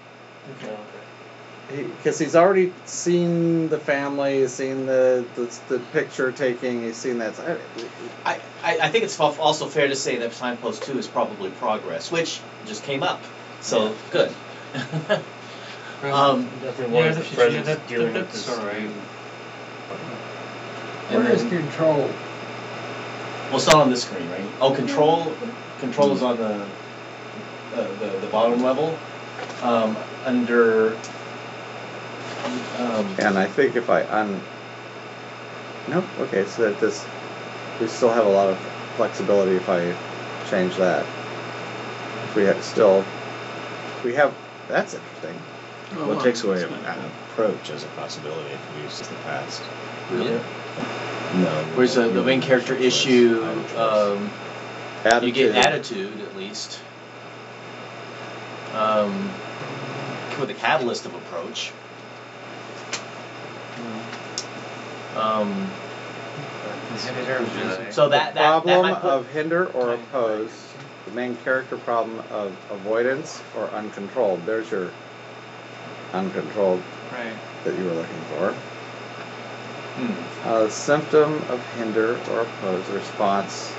[0.48, 1.03] Oh, okay.
[1.68, 7.18] Because he's already seen the family, he's seen the, the the picture taking, he's seen
[7.18, 7.34] that.
[8.24, 12.10] I, I, I think it's also fair to say that signpost two is probably progress,
[12.12, 13.22] which just came up.
[13.60, 14.30] So good.
[16.02, 18.58] um, Definitely Yeah, was the the yeah, presence that- dealing that- with that's this.
[18.58, 18.90] alright.
[21.10, 21.98] and Where is control?
[23.48, 24.44] well, it's not on this screen, right?
[24.60, 25.34] Oh, control.
[25.80, 26.66] Control is on the
[27.74, 28.98] uh, the, the bottom level,
[29.62, 30.96] um, under.
[32.44, 34.40] Um, And I think if I un.
[35.88, 36.04] Nope.
[36.20, 37.04] Okay, so that this,
[37.80, 38.58] we still have a lot of
[38.96, 39.94] flexibility if I
[40.50, 41.04] change that.
[42.28, 43.04] If we have still,
[44.04, 44.34] we have.
[44.68, 45.40] That's interesting.
[45.96, 46.72] Well, it takes away an
[47.30, 49.62] approach as a possibility if we use the past.
[50.10, 50.30] really?
[50.32, 51.64] No.
[51.74, 53.40] Where's the, the main character issue?
[53.42, 53.78] I have a choice.
[53.78, 54.30] Um,
[55.04, 55.36] Attitude.
[55.36, 56.80] You get attitude at least.
[58.74, 59.30] Um,
[60.40, 61.72] with a catalyst of approach.
[65.16, 65.70] Um,
[67.90, 70.50] so that that, that problem might put, of hinder or oppose.
[71.06, 74.44] The main character problem of avoidance or uncontrolled.
[74.46, 74.90] There's your
[76.12, 76.82] uncontrolled
[77.12, 77.32] Right.
[77.64, 78.52] that you were looking for.
[79.96, 83.72] hmm, A symptom of hinder or oppose response.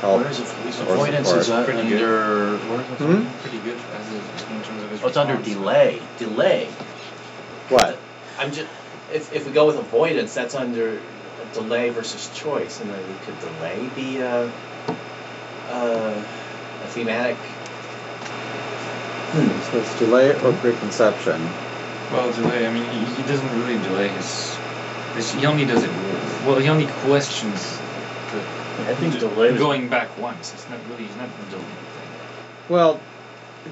[0.00, 1.60] Help where's avo- or avoidance is support.
[1.60, 2.02] uh, Pretty good.
[2.02, 2.56] under.
[2.58, 3.40] Hmm?
[3.42, 6.00] Pretty good as in terms of his Oh, it's under delay.
[6.18, 6.66] Delay.
[7.70, 7.98] What?
[8.38, 8.68] I'm just.
[9.12, 11.00] If, if we go with avoidance, that's under
[11.52, 14.50] delay versus choice, and then we could delay be a,
[15.70, 17.36] a, a thematic?
[19.32, 19.60] Hmm.
[19.70, 21.40] So it's delay or preconception.
[22.12, 22.66] Well, delay.
[22.66, 24.56] I mean, he, he doesn't really delay his,
[25.14, 25.32] his.
[25.32, 25.90] He only does it.
[26.46, 27.80] Well, he only questions
[28.80, 30.52] I think the, delay going back once.
[30.52, 31.04] It's not really.
[31.04, 31.68] He's not delaying.
[32.68, 33.00] Well,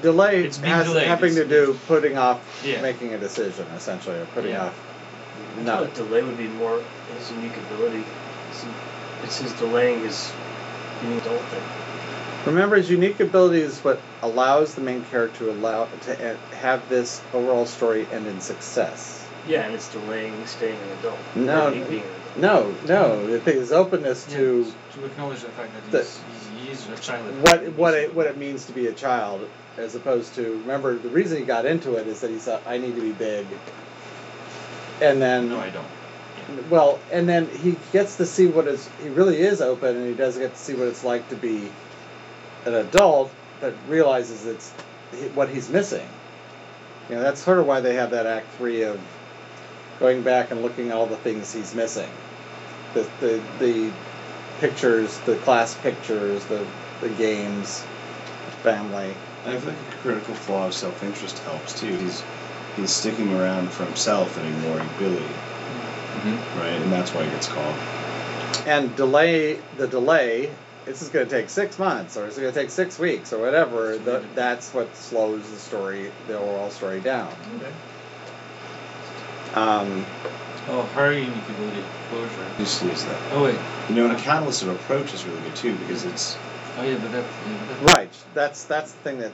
[0.01, 2.81] delay It's being has delayed, having to do putting off Yeah.
[2.81, 4.65] making a decision essentially, or putting Yeah.
[4.65, 4.82] off.
[5.59, 5.77] I No.
[5.85, 6.81] thought delay would be more
[7.17, 8.03] his unique ability.
[8.49, 8.65] It's,
[9.23, 10.31] it's his delaying his
[11.01, 11.61] being adult thing.
[12.45, 17.21] Remember, his unique ability is what allows the main character to allow to have this
[17.33, 19.25] overall story end in success.
[19.47, 21.19] Yeah, and it's delaying staying an adult.
[21.35, 22.05] No, being an adult.
[22.35, 26.85] No, no, the thing is openness to Yeah, to acknowledge the fact that the- he's,
[26.85, 27.25] he's, a child.
[27.47, 29.47] what what it what it means to be a child,
[29.77, 32.77] as opposed to remember the reason he got into it is that he thought I
[32.77, 33.45] need to be big,
[35.03, 36.69] and then No, I don't.
[36.69, 40.13] well, and then he gets to see what is he really is open, and he
[40.13, 41.69] does get to see what it's like to be
[42.65, 44.71] an adult, but realizes it's
[45.35, 46.07] what he's missing.
[47.09, 48.99] You know, that's sort of why they have that Act Three of
[49.99, 52.09] going back and looking at all the things he's missing,
[52.93, 53.91] the the the
[54.59, 56.65] pictures, the class pictures, the
[57.01, 57.83] the games,
[58.63, 59.13] family.
[59.45, 61.93] I think a critical flaw of self-interest helps too.
[61.97, 62.23] He's
[62.75, 65.21] he's sticking around for himself and ignoring Billy,
[66.13, 66.59] Mm-hmm.
[66.59, 66.79] right?
[66.81, 67.75] And that's why he gets called.
[68.65, 70.51] And delay the delay.
[70.85, 73.39] This is going to take six months, or it's going to take six weeks, or
[73.39, 73.97] whatever.
[73.97, 77.33] The, that's what slows the story, the overall story down.
[79.53, 80.05] Um,
[80.69, 82.45] Oh, hurry and you can go to closure.
[82.57, 83.19] Just lose that.
[83.33, 83.59] Oh wait.
[83.89, 86.37] You know, and a catalyst of approach is really good too because it's
[86.77, 87.25] Oh yeah, but that.
[87.25, 88.23] Yeah, but that right.
[88.33, 89.33] That's that's the thing that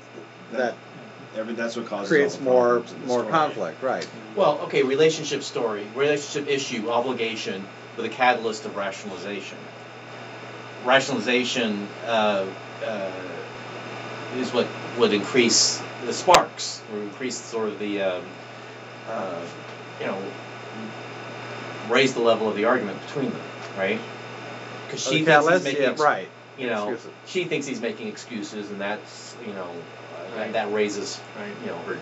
[0.54, 0.76] that
[1.36, 3.32] every that's what causes creates all the more problems in the more story.
[3.32, 3.84] conflict.
[3.84, 4.08] Right.
[4.36, 7.66] Well, okay, relationship story, relationship issue, obligation
[7.98, 9.58] with a catalyst of rationalization.
[10.86, 12.46] Rationalization uh,
[12.86, 13.12] uh,
[14.38, 18.24] is what would increase the sparks, or increase sort of the, um,
[19.10, 19.42] uh,
[20.00, 20.18] you know,
[21.90, 23.42] raise the level of the argument between them,
[23.78, 24.00] right?
[24.86, 26.30] Because she Okay, thinks he's making, yeah, ex- right.
[26.58, 27.12] you know, Excuses.
[27.28, 29.68] she thinks he's making excuses, and that's, you know,
[30.36, 30.54] Right.
[30.54, 31.52] that raises, Right.
[31.64, 31.98] you know, her,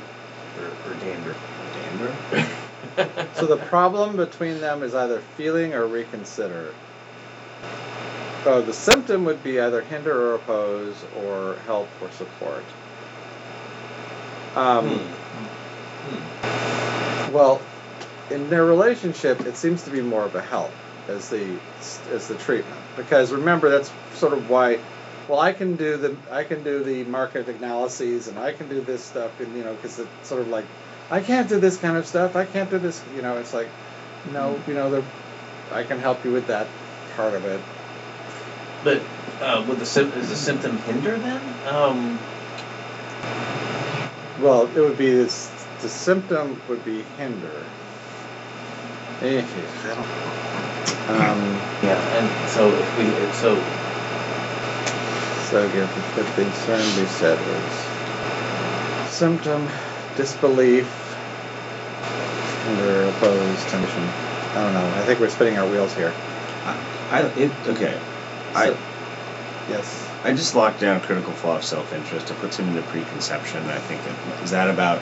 [0.60, 1.36] her, her dander.
[1.74, 2.16] Dander?
[3.36, 6.74] So the problem between them is either feeling or reconsider.
[8.44, 12.64] So the symptom would be either hinder or oppose, or help or support.
[14.56, 15.00] Um,
[17.32, 17.62] Well,
[18.32, 20.72] in their relationship, it seems to be more of a help
[21.08, 21.58] as the
[22.12, 24.80] as the treatment because remember that's sort of why.
[25.28, 28.82] Well, I can do the I can do the market analyses and I can do
[28.82, 30.66] this stuff and you know because it's sort of like
[31.12, 32.36] I can't do this kind of stuff.
[32.36, 33.02] I can't do this.
[33.16, 33.70] You know, it's like
[34.32, 35.04] no, you know,
[35.72, 36.68] I can help you with that
[37.16, 37.62] part of it.
[38.84, 39.02] But
[39.42, 41.42] uh, would the is the symptom hinder then?
[41.68, 42.20] Um,
[44.42, 45.50] Well, it would be this.
[45.82, 47.66] The symptom would be hinder.
[49.22, 49.42] Eh.
[51.08, 53.56] Um, yeah, and so if we so
[55.50, 59.66] So again, the concern we said was symptom,
[60.18, 60.86] disbelief,
[62.66, 64.04] hinder, opposed, tension.
[64.04, 64.86] I don't know.
[64.98, 66.14] I think we're spinning our wheels here.
[67.12, 67.98] I it okay.
[68.54, 68.78] I So-
[69.70, 70.10] Yes.
[70.24, 72.30] I just locked down critical flaw of self interest.
[72.30, 73.66] It puts him into preconception.
[73.70, 75.02] I think that is that about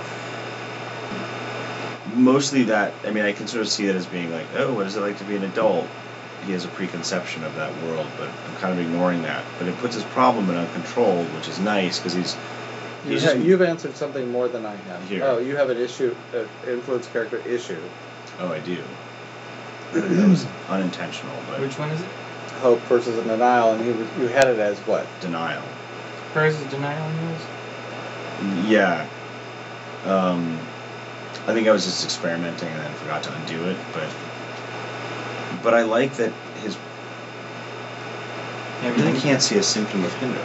[2.15, 2.93] mostly that.
[3.03, 5.01] I mean, I can sort of see that as being like, oh, what is it
[5.01, 5.87] like to be an adult?
[6.45, 9.43] He has a preconception of that world, but I'm kind of ignoring that.
[9.57, 12.35] But it puts his problem in uncontrolled, which is nice because he's
[13.05, 15.07] You he's ha- just you've answered something more than I have.
[15.09, 15.23] Here.
[15.23, 17.81] Oh, you have an issue, an influence character issue.
[18.39, 18.77] oh, I do.
[19.93, 22.07] that was unintentional, but Which one is it?
[22.61, 25.05] Hope versus a denial, and you you had it as what?
[25.21, 25.63] denial.
[26.33, 28.69] Hers is denial and yours?
[28.69, 29.07] Yeah.
[30.05, 30.59] Um,
[31.47, 34.09] I think I was just experimenting and then forgot to undo it, but
[35.63, 36.31] but I like that
[36.63, 36.77] his.
[38.83, 40.39] I really can't see a symptom of hinder.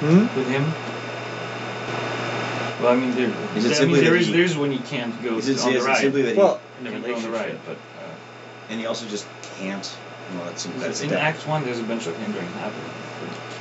[0.00, 0.38] Hmm.
[0.38, 0.64] With him?
[2.82, 4.72] Well, I mean, there, Is it I simply mean, there that is he- there's when
[4.72, 5.98] you can't go Is it, on the is it right.
[5.98, 8.86] simply that Well, he, Never in go on the right, relationship, but uh, and he
[8.86, 9.26] also just
[9.58, 9.96] can't.
[10.34, 12.90] Well, that's that's in def- Act One, there's a bunch of hindering happening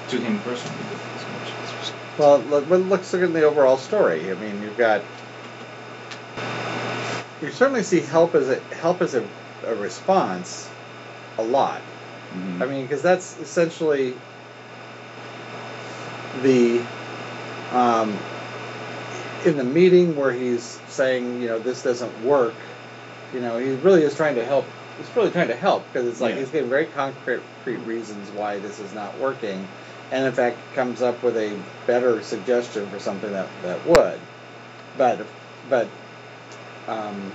[0.10, 0.78] to him personally.
[0.90, 1.54] But it's much.
[1.64, 4.32] It's just, Well, look, well, let's look at the overall story.
[4.32, 5.02] I mean, you've got
[7.42, 9.24] you certainly see help as a help as a,
[9.66, 10.70] a response
[11.38, 11.82] a lot.
[12.34, 12.62] Mhm.
[12.62, 14.16] I mean, because that's essentially
[16.44, 16.82] the
[17.74, 18.18] um,
[19.46, 22.54] in the meeting where he's saying, you know, this doesn't work.
[23.34, 24.66] You know, he really is trying to help.
[24.98, 26.42] He's really trying to help because it's like Yeah.
[26.42, 29.68] he's giving very concrete reasons why this is not working,
[30.12, 31.58] and in fact comes up with a
[31.88, 34.20] better suggestion for something that that would.
[34.98, 35.26] But
[35.70, 35.88] but
[36.88, 37.32] um,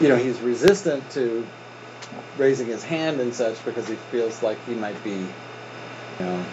[0.00, 1.46] you know, he's resistant to
[2.38, 5.26] raising his hand and such because he feels like he might be, you
[6.20, 6.44] know,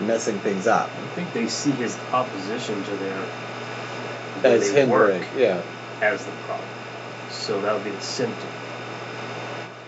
[0.00, 0.90] messing things up.
[0.90, 3.22] I think they see his opposition to their
[4.42, 5.62] As hindering, yeah.
[6.00, 6.68] as the problem.
[7.30, 8.48] So that would be the symptom.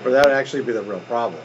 [0.05, 1.43] Or that would actually be the real problem.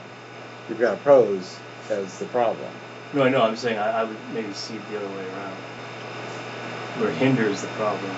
[0.69, 1.57] You've got pros
[1.89, 2.69] as the problem.
[3.13, 3.43] No, I know.
[3.43, 5.53] I'm saying I, I would maybe see it the other way around,
[6.99, 8.11] where hinders the problem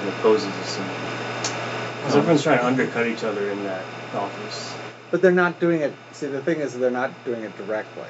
[0.00, 0.96] and opposes the symptom.
[2.00, 4.74] Because everyone's trying to undercut each other in that office.
[5.10, 5.92] But they're not doing it.
[6.12, 8.08] See, the thing is, they're not doing it directly.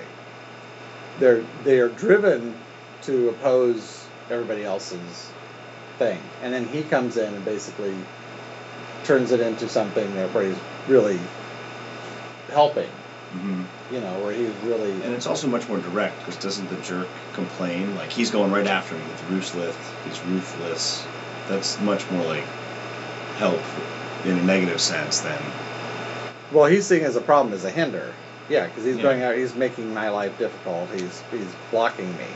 [1.18, 2.54] They're they are driven
[3.02, 5.30] to oppose everybody else's
[5.98, 7.94] thing, and then he comes in and basically
[9.04, 11.18] turns it into something that where he's really
[12.50, 12.88] helping.
[13.34, 13.64] Mhm.
[13.92, 17.08] You know, where he's really And it's also much more direct because doesn't the jerk
[17.34, 17.96] complain?
[17.96, 19.76] Like he's going right after him with ruthless.
[20.04, 21.04] He's ruthless.
[21.48, 22.44] That's much more like
[23.40, 23.60] help
[24.24, 25.42] in a negative sense then.
[26.52, 28.12] well, he's seeing as a problem as a hinder.
[28.48, 29.02] Yeah, because he's Yeah.
[29.02, 29.36] going out.
[29.36, 30.88] He's making my life difficult.
[30.92, 32.26] He's he's blocking me.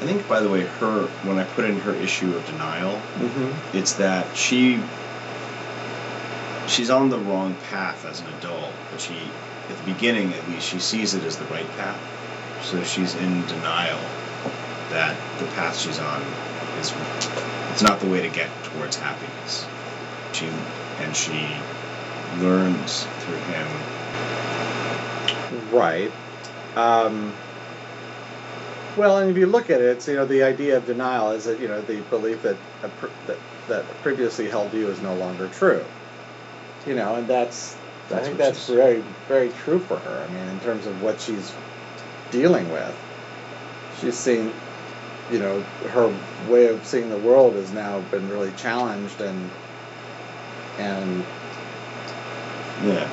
[0.00, 3.76] I think, by the way, her when I put in her issue of denial, Mm-hmm.
[3.76, 4.80] it's that she
[6.68, 9.14] she's on the wrong path as an adult, but she
[9.70, 12.00] at the beginning at least she sees it as the right path.
[12.62, 14.00] So she's in denial
[14.90, 16.22] that the path she's on
[16.80, 16.90] is
[17.72, 19.66] it's not the way to get towards happiness.
[20.32, 20.48] She
[21.00, 21.48] and she
[22.40, 23.66] learns through him.
[25.72, 26.12] Right.
[26.76, 27.32] Um,
[28.96, 31.44] well, and if you look at it, it's, you know, the idea of denial is
[31.44, 33.38] that, you know, the belief that a pr- that,
[33.68, 35.84] that previously held view is no longer true.
[36.86, 40.26] You know, and that's, I That's think that's very, very true for her.
[40.28, 41.52] I mean, in terms of what she's
[42.30, 42.96] dealing with.
[44.00, 44.52] She's seen,
[45.30, 45.60] you know,
[45.90, 46.14] her
[46.48, 49.50] way of seeing the world has now been really challenged and,
[50.78, 51.24] and
[52.84, 53.08] Yeah.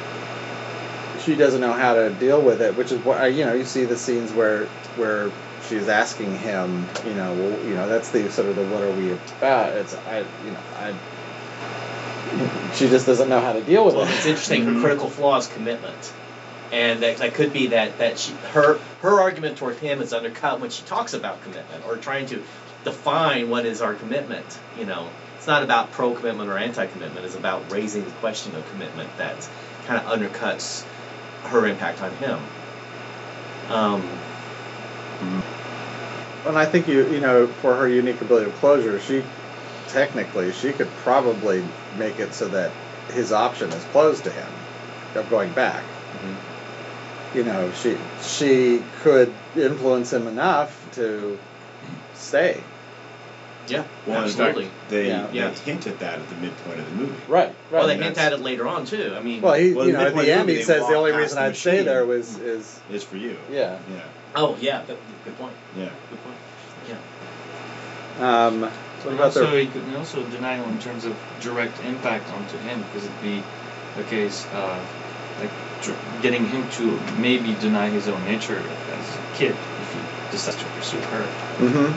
[1.23, 3.53] she doesn't know how to deal with it, which is what you know.
[3.53, 4.65] You see the scenes where
[4.95, 5.31] where
[5.67, 8.91] she's asking him, you know, well, you know, that's the sort of the what are
[8.91, 9.73] we about?
[9.75, 10.93] It's I, you know, I.
[12.75, 14.11] She just doesn't know how to deal with Well, it.
[14.11, 14.65] it's interesting.
[14.65, 16.13] Her critical flaw is commitment,
[16.71, 20.59] and that, that could be that that she her her argument toward him is undercut
[20.59, 22.43] when she talks about commitment or trying to
[22.83, 24.45] define what is our commitment.
[24.77, 27.25] You know, it's not about pro commitment or anti commitment.
[27.25, 29.47] It's about raising the question of commitment that
[29.85, 30.83] kind of undercuts
[31.43, 32.39] her impact on him.
[33.69, 34.19] Um,
[36.45, 39.23] And I think you, you know, for her unique ability of closure, she
[39.87, 41.63] technically she could probably
[41.97, 42.71] make it so that
[43.11, 44.47] his option is closed to him
[45.15, 45.83] of going back.
[47.35, 51.37] You know, she she could influence him enough to
[52.13, 52.63] stay.
[53.67, 54.65] yeah, Well, in absolutely.
[54.65, 55.27] fact, they, Yeah.
[55.27, 55.49] they Yeah.
[55.51, 57.13] hint at that at the midpoint of the movie.
[57.27, 57.47] Right.
[57.47, 57.55] Right.
[57.71, 59.13] Well, they and hint at it later on too.
[59.17, 60.93] I mean, Well, he, Well, you the know, at the end the he says the
[60.95, 63.35] only reason past I'd the stay there was is Is for you.
[63.51, 63.77] yeah.
[63.91, 64.01] Yeah.
[64.35, 65.53] oh yeah, good, good point.
[65.77, 65.89] Yeah.
[66.09, 66.37] Good point.
[68.19, 68.47] Yeah.
[68.47, 68.71] Um, what
[69.07, 72.57] And about also, the it could and also denial in terms of direct impact onto
[72.59, 73.43] him, because it'd be
[73.99, 74.79] a case of
[75.39, 75.51] like
[75.81, 78.63] dr- getting him to maybe deny his own nature
[78.97, 79.99] as a kid if he
[80.31, 81.23] decides to pursue her.
[81.57, 81.91] hmm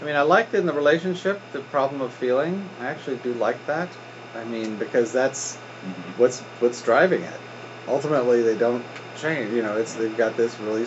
[0.00, 2.68] I mean, I liked in the relationship the problem of feeling.
[2.80, 3.88] I actually do like that.
[4.34, 6.18] I mean, because that's Mhm.
[6.18, 7.40] what's what's driving it.
[7.88, 8.84] Ultimately, they don't
[9.20, 9.52] change.
[9.52, 10.86] You know, it's they've got this really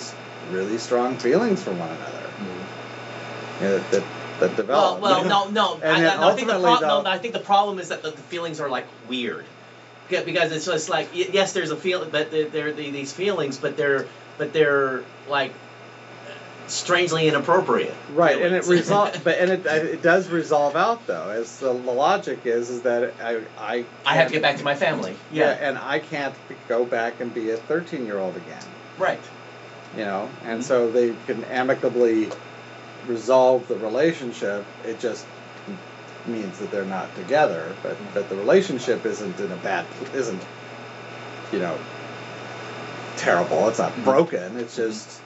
[0.50, 2.30] really strong feelings for one another.
[3.60, 4.04] You know, that, that
[4.40, 4.56] that Well,
[4.96, 5.02] develop.
[5.02, 5.74] well, no, no.
[5.84, 7.04] And I, then I, I think the ultimately, problem.
[7.04, 9.46] No, I think the problem is that the, the feelings are like weird,
[10.12, 13.58] Yeah, because it's just like yes, there's a feel, but there there are these feelings,
[13.58, 14.08] but they're
[14.38, 15.54] but they're like
[16.68, 17.94] strangely inappropriate.
[18.14, 18.68] Right, and it feelings.
[18.88, 21.30] resolve, but and it it does resolve out though.
[21.30, 24.76] As the, logic is, is that I I I have to get back to my
[24.76, 25.16] family.
[25.32, 25.70] yeah, Yeah.
[25.70, 26.36] and I can't
[26.68, 28.64] go back and be a thirteen year old again.
[28.98, 29.20] Right.
[29.98, 30.64] you know, and Mhm.
[30.64, 32.30] so they can amicably
[33.08, 34.64] resolve the relationship.
[34.86, 35.26] It just
[36.28, 40.42] means that they're not together, but but the relationship isn't in a bad isn't
[41.52, 41.78] you know
[43.18, 43.68] terrible.
[43.70, 44.58] It's not broken.
[44.58, 45.22] It's just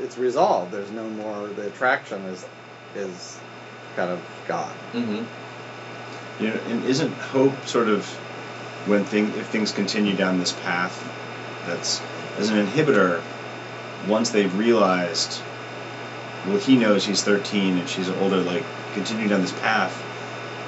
[0.00, 0.72] it's resolved.
[0.72, 1.48] There's no more.
[1.48, 2.46] The attraction is
[2.94, 3.38] is
[3.94, 4.74] kind of gone.
[4.92, 6.42] Mm-hmm.
[6.42, 8.06] You know, and isn't hope sort of
[8.86, 11.12] when thing if things continue down this path
[11.66, 12.00] that's
[12.38, 13.20] as an inhibitor
[14.06, 15.40] once they've realized
[16.46, 18.64] well he knows he's 13 and she's older like
[18.94, 20.05] continuing down this path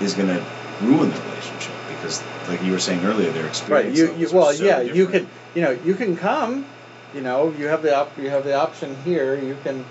[0.01, 0.45] is going to
[0.83, 3.51] ruin the relationship because like you were saying earlier their Right.
[3.51, 5.29] experience You you well so yeah you can.
[5.55, 6.65] you know you can come,
[7.15, 9.35] you know you have the op- you have the option here.
[9.35, 9.85] You can.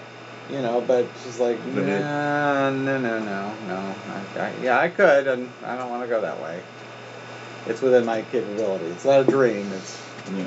[0.49, 1.81] You know, but she's like, no,
[2.71, 3.95] no, no, no, no.
[4.37, 6.61] I, I, yeah, I could, and I don't want to go that way.
[7.65, 8.85] It's within my capability.
[8.85, 9.69] It's not a dream.
[9.73, 10.01] It's
[10.33, 10.45] yeah.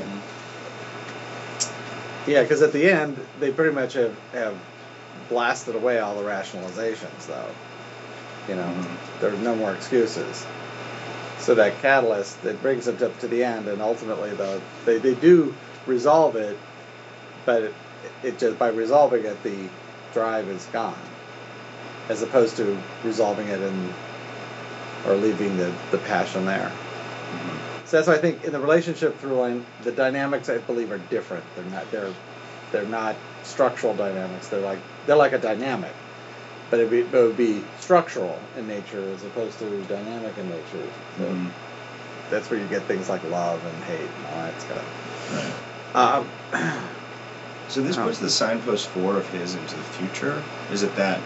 [2.26, 4.56] yeah, because at the end they pretty much have have
[5.28, 7.50] blasted away all the rationalizations, though.
[8.48, 9.20] You know, Mhm.
[9.20, 10.44] there's no more excuses.
[11.38, 15.14] So that catalyst that brings them up to the end, and ultimately, though, they, they
[15.14, 15.54] do
[15.86, 16.58] resolve it,
[17.46, 17.74] but it,
[18.22, 19.68] it just by resolving it, the
[20.12, 20.94] drive is gone,
[22.08, 23.94] as opposed to resolving it and
[25.06, 26.70] or leaving the, the passion there.
[26.70, 27.86] Mhm.
[27.86, 30.98] So that's why I think in the relationship through line, the dynamics I believe are
[30.98, 31.44] different.
[31.56, 32.12] They're not they're
[32.72, 34.48] they're not structural dynamics.
[34.48, 35.92] They're like they're like a dynamic,
[36.70, 40.86] but it, be, it would be structural in nature as opposed to dynamic in nature.
[41.16, 41.50] So Mhm.
[42.30, 45.94] that's where you get things like love and hate and all that stuff.
[45.94, 46.22] Right.
[46.22, 46.28] Um,
[47.68, 50.42] So this puts the signpost four of his into the future.
[50.72, 51.20] Is it that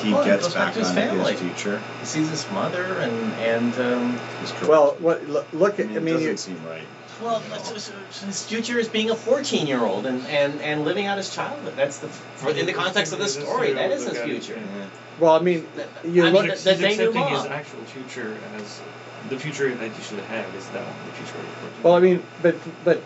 [0.00, 1.32] he Well, gets back back to his family.
[1.32, 1.82] his future?
[2.00, 5.94] He sees his mother and and um, His well, what look, look I mean, I
[5.96, 6.86] it mean, doesn't you, seem right.
[7.22, 11.06] Well, that's- that's- his future is being a 14 year old and, and, and living
[11.06, 11.74] out his childhood.
[11.76, 13.72] That's the for, in the context of the story.
[13.72, 14.58] That is his future.
[15.18, 15.66] Well, I mean,
[16.04, 16.42] you I look.
[16.42, 17.16] mean, at, the He's denouement.
[17.16, 18.80] accepting his actual future as
[19.30, 21.38] the future that he should have is that one, the future.
[21.38, 22.54] of well, I mean, but
[22.84, 23.02] but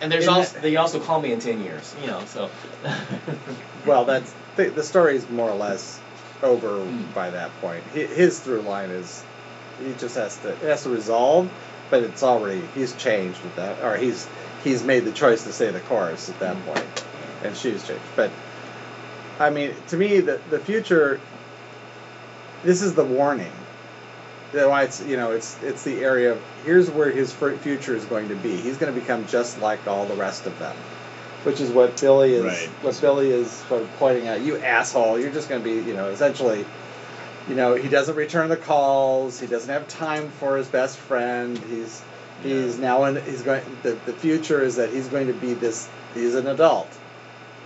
[0.00, 1.94] And there's also that- they also call me in 10 years.
[2.00, 2.50] You know, so.
[3.86, 6.00] well, that's the, the story is more or less
[6.42, 7.02] over Hmm.
[7.14, 7.84] by that point.
[7.94, 9.22] His through line is
[9.82, 11.48] he just has to it has to resolve,
[11.92, 14.26] but it's already he's changed at that, or he's
[14.64, 16.72] he's made the choice to say the chorus at that mm-hmm.
[16.72, 17.04] point,
[17.44, 18.02] and she's changed.
[18.16, 18.30] But
[19.38, 21.20] I mean, to me, the the future.
[22.64, 23.52] This is the warning.
[24.52, 28.06] That why it's you know it's it's the area of here's where his future is
[28.06, 28.56] going to be.
[28.56, 30.74] He's going to become just like all the rest of them,
[31.42, 32.68] which is what Billy is Right.
[32.80, 34.40] what Billy is sort of pointing out.
[34.40, 35.20] You asshole!
[35.20, 36.64] You're just going to be you know essentially.
[37.48, 39.40] You know he doesn't return the calls.
[39.40, 41.58] He doesn't have time for his best friend.
[41.58, 42.02] He's
[42.42, 45.88] he's now in he's going the, the future is that he's going to be this
[46.14, 46.90] he's an adult.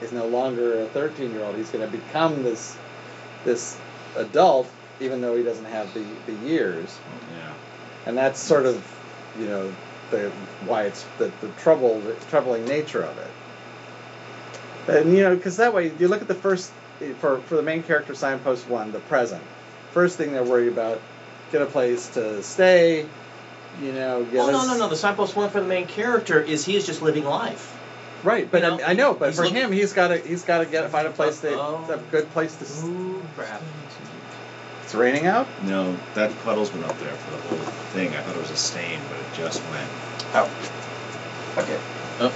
[0.00, 1.56] He's no longer a 13 year old.
[1.56, 2.76] He's going to become this
[3.44, 3.78] this
[4.16, 4.70] adult
[5.00, 6.98] even though he doesn't have the, the years
[7.36, 7.52] Yeah.
[8.06, 8.82] and that's sort of
[9.38, 9.74] you know
[10.10, 10.30] the
[10.64, 13.30] why it's the, the trouble the troubling nature of it
[14.88, 16.72] and you know because that way you look at the first
[17.18, 19.42] for for the main character signpost one the present
[19.96, 21.00] first thing they're worried about
[21.52, 23.06] get a place to stay
[23.82, 24.88] you know get Oh no us- no no!
[24.88, 27.64] The signpost one for the main character is he is just living life.
[28.22, 30.08] right but You I, know, mean, I know but he's for looking- him he's got
[30.08, 31.86] to he's got to get find a place to Oh.
[31.90, 33.62] a good place to s- Ooh, crap!
[34.84, 37.64] it's raining out No, that puddle's been up there for the whole
[37.94, 38.14] thing.
[38.14, 39.88] I thought it was a stain, but it just went.
[40.34, 40.46] oh
[41.62, 41.78] okay
[42.20, 42.30] Oh,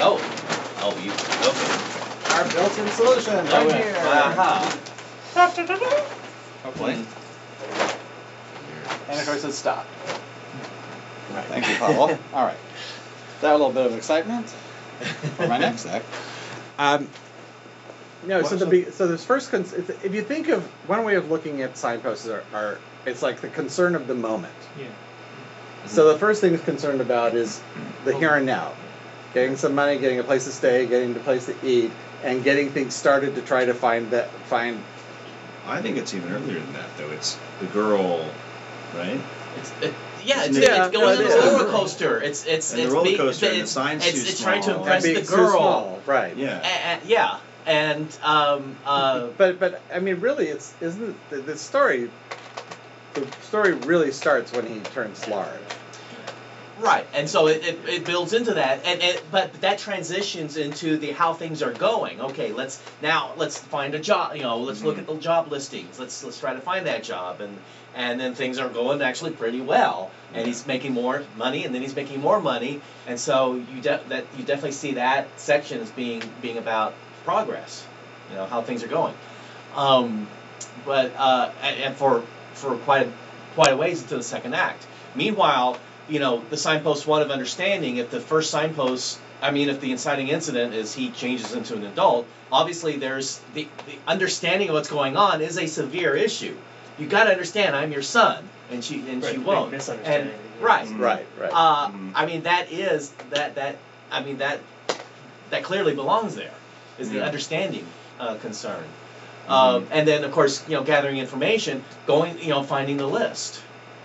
[0.00, 0.20] oh,
[0.82, 1.10] oh, you
[1.50, 2.34] okay?
[2.34, 3.82] our built-in solution Oh, right yeah.
[3.84, 4.40] here uh-huh.
[5.34, 6.16] Aha.
[6.62, 7.96] Hopefully Mm.
[9.10, 9.88] And of course, it stopped.
[11.34, 11.44] Right.
[11.46, 12.10] Thank you, Paul.
[12.34, 12.56] All right.
[13.40, 14.48] That a little bit of excitement
[15.36, 16.04] for my next act.
[16.78, 17.08] Um,
[18.26, 21.16] no, so the be- so this first cons- it's, if you think of one way
[21.16, 24.54] of looking at signposts are, are it's like the concern of the moment.
[24.78, 24.86] Yeah.
[25.86, 27.60] So the first thing it's concerned about is
[28.04, 28.72] the here and now,
[29.32, 31.90] getting some money, getting a place to stay, getting a place to eat,
[32.22, 34.82] and getting things started to try to find that find.
[35.70, 37.10] I think it's even earlier than that, though.
[37.12, 38.24] It's the girl,
[38.96, 39.20] right?
[39.56, 39.94] It's, it,
[40.24, 41.34] yeah, it's, Yeah, it's going it on is.
[41.34, 42.20] the roller coaster.
[42.22, 44.40] It's it's And the it's roller be- coaster and the it's, sign's it's, too it's
[44.42, 45.50] trying to impress being the too girl.
[45.50, 46.36] small, right?
[46.36, 46.60] Yeah.
[46.62, 51.56] A- a- yeah, and um, uh, But but I mean, really, it's isn't the, the
[51.56, 52.10] story.
[53.14, 55.48] The story really starts when he turns large.
[56.80, 60.96] Right, and so it, it, it builds into that, and, and but that transitions into
[60.96, 62.20] the how things are going.
[62.22, 64.34] Okay, let's now let's find a job.
[64.34, 65.98] You know, let's look at the job listings.
[65.98, 67.58] Let's let's try to find that job, and
[67.94, 71.82] and then things are going actually pretty well, and he's making more money, and then
[71.82, 75.90] he's making more money, and so you de- that you definitely see that section as
[75.90, 76.94] being being about
[77.26, 77.86] progress.
[78.30, 79.14] You know how things are going,
[79.74, 80.26] um,
[80.86, 82.24] but uh, and, and for
[82.54, 83.12] for quite a,
[83.54, 84.86] quite a ways into the second act.
[85.14, 85.78] Meanwhile
[86.10, 89.92] you know, the signpost one of understanding, if the first signpost, I mean, if the
[89.92, 94.90] inciting incident is he changes into an adult, obviously there's the, the understanding of what's
[94.90, 96.54] going on is a severe issue.
[96.98, 99.66] You got to understand, I'm your son, and she and Right, she won't.
[99.66, 100.98] And misunderstanding, right, Mhm.
[100.98, 101.52] Right, right.
[101.54, 102.10] uh, Mhm.
[102.14, 103.76] I mean, that is that that
[104.10, 104.58] I mean that
[105.50, 106.50] that clearly belongs there.
[106.98, 107.24] Is the Yeah.
[107.24, 107.86] understanding
[108.18, 108.84] uh, concern,
[109.48, 113.60] um, and then of course you know gathering information, going you know finding the list,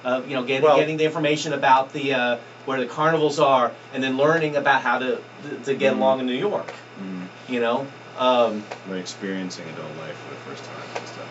[0.06, 3.72] of you know getting Well- getting the information about the uh, where the carnivals are,
[3.94, 5.20] and then learning about how to
[5.66, 5.98] to get Mhm.
[5.98, 6.72] along in New York.
[7.02, 7.28] Mm.
[7.50, 7.88] You know,
[8.18, 11.26] um, Like experiencing adult life for the first time and stuff.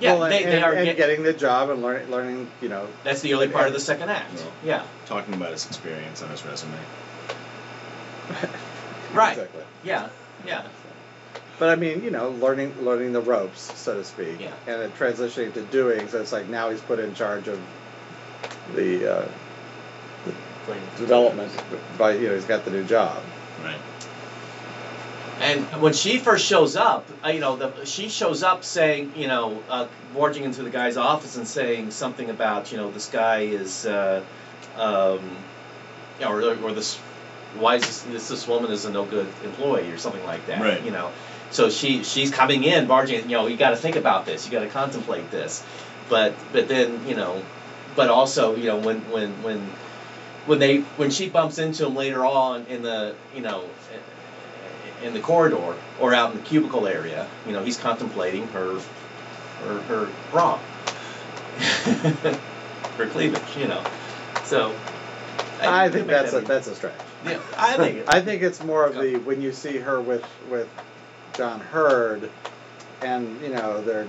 [0.00, 2.68] yeah, Well, they, and, they are and get- getting the job and learning, learning, you
[2.68, 2.86] know.
[3.04, 4.34] that's the early part of the second act.
[4.34, 4.46] Well.
[4.64, 6.72] Yeah, Talking about his experience on his resume.
[9.14, 9.32] right.
[9.38, 9.62] Exactly.
[9.84, 10.08] Yeah,
[10.46, 10.62] yeah.
[11.58, 14.50] But I mean, you know, learning learning the ropes, so to speak, Yeah.
[14.66, 16.08] and then transitioning to doing.
[16.08, 17.58] So it's like now he's put in charge of
[18.74, 19.28] the uh,
[20.66, 21.50] Playing development
[21.96, 23.22] by you know he's got the new job.
[23.64, 23.78] Right.
[25.40, 29.28] And when she first shows up, uh, you know, the, she shows up saying, you
[29.28, 33.42] know, uh, barging into the guy's office and saying something about, you know, this guy
[33.42, 34.22] is, uh,
[34.76, 35.20] um,
[36.18, 36.96] you know, or, or this,
[37.56, 40.60] why is this, this this woman is a no good employee or something like that,
[40.60, 40.84] Right.
[40.84, 41.12] you know.
[41.50, 44.52] So she she's coming in, barging, you know, you got to think about this, you
[44.52, 45.64] got to contemplate this,
[46.10, 47.42] but but then you know,
[47.98, 49.58] but also you know when when when
[50.46, 53.68] when they when she bumps into him later on in the you know
[55.02, 58.80] in the corridor or out in the cubicle area, you know, he's contemplating her
[59.64, 60.58] her her bra,
[62.98, 63.82] her cleavage, you know.
[64.44, 64.74] So
[65.60, 66.94] I you think that's a that that's a stretch.
[67.24, 68.08] Yeah, I think.
[68.08, 70.68] I think it's more of the when you see her with with
[71.34, 72.30] John Heard,
[73.02, 74.08] and you know they're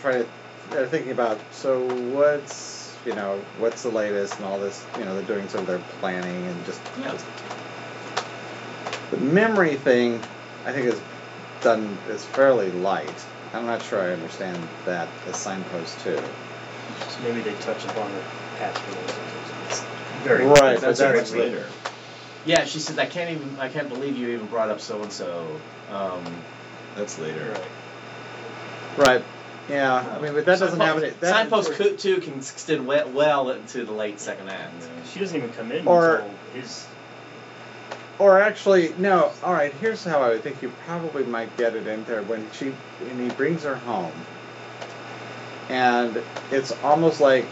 [0.00, 0.28] trying to
[0.70, 1.80] they're thinking about so
[2.12, 2.77] what's
[3.08, 5.78] you know what's the latest and all this you know they're doing some of their
[6.00, 7.12] planning and just, Yeah.
[7.12, 7.24] just
[9.10, 10.20] the memory thing
[10.66, 11.00] I think is
[11.62, 13.24] done is fairly light.
[13.54, 16.20] I'm not sure I understand that as signpost too.
[17.08, 18.20] So maybe they touch upon the
[18.58, 19.84] past relationships.
[20.24, 21.64] Very Right, That's that's much later.
[22.44, 25.12] Yeah, she says, I can't even, I can't believe you even brought up so and
[25.12, 25.60] so.
[25.90, 26.24] Um,
[26.94, 27.56] That's later.
[28.96, 29.06] Right.
[29.06, 29.24] Right.
[29.68, 29.94] Yeah.
[29.94, 31.10] I mean, but that doesn't have any.
[31.10, 34.72] That, Signpost co- two can extend we- well into the late second act.
[35.12, 36.86] She doesn't even come in Or- until his.
[38.18, 39.30] Or actually, no.
[39.44, 39.72] All right.
[39.80, 43.18] Here's how I would think you probably might get it in there when she when
[43.22, 44.10] he brings her home,
[45.68, 46.20] and
[46.50, 47.46] it's almost like,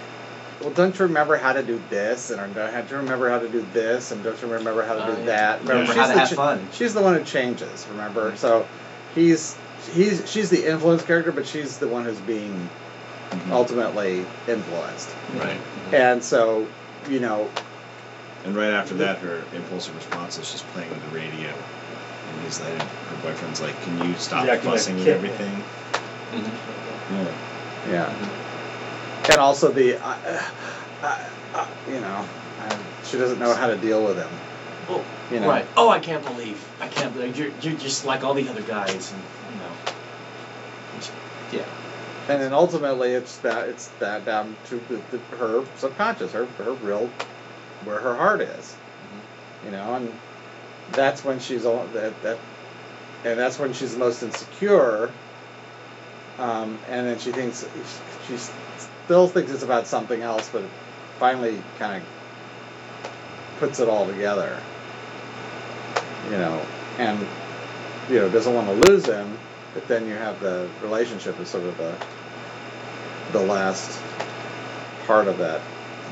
[0.61, 3.49] well, don't you remember how to do this, and or don't you remember how to
[3.49, 5.27] do this, and don't you remember how to Oh, do yeah.
[5.27, 5.61] that?
[5.61, 6.69] Remember she's how to the have fun.
[6.73, 7.87] She's the one who changes.
[7.91, 8.37] Remember, mm.
[8.37, 8.67] so
[9.15, 9.55] he's
[9.93, 12.69] he's she's the influence character, but she's the one who's being
[13.33, 13.53] Mhm.
[13.53, 15.57] ultimately influenced, Right.
[15.93, 16.67] and so
[17.09, 17.51] you know
[18.45, 21.49] And right after that, her impulsive response is just playing with the radio.
[21.49, 25.09] And he's like, her boyfriend's like, "Can you stop He's acting like fussing a with
[25.09, 25.65] everything?"
[26.33, 27.17] Mm-hmm.
[27.91, 27.93] Yeah.
[27.93, 29.31] Yeah.
[29.31, 30.15] And also the, uh,
[31.03, 31.19] uh,
[31.55, 32.25] uh, you know,
[32.61, 34.31] uh, she doesn't know how to deal with him.
[34.89, 35.03] Oh,
[35.33, 35.49] You know.
[35.49, 35.67] Right.
[35.77, 36.63] Oh, I can't believe.
[36.81, 39.23] I can't believe you're, you're just like all the other guys, and
[39.55, 39.73] you know.
[40.95, 41.09] Which-
[41.53, 41.65] Yeah.
[42.29, 46.73] And then ultimately, it's that it's that down to the, the, her subconscious, her her
[46.73, 47.09] real,
[47.85, 48.75] where her heart is.
[49.65, 50.13] You know, and
[50.93, 52.39] that's when she's all that that,
[53.25, 55.11] and that's when she's the most insecure.
[56.39, 57.65] Um, and then she thinks
[58.29, 58.37] she
[59.07, 60.63] still thinks it's about something else, but
[61.19, 62.09] finally kind of
[63.61, 64.61] puts it all together.
[66.31, 66.67] You know,
[66.99, 67.27] and
[68.11, 69.39] you know doesn't want to lose him,
[69.75, 71.95] but then you have the relationship as sort of the
[73.33, 74.01] the last
[75.07, 75.61] part of that.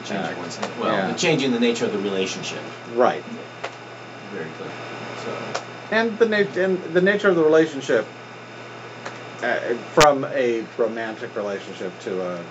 [0.05, 1.15] Changing one's well, Yeah.
[1.15, 2.61] changing the nature of the relationship.
[2.95, 3.24] Right.
[4.32, 4.70] Very clear.
[5.24, 5.62] So.
[5.91, 8.07] and the nat- and the nature of the relationship
[9.43, 9.59] uh,
[9.95, 12.45] from a romantic relationship to a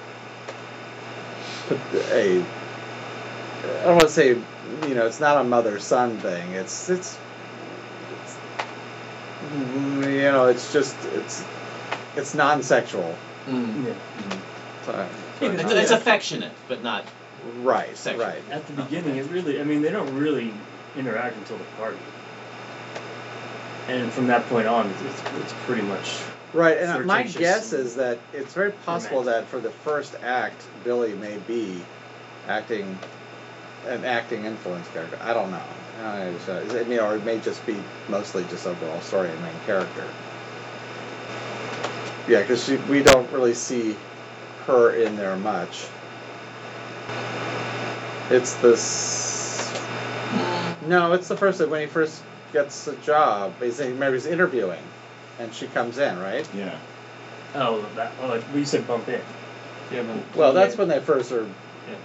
[2.11, 6.89] a I don't want to say you know it's not a mother son thing it's
[6.89, 7.17] it's,
[9.53, 11.43] Mm, you know it's just it's
[12.15, 13.15] it's non-sexual
[13.47, 13.85] Mm.
[13.85, 13.91] Yeah.
[13.91, 14.85] Mm-hmm.
[14.85, 15.09] so,
[15.41, 17.05] It's, it's affectionate, but not.
[17.61, 18.25] right Sexual.
[18.25, 18.85] right At the oh.
[18.85, 20.53] beginning, it really, I mean, they don't really
[20.95, 21.97] interact until the party.
[23.87, 26.21] And from that point on, it's, it's, it's pretty much.
[26.53, 29.45] Right, and uh, my guess is that it's very possible romantic.
[29.45, 31.83] that for the first act, Billy may be
[32.47, 32.97] acting
[33.87, 35.17] an acting influence character.
[35.19, 35.61] I don't know.
[36.03, 37.77] Uh, it's, uh, it may, or it may just be
[38.09, 40.05] mostly just overall story and main character.
[42.27, 43.95] Yeah, because we don't really see
[44.65, 45.87] her in there much.
[48.29, 49.71] It's this.
[50.87, 52.21] No, it's the first when he first
[52.51, 53.53] gets a job.
[53.61, 54.83] He's, remember he's interviewing,
[55.39, 56.47] and she comes in, right?
[56.53, 56.77] Yeah.
[57.55, 59.21] Oh, that, Well, like, we said bump in.
[59.91, 60.03] Yeah,
[60.35, 61.47] Well, that's when they first are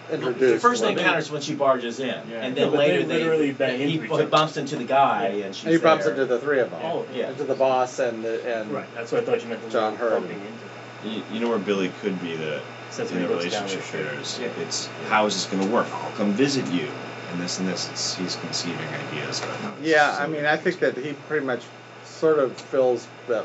[0.08, 0.62] The introduced.
[0.62, 2.38] first when they- encounter is when she barges in, Yeah.
[2.44, 4.26] and then but later they literally bang he, into each he other.
[4.26, 6.14] bumps into the guy, and she's he bumps there.
[6.14, 6.80] into the three of them.
[6.82, 7.30] Oh, yeah.
[7.30, 9.62] Into the boss and the and Right, that's what I thought you meant.
[9.64, 10.10] The John word Heard.
[10.20, 11.08] Bumping into.
[11.16, 12.60] You, you know where Billy could be the
[12.90, 14.10] So that's in when the looks down relationship his shirt.
[14.12, 14.64] there is Yeah.
[14.64, 15.86] it's how is this going to work?
[15.92, 16.88] I'll come visit you,
[17.32, 17.88] and this and this.
[17.90, 19.68] It's he's conceiving ideas about how.
[19.78, 20.16] it's yeah.
[20.16, 21.62] so I mean, I think that he pretty much
[22.04, 23.44] sort of fills that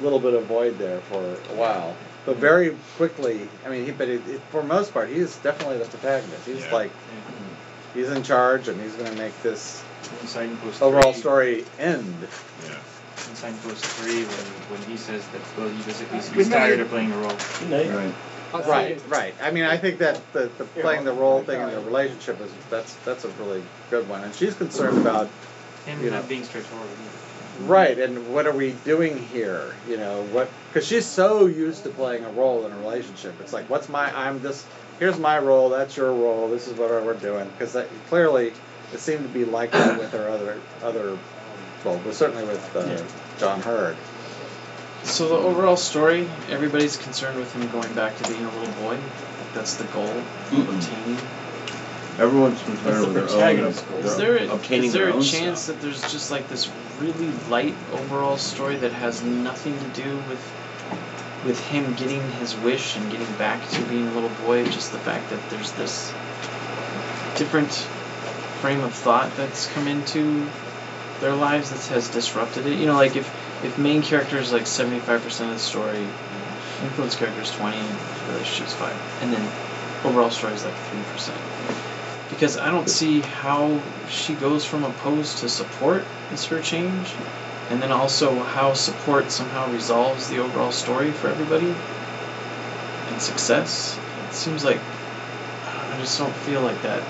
[0.00, 1.96] little bit of void there for a while,
[2.26, 3.48] but very quickly.
[3.64, 6.44] I mean, he but it, it, for most part, he's definitely the protagonist.
[6.44, 6.74] He's Yeah.
[6.74, 7.98] like mm-hmm.
[7.98, 9.82] he's in charge, and he's going to make this
[10.20, 12.14] in Signpost overall 3 story end.
[12.64, 12.74] Yeah.
[13.30, 14.26] In Signpost 3, when,
[14.78, 17.36] when he says that, well, he basically Good he's tired of playing a role.
[17.60, 17.90] Good night.
[17.90, 18.14] Right.
[18.54, 19.34] Right, right.
[19.42, 22.50] I mean, I think that the, the playing the role thing in the relationship is
[22.70, 25.28] that's that's a really good one, and she's concerned about
[25.84, 26.28] Him You not know.
[26.28, 26.88] being straightforward.
[27.58, 27.64] Either.
[27.68, 29.74] Right, and what are we doing here?
[29.88, 30.48] You know, what?
[30.68, 33.34] Because she's so used to playing a role in a relationship.
[33.40, 34.10] It's like, what's my?
[34.16, 34.66] I'm this.
[34.98, 35.68] Here's my role.
[35.70, 36.48] That's your role.
[36.48, 37.48] This is what we're doing.
[37.58, 37.76] Because
[38.08, 38.52] clearly,
[38.92, 41.18] it seemed to be like that with her other other.
[41.84, 43.02] Well, but certainly with uh,
[43.38, 43.96] John Heard.
[45.04, 48.98] So the overall story, everybody's concerned with him going back to being a little boy.
[49.54, 50.08] That's the goal,
[50.50, 50.68] Mm-mm.
[50.74, 51.18] obtaining.
[52.18, 53.28] Everyone's concerned the with their own.
[53.28, 54.00] protagonist goal.
[54.00, 55.76] their- Is there a, is there a chance stuff.
[55.76, 56.68] that there's just like this
[57.00, 60.52] really light overall story that has nothing to do with
[61.44, 64.64] with him getting his wish and getting back to being a little boy?
[64.64, 66.12] Just the fact that there's this
[67.36, 67.70] different
[68.60, 70.48] frame of thought that's come into
[71.20, 72.78] their lives that has disrupted it.
[72.78, 73.26] You know, like if
[73.64, 76.06] if main character is like seventy five percent of the story,
[76.82, 77.80] influence character is twenty,
[78.28, 79.42] relationships five, and then
[80.04, 81.38] overall story is like three percent.
[82.30, 87.14] Because I don't see how she goes from opposed to support is her change,
[87.70, 91.74] and then also how support somehow resolves the overall story for everybody
[93.08, 93.98] and success.
[94.28, 94.80] It seems like
[95.66, 97.02] I just don't feel like that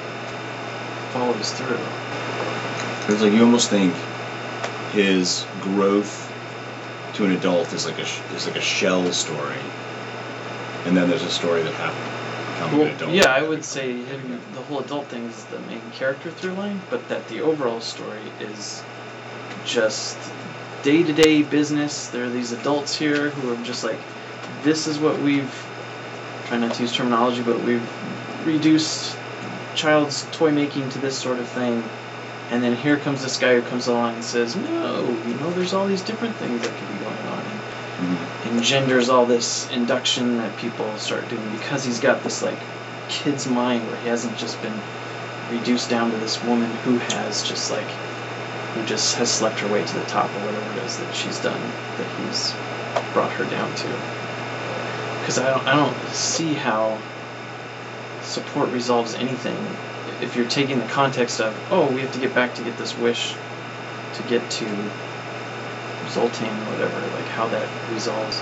[1.12, 1.78] follows through.
[3.12, 3.94] It's like you almost think
[4.92, 6.32] his growth
[7.14, 9.58] to an adult is like a sh- is like a shell story,
[10.84, 12.12] and then there's a story that happened
[12.78, 16.54] Well, yeah, I would say him, the whole adult thing is the main character through
[16.54, 18.82] line, but that the overall story is
[19.66, 20.16] just
[20.82, 22.08] day to day business.
[22.08, 23.98] There are these adults here who are just like,
[24.62, 25.52] this is what we've,
[26.46, 27.88] try not to use terminology, but we've
[28.44, 29.16] reduced
[29.74, 31.82] child's toy making to this sort of thing.
[32.50, 35.74] And then here comes this guy who comes along and says, no, you know, there's
[35.74, 37.38] all these different things that could be going on.
[37.40, 37.60] And
[37.96, 38.56] Mhm.
[38.56, 42.58] engenders all this induction that people start doing because he's got this like
[43.08, 44.80] kid's mind where he hasn't just been
[45.50, 47.88] reduced down to this woman who has just like
[48.76, 51.38] who just has slept her way to the top or whatever it is that she's
[51.40, 51.60] done
[51.96, 52.52] that he's
[53.12, 53.88] brought her down to
[55.20, 57.00] because I don't, I don't see how
[58.22, 59.56] support resolves anything
[60.20, 62.96] if you're taking the context of oh we have to get back to get this
[62.98, 63.34] wish
[64.14, 64.64] to get to
[66.08, 68.40] Zoltar or whatever, like how that resolves.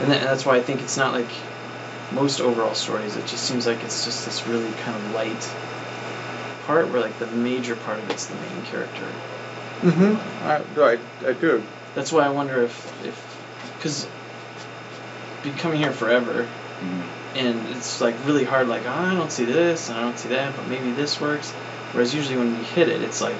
[0.00, 1.30] And, that, and that's why I think it's not like
[2.12, 3.16] most overall stories.
[3.16, 5.54] It just seems like it's just this really kind of light
[6.66, 9.06] part where like the major part of it's the main character.
[9.82, 10.46] Mm-hmm.
[10.46, 11.62] I, I, I do.
[11.94, 14.06] That's why I wonder if if because
[15.42, 16.46] been coming here forever
[16.80, 17.02] Mhm.
[17.36, 20.30] and it's like really hard like oh, I don't see this and I don't see
[20.30, 21.52] that but maybe this works
[21.92, 23.36] whereas usually when you hit it it's like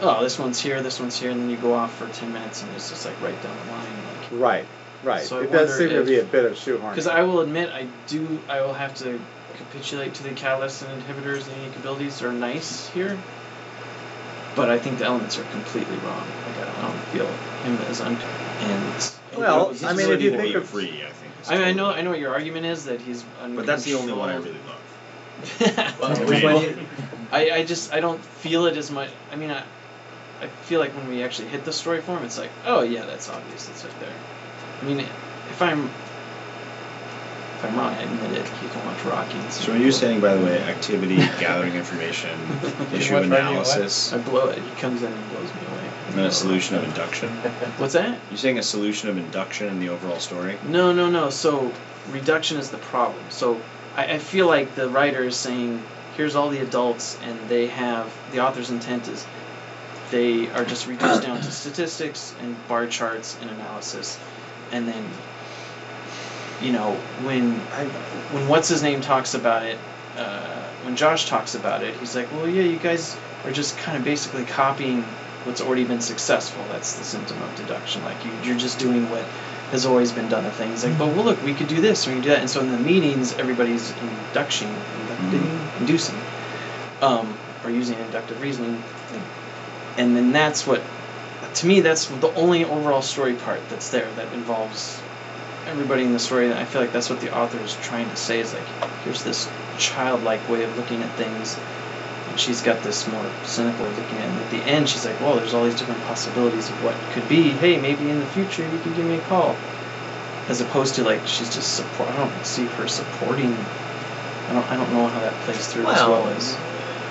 [0.00, 2.62] oh this one's here this one's here and then you go off for 10 minutes
[2.62, 3.86] and it's just like right down the line
[4.30, 4.66] like Right,
[5.02, 5.22] right.
[5.22, 6.92] So I it does seem to be a bit of shoehorn.
[6.94, 9.20] because I will admit I do I will have to
[9.58, 13.18] capitulate to the catalysts and inhibitors and unique abilities are nice here
[14.54, 17.26] but I think the elements are completely wrong like I don't, feel
[17.62, 18.18] him as un
[18.60, 21.32] and Well, His I mean, if you think of- free, I think.
[21.48, 23.24] I, mean, I know I know what your argument is that he's
[23.54, 25.98] But that's the only one I really love.
[26.00, 26.42] Well, Agreed.
[26.42, 26.78] but-
[27.30, 29.10] I, I just I don't feel it as much.
[29.30, 29.62] I mean, I,
[30.42, 33.28] I feel like when we actually hit the story form, it's like, oh yeah, that's
[33.28, 33.68] obvious.
[33.68, 34.14] It's right there.
[34.82, 35.06] I mean,
[35.50, 35.90] if I'm
[37.58, 38.46] if I'm wrong, I admit it.
[38.62, 39.36] You can watch Rocky.
[39.36, 42.38] And so are you saying, by the way, activity, gathering information,
[42.94, 44.62] issue analysis, I blow it.
[44.62, 45.90] He comes in and blows me away.
[46.06, 47.28] and then a solution of induction?
[47.78, 48.20] What's that?
[48.30, 50.56] You're saying a solution of induction in the overall story?
[50.68, 51.30] No, no, no.
[51.30, 51.72] So
[52.10, 53.24] reduction is the problem.
[53.30, 53.60] So
[53.96, 55.82] I, I feel like the writer is saying,
[56.16, 59.26] here's all the adults, and they have the author's intent is
[60.12, 64.16] they are just reduced down to statistics and bar charts and analysis,
[64.70, 65.04] and then
[66.60, 67.84] you know when I,
[68.32, 69.78] when what's his name talks about it,
[70.16, 73.96] uh, when Josh talks about it, he's like, well, yeah, you guys are just kind
[73.96, 75.02] of basically copying
[75.44, 76.62] what's already been successful.
[76.70, 78.04] That's the symptom of deduction.
[78.04, 79.22] Like you, you're just doing what
[79.70, 80.44] has always been done.
[80.44, 80.72] A thing.
[80.72, 82.40] It's like, but well, look, we could do this, or we could do that.
[82.40, 84.68] And so in the meetings, everybody's induction,
[85.00, 86.18] inducting, inducing,
[87.02, 88.82] um, or using inductive reasoning.
[89.96, 90.80] And then that's what,
[91.54, 95.00] to me, that's the only overall story part that's there that involves
[95.68, 96.52] everybody in the story.
[96.52, 98.66] I feel like that's what the author is trying to say is like,
[99.04, 101.58] here's this childlike way of looking at things.
[102.28, 104.32] And she's got this more cynical looking at it.
[104.32, 107.28] And at the end, she's like, well, there's all these different possibilities of what could
[107.28, 107.50] be.
[107.50, 109.56] Hey, maybe in the future you can give me a call.
[110.48, 112.08] As opposed to like, she's just support.
[112.08, 113.52] I don't see her supporting.
[113.52, 114.70] I don't.
[114.70, 116.56] I don't know how that plays through as Well, well as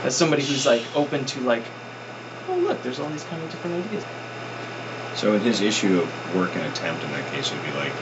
[0.03, 1.61] as somebody who's like open to like,
[2.49, 4.03] oh look, there's all these kind of different ideas.
[5.13, 7.93] So in his issue of work and attempt, in that case, would be like,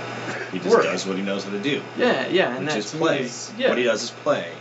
[0.51, 0.83] he just Work.
[0.83, 1.81] does what he knows how to do.
[1.97, 3.21] Yeah, yeah, and which that is play.
[3.21, 3.69] is yeah.
[3.69, 4.51] What he does is play.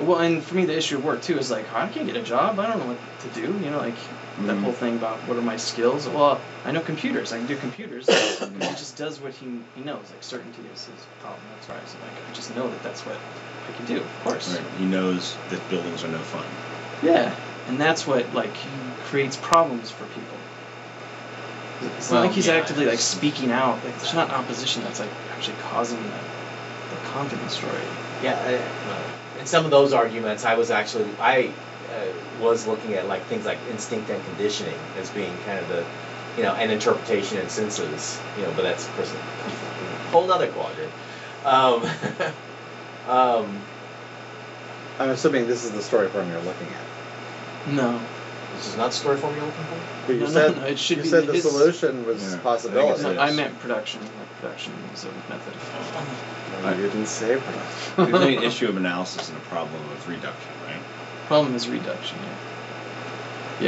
[0.00, 2.22] Well, and for me, the issue of work too is like, I can't get a
[2.22, 2.58] job.
[2.58, 3.52] I don't know what to do.
[3.64, 3.94] You know, like
[4.40, 4.62] that Mhm.
[4.62, 6.08] whole thing about what are my skills.
[6.08, 7.32] Well, I know computers.
[7.32, 8.06] I can do computers.
[8.08, 9.46] he just does what he
[9.76, 10.10] he knows.
[10.10, 11.40] Like certainty is his problem.
[11.54, 13.16] That's why I was like, I just know that that's what
[13.68, 13.98] I can do.
[14.00, 14.52] Of course.
[14.52, 14.64] Right.
[14.78, 16.44] He knows that buildings are no fun.
[17.02, 17.32] Yeah,
[17.68, 18.54] and that's what like
[19.04, 20.23] creates problems for people.
[21.82, 23.82] It's not Well, like he's yeah, actively like speaking out.
[23.84, 26.08] Like there's not opposition that's like actually causing the,
[26.90, 27.72] the conflict in the story.
[28.22, 28.52] Yeah, I,
[28.88, 29.02] well,
[29.40, 31.50] in some of those arguments, I was actually I
[31.90, 35.84] uh, was looking at like things like instinct and conditioning as being kind of the,
[36.36, 40.48] you know, and interpretation and senses, you know, but that's of course a whole other
[40.48, 40.92] quadrant.
[41.44, 41.84] Um,
[43.08, 43.60] um,
[44.98, 47.72] I'm assuming this is the story form you're looking at.
[47.74, 48.00] No.
[48.56, 49.80] This is not the story form you're looking for?
[50.06, 52.22] But you No, no, said no, it should you be said the his- solution was
[52.22, 53.02] Yeah, I possibility.
[53.02, 54.00] think No, I meant production.
[54.02, 55.54] Like production is a method.
[56.64, 57.62] I didn't say production.
[57.96, 60.80] There's only an issue of analysis and a problem of reduction, right?
[61.26, 62.18] Problem is reduction.
[62.22, 62.34] Yeah.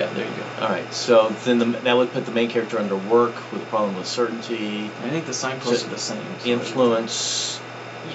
[0.06, 0.12] Yeah.
[0.14, 0.64] There you go.
[0.64, 3.66] All right, so then the, that would put the main character under work with a
[3.66, 6.22] problem with certainty, I think the signposts So- are the same.
[6.40, 7.60] so- influence.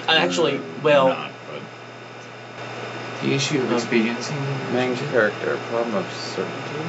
[0.08, 1.31] Actually, well, Not, but
[3.22, 4.34] The issue of expediency.
[4.72, 6.80] Main character, problem of certainty.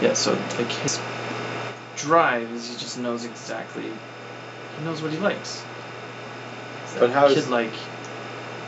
[0.00, 0.14] Yeah.
[0.14, 1.00] So like his
[1.96, 3.84] drive is he just knows exactly.
[3.84, 5.62] He knows what he likes.
[6.98, 7.72] But how kid is- like?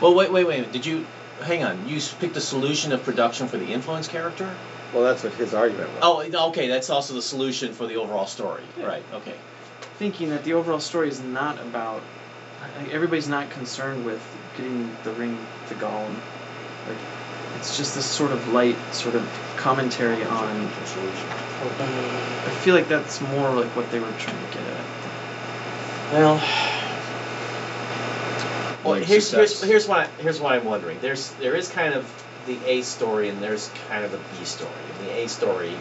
[0.01, 0.73] well, wait, wait, wait.
[0.73, 1.07] Did you
[1.43, 1.89] hang on?
[1.89, 4.55] You picked the solution of production for the influence character.
[4.93, 6.31] Well, that's what his argument was.
[6.33, 6.69] Oh, okay.
[6.69, 8.63] That's also the solution for the overall story.
[8.79, 8.87] Yeah.
[8.87, 9.03] Right.
[9.15, 9.35] Okay.
[9.99, 12.03] thinking that the overall story is not about
[12.79, 14.21] like, everybody's not concerned with
[14.57, 15.39] getting the ring
[15.69, 16.17] to Gollum.
[16.89, 16.99] Like
[17.59, 20.69] it's just this sort of light sort of commentary on.
[21.67, 24.85] I feel like that's more like what they were trying to get at.
[26.13, 26.37] Well,
[28.85, 30.99] well Like here's, here's here's what I, here's what I'm wondering.
[31.01, 32.05] There's there is kind of
[32.47, 34.71] the A story and there's kind of a B story.
[34.99, 35.73] And the A story,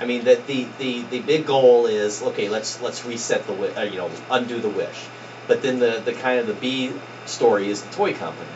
[0.00, 2.48] I mean that the, the the big goal is okay.
[2.48, 5.06] Let's let's reset the uh, you know undo the wish,
[5.46, 6.92] but then the the kind of the B
[7.26, 8.50] story is the toy company,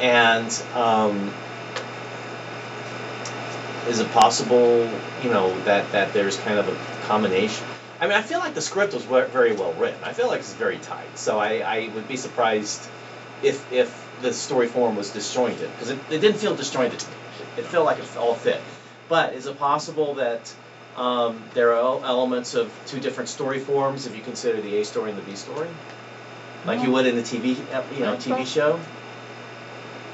[0.00, 1.32] and um,
[3.88, 4.88] is it possible
[5.22, 7.64] you know that that there's kind of a combination?
[8.00, 9.98] I mean, I feel like the script was very well written.
[10.04, 11.16] I feel like it's very tight.
[11.16, 12.86] So I, I would be surprised
[13.42, 17.14] if if the story form was disjointed because it, it didn't feel disjointed to me.
[17.58, 18.60] It, felt like it all fit.
[19.08, 20.52] But is it possible that
[20.96, 25.10] um, there are elements of two different story forms if you consider the A story
[25.10, 25.68] and the B story,
[26.64, 27.56] like you would in a TV
[27.94, 28.80] you know TV show?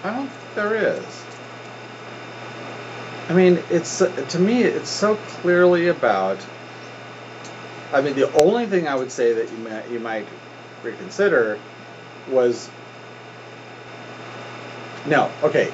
[0.04, 1.24] I don't think there is.
[3.28, 6.38] I mean, it's uh, to me, it's so clearly about.
[7.92, 10.26] I mean, the only thing I would say that you might you might
[10.82, 11.58] reconsider
[12.28, 12.68] was.
[15.06, 15.72] No, okay.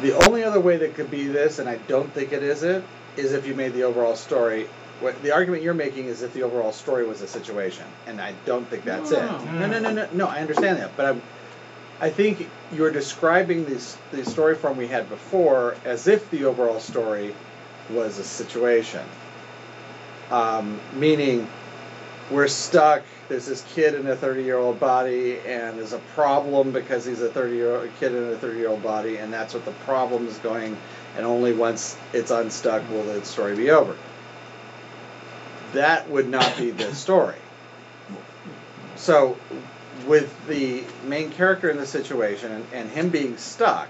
[0.00, 2.84] The only other way that could be this, and I don't think it is it,
[3.16, 4.68] is if you made the overall story.
[5.00, 8.34] What the argument you're making is if the overall story was a situation, and I
[8.46, 9.22] don't think that's it.
[9.22, 10.26] No, no, no, no, no.
[10.26, 11.22] I understand that, but I'm.
[12.00, 16.80] I think you're describing this the story form we had before as if the overall
[16.80, 17.34] story
[17.90, 19.04] was a situation.
[20.30, 21.48] Um, meaning,
[22.30, 23.02] we're stuck.
[23.28, 27.20] There's this kid in a 30 year old body, and there's a problem because he's
[27.20, 29.72] a 30 year old kid in a 30 year old body, and that's what the
[29.72, 30.76] problem is going.
[31.16, 33.96] And only once it's unstuck will the story be over.
[35.72, 37.36] That would not be the story.
[38.96, 39.36] So,
[40.08, 43.88] with the main character in the situation and, and him being stuck,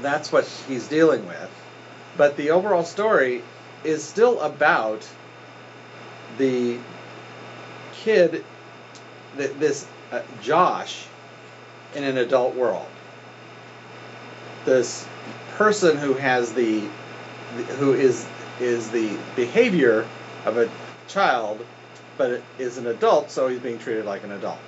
[0.00, 1.50] that's what he's dealing with.
[2.16, 3.42] But the overall story
[3.84, 5.06] is still about
[6.38, 6.78] the
[7.92, 8.44] kid,
[9.36, 11.06] th- this uh, Josh,
[11.94, 12.86] in an adult world.
[14.64, 15.06] This
[15.56, 16.82] person who has the,
[17.78, 18.26] who is
[18.60, 20.06] is the behavior
[20.44, 20.70] of a
[21.08, 21.64] child,
[22.16, 24.58] but is an adult, so he's being treated like an adult.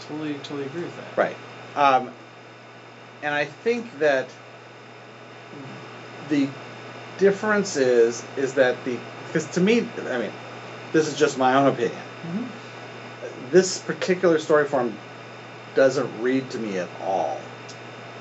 [0.00, 1.16] Totally, totally agree with that.
[1.16, 1.36] Right.
[1.74, 2.10] Um,
[3.22, 4.28] and I think that
[6.28, 6.48] the
[7.18, 10.32] difference is is that the because to me, I mean,
[10.92, 11.98] this is just my own opinion.
[13.50, 14.96] This particular story form
[15.74, 17.38] doesn't read to me at all.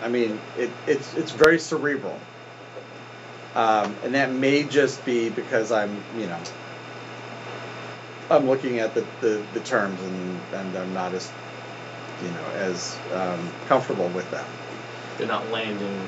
[0.02, 2.20] I mean, it, it's it's very cerebral,
[3.56, 6.40] um, and that may just be because I'm you know
[8.30, 11.32] I'm looking at the, the, the terms and, and I'm not as
[12.24, 14.46] you know as um, comfortable with them.
[15.18, 16.00] They're not landing.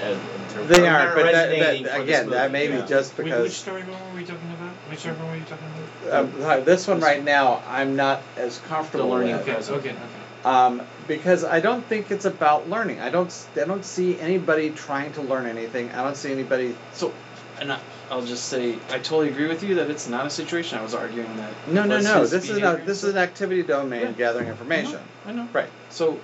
[0.00, 1.50] As, in terms They of- aren't, but that,
[1.84, 2.80] that, again, that may yeah.
[2.80, 4.72] be just because which story form were we talking about?
[4.88, 5.66] Which story were you talking
[6.08, 6.58] about?
[6.58, 9.48] um, this one right now I'm not as comfortable learning with.
[9.48, 9.96] Okay, okay, okay.
[10.42, 12.98] Um, because I don't think it's about learning.
[13.00, 13.26] I don't.
[13.26, 15.90] s- I don't see anybody trying to learn anything.
[15.92, 16.74] I don't see anybody.
[16.94, 17.12] So,
[17.60, 17.78] and I,
[18.10, 20.78] I'll just say I totally agree with you that it's not a situation.
[20.78, 21.52] I was arguing that.
[21.68, 22.20] No, no, no.
[22.20, 22.84] his This is not.
[22.84, 24.12] This is an activity domain Yeah.
[24.12, 24.98] gathering information.
[25.26, 25.48] I know.
[25.52, 25.68] Right.
[25.90, 26.18] So,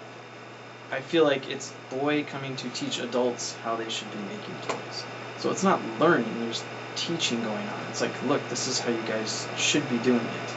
[0.91, 5.05] I feel like it's boy coming to teach adults how they should be making toys.
[5.39, 6.41] So it's not learning.
[6.41, 6.65] There's
[6.97, 7.81] teaching going on.
[7.91, 10.53] It's like, look, this is how you guys should be doing it.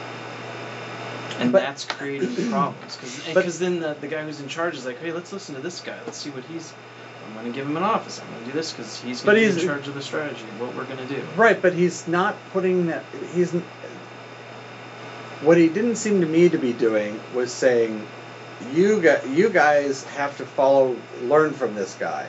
[1.38, 2.98] And But- that's creating problems.
[3.32, 5.80] Because then the, the guy who's in charge is like, hey, let's listen to this
[5.80, 5.96] guy.
[6.06, 6.72] Let's see what he's.
[7.30, 8.20] I'm going to give him an office.
[8.20, 10.02] I'm going to do this because he's going to be he's- in charge of the
[10.02, 11.22] strategy, what we're going to do.
[11.36, 13.04] Right, but he's not putting that.
[13.34, 13.52] He's.
[15.42, 18.06] What he didn't seem to me to be doing was saying,
[18.74, 22.28] "You got, you guys have to follow, learn from this guy."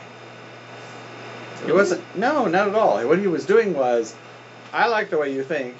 [1.65, 2.03] He wasn't.
[2.15, 3.05] No, not at all.
[3.05, 4.15] What he was doing was,
[4.71, 5.75] I like the way you think.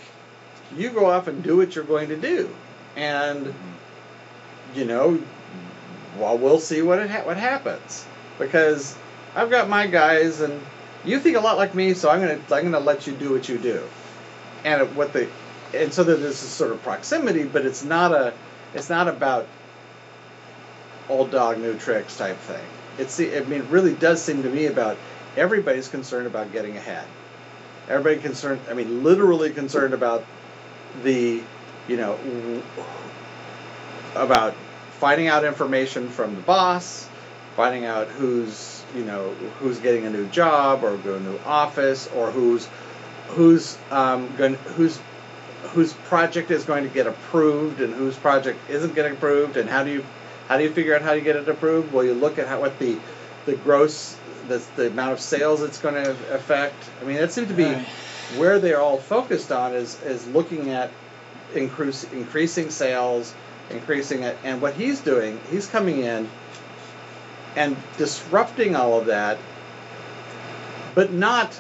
[0.76, 2.54] You go off and do what you're going to do,
[2.98, 3.54] and
[4.76, 5.22] you know,
[6.18, 8.06] well, we'll see what it ha- what happens
[8.40, 8.96] because
[9.36, 10.62] I've got my guys, and
[11.06, 13.48] you think a lot like me, so I'm gonna I'm gonna let you do what
[13.48, 13.84] you do,
[14.64, 15.30] and what the,
[15.74, 18.34] and so there's this sort of proximity, but it's not a,
[18.74, 19.48] it's not about
[21.10, 22.66] old dog new tricks type thing.
[22.98, 24.98] It's the, I mean, it really does seem to me about
[25.38, 27.06] everybody's concerned about getting ahead.
[27.90, 30.26] Everybody concerned, I mean, literally concerned about
[31.04, 31.42] the,
[31.88, 32.18] you know,
[34.16, 34.56] about
[35.00, 37.08] finding out information from the boss,
[37.56, 42.32] finding out who's, you know, who's getting a new job or a new office or
[42.32, 42.68] who's,
[43.30, 45.00] who's um, going, who's
[45.72, 49.84] whose project is going to get approved and whose project isn't getting approved and how
[49.84, 50.06] do you
[50.48, 51.94] how do you figure out how to get it approved?
[51.94, 52.98] Well you look at how what the
[53.46, 56.76] the gross the, the amount of sales it's going to affect.
[57.02, 57.74] I mean that seems to be
[58.38, 60.92] where they're all focused on is is looking at
[61.54, 63.34] increase, increasing sales
[63.70, 64.38] increasing it.
[64.44, 66.30] And what he's doing he's coming in
[67.56, 69.38] and disrupting all of that
[70.96, 71.60] but not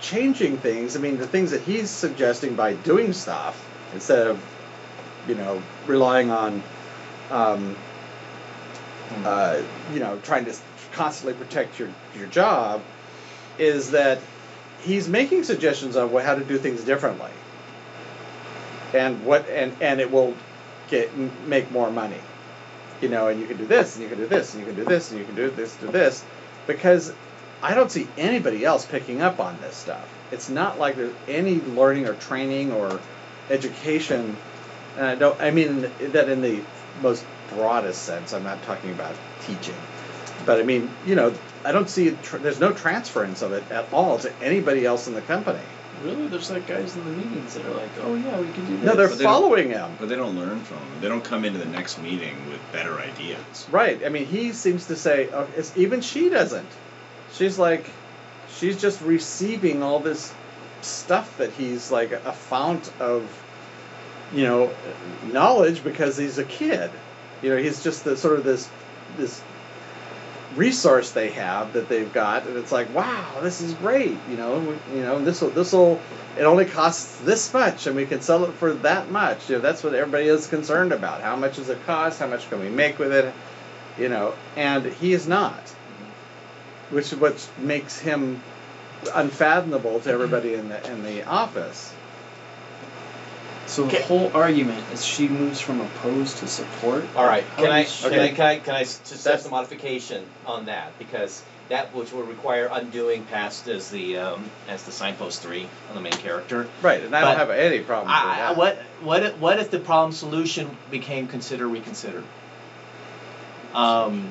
[0.00, 0.96] changing things.
[0.96, 3.62] I mean, the things that he's suggesting by doing stuff
[3.92, 4.42] instead of,
[5.28, 6.62] you know, relying on,
[7.30, 7.76] um,
[9.24, 9.60] uh,
[9.92, 10.54] you know, trying to
[10.92, 12.82] constantly protect your your job,
[13.58, 14.20] is that
[14.82, 17.30] he's making suggestions on what, how to do things differently,
[18.94, 20.34] and what and and it will
[20.88, 21.16] get
[21.46, 22.20] make more money,
[23.00, 24.76] you know, and you can do this and you can do this and you can
[24.76, 26.24] do this and you can do this do this,
[26.66, 27.12] because
[27.62, 30.06] I don't see anybody else picking up on this stuff.
[30.30, 33.00] It's not like there's any learning or training or
[33.50, 34.36] education.
[34.96, 35.40] And I don't.
[35.40, 36.60] I mean that in the
[37.02, 38.32] most broadest sense.
[38.32, 39.76] I'm not talking about teaching,
[40.44, 44.18] but I mean you know I don't see there's no transference of it at all
[44.18, 45.60] to anybody else in the company.
[46.04, 48.76] Really, there's like guys in the meetings that are like, "Oh yeah, we can do
[48.76, 49.96] this." No, they're But they don't- following him.
[49.98, 51.00] But they don't learn from him.
[51.00, 53.66] They don't come into the next meeting with better ideas.
[53.70, 54.04] Right.
[54.04, 56.68] I mean, he seems to say, oh, it's, even she doesn't.
[57.32, 57.88] She's like,
[58.58, 60.32] she's just receiving all this
[60.82, 63.24] stuff that he's like a fount of,
[64.34, 64.70] you know,
[65.32, 66.90] knowledge because he's a kid.
[67.42, 68.68] You know, he's just the sort of this,
[69.16, 69.40] this
[70.56, 74.16] resource they have that they've got, and it's like, wow, this is great.
[74.30, 76.00] You know, you know, this will, this will,
[76.38, 79.48] it only costs this much, and we can sell it for that much.
[79.48, 81.20] You know, that's what everybody is concerned about.
[81.20, 82.18] How much does it cost?
[82.18, 83.32] How much can we make with it?
[83.98, 85.60] You know, and he is not,
[86.90, 88.42] which which makes him
[89.14, 91.94] unfathomable to everybody in the in the office.
[93.66, 97.04] So the whole argument is she moves from opposed to support.
[97.16, 99.50] All right, can I, does she- can I, can I, can I s- suggest a
[99.50, 100.96] modification on that?
[100.98, 105.96] Because that which will require undoing past as the, um, as the signpost three on
[105.96, 106.68] the main character.
[106.80, 108.56] Right, and I don't have any problem with I, I- that.
[108.56, 112.22] what, what, if- what if the problem solution became consider reconsider?
[113.74, 114.30] Um,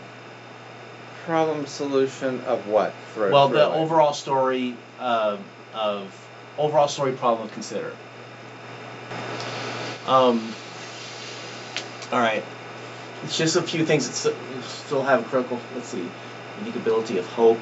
[1.25, 2.93] Problem solution of what?
[3.15, 3.77] Throw- well, the throw away.
[3.79, 5.37] overall story, uh,
[5.73, 6.07] of,
[6.57, 7.91] overall story problem of consider.
[10.07, 10.53] Um,
[12.11, 12.43] all right.
[13.23, 15.59] It's just a few things that still, still have a critical.
[15.73, 16.07] Let's see,
[16.59, 17.59] unique ability of hope.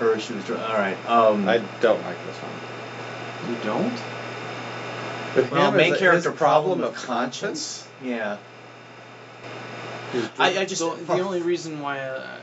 [0.00, 0.48] Her, she was.
[0.50, 0.96] All right.
[1.08, 3.50] Um, I don't like this one.
[3.50, 4.02] You don't?
[5.34, 7.86] But well, main character problem, problem of of conscience.
[8.02, 8.38] Yeah.
[10.38, 12.38] I, I just the, the only reason why I,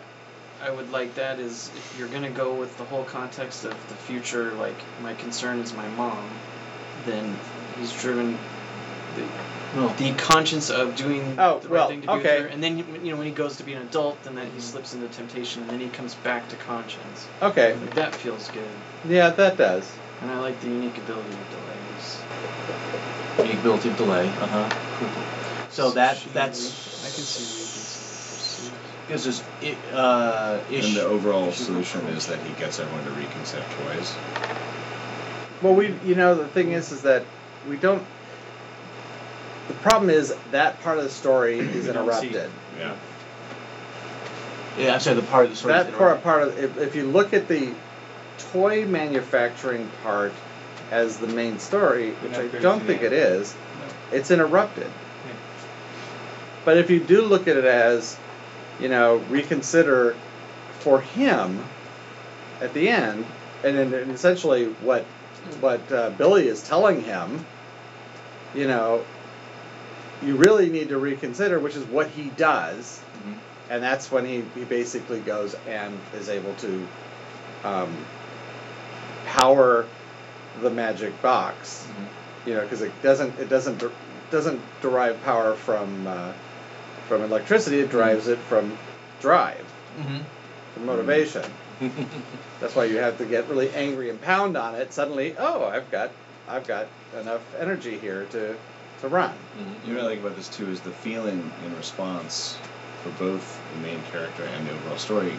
[0.64, 3.96] I would like that is if you're gonna go with the whole context of the
[3.96, 6.30] future, like my concern is my mom,
[7.06, 7.36] then
[7.80, 8.38] he's driven
[9.16, 12.44] the, the conscience of doing Oh, the well, right thing to do okay.
[12.44, 14.62] with and then you know when he goes to be an adult, and then he
[14.62, 17.28] slips into temptation, and then he comes back to conscience.
[17.42, 17.74] Okay.
[17.76, 18.64] Like, that feels good,
[19.08, 19.90] Yeah, that does.
[20.22, 22.20] and I like the unique ability of delays.
[23.40, 24.28] Unique ability of delay.
[24.28, 25.68] Uh huh.
[25.70, 27.04] So that She- that's.
[27.04, 28.74] I can see reconsider pursuit.
[29.08, 33.64] Because there's i- uh, And the overall solution is that he gets everyone to reconsider
[33.84, 34.16] twice.
[35.62, 37.24] Well, we, you know, the thing is, is that
[37.68, 38.04] we don't.
[39.68, 42.52] The problem is that part of the story is We see- interrupted.
[42.78, 42.96] Yeah.
[44.78, 45.16] Yeah, I'm sorry.
[45.16, 45.74] The part of the story.
[45.74, 47.74] That part, part of if, if you look at the
[48.52, 50.34] toy manufacturing part
[50.92, 53.88] as the main story, which I don't think it is, familiar.
[53.88, 54.92] is, it's interrupted.
[56.66, 58.18] But if you do look at it as,
[58.82, 60.16] you know, reconsider
[60.80, 61.64] for him
[62.60, 63.26] at the end,
[63.64, 65.04] and then and essentially what
[65.62, 67.46] what uh, Billy is telling him,
[68.56, 69.04] you know,
[70.24, 73.36] you really need to reconsider, which is what he does, Mhm.
[73.70, 76.88] and that's when he, he basically goes and is able to
[77.64, 77.96] um,
[79.26, 79.86] power
[80.62, 81.86] the magic box.
[81.90, 82.50] Mm-hmm.
[82.50, 83.92] You know, because it doesn't it doesn't der-
[84.32, 86.32] doesn't derive power from uh,
[87.08, 87.80] from electricity.
[87.80, 88.78] It derives it from
[89.20, 89.66] drive,
[90.00, 90.20] Mm-hmm.
[90.76, 91.44] from motivation.
[92.62, 94.94] That's why you have to get really angry and pound on it.
[94.94, 96.12] Suddenly, oh, I've got
[96.48, 96.88] I've got
[97.20, 98.56] enough energy here to
[99.02, 99.32] to run.
[99.32, 99.88] Mm-hmm.
[99.88, 102.58] You know what I like about this too is the feeling in response
[103.04, 105.34] for both the main character and the overall story.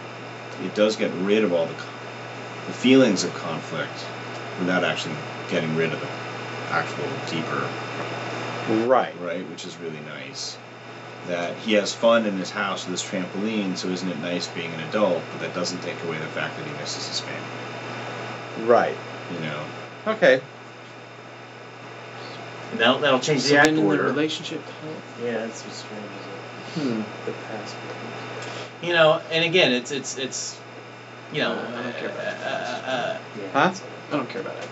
[0.62, 1.74] It does get rid of all the
[2.66, 4.04] the feelings of conflict
[4.58, 5.14] without actually
[5.48, 6.08] getting rid of the
[6.72, 7.68] actual deeper
[8.68, 9.14] Right.
[9.20, 10.56] right, which is really nice.
[11.28, 14.72] That he has fun in his house with his trampoline, so isn't it nice being
[14.72, 15.22] an adult?
[15.32, 18.66] But that doesn't take away the fact that he misses his family.
[18.66, 18.96] Right.
[19.32, 19.64] You know.
[20.08, 20.40] Okay.
[22.72, 24.02] And that'll, that'll change So the act then in the order.
[24.04, 24.60] relationship.
[25.24, 26.02] Yeah, that's what's strange.
[26.76, 27.00] Is Hmm.
[27.00, 27.06] it?
[27.26, 27.74] The past.
[28.82, 30.56] You know, and again, it's it's it's,
[31.32, 33.48] you know, Uh, I don't care about uh, uh, uh, Yeah.
[33.52, 33.72] Huh?
[34.12, 34.68] I don't care about that.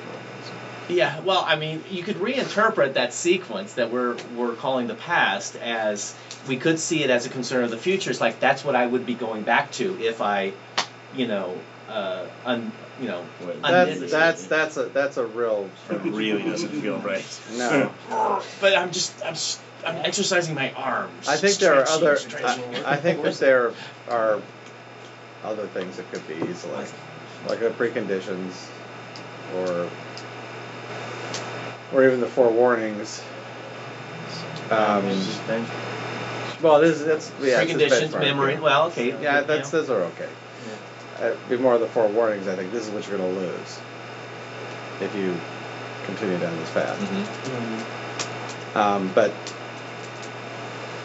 [0.87, 5.57] Yeah, well, I mean, you could reinterpret that sequence that we're we're calling the past
[5.57, 6.15] as
[6.47, 8.11] we could see it as a concern of the future.
[8.11, 10.53] It's like that's what I would be going back to if I,
[11.17, 11.57] you know,
[11.89, 16.69] uh, un, you know, Wait, That's that's that's a that's a real It really doesn't
[16.69, 17.41] feel right.
[17.57, 17.91] no.
[18.61, 21.29] But I'm just I'm just, I'm exercising my arms.
[21.29, 22.17] I think there are stretching, other.
[22.17, 22.85] stretching.
[22.85, 23.73] I, I think that there
[24.09, 24.41] are
[25.43, 26.87] other things that could be easily,
[27.49, 28.67] like the preconditions,
[29.57, 29.91] or
[31.93, 33.23] or even the forewarnings.
[34.71, 35.75] Um, Suspension.
[36.63, 37.61] well, this that's yeah.
[37.61, 38.59] it's Preconditions, suspense memory.
[38.59, 39.09] Well, okay.
[39.09, 40.29] Yeah, yeah that's those are okay.
[41.21, 42.49] Uh, be more of the forewarnings.
[42.49, 43.79] I think this is what you're going to lose
[45.01, 45.37] if you
[46.07, 46.99] continue down this path.
[47.01, 48.77] Mhm.
[48.77, 49.33] Um, but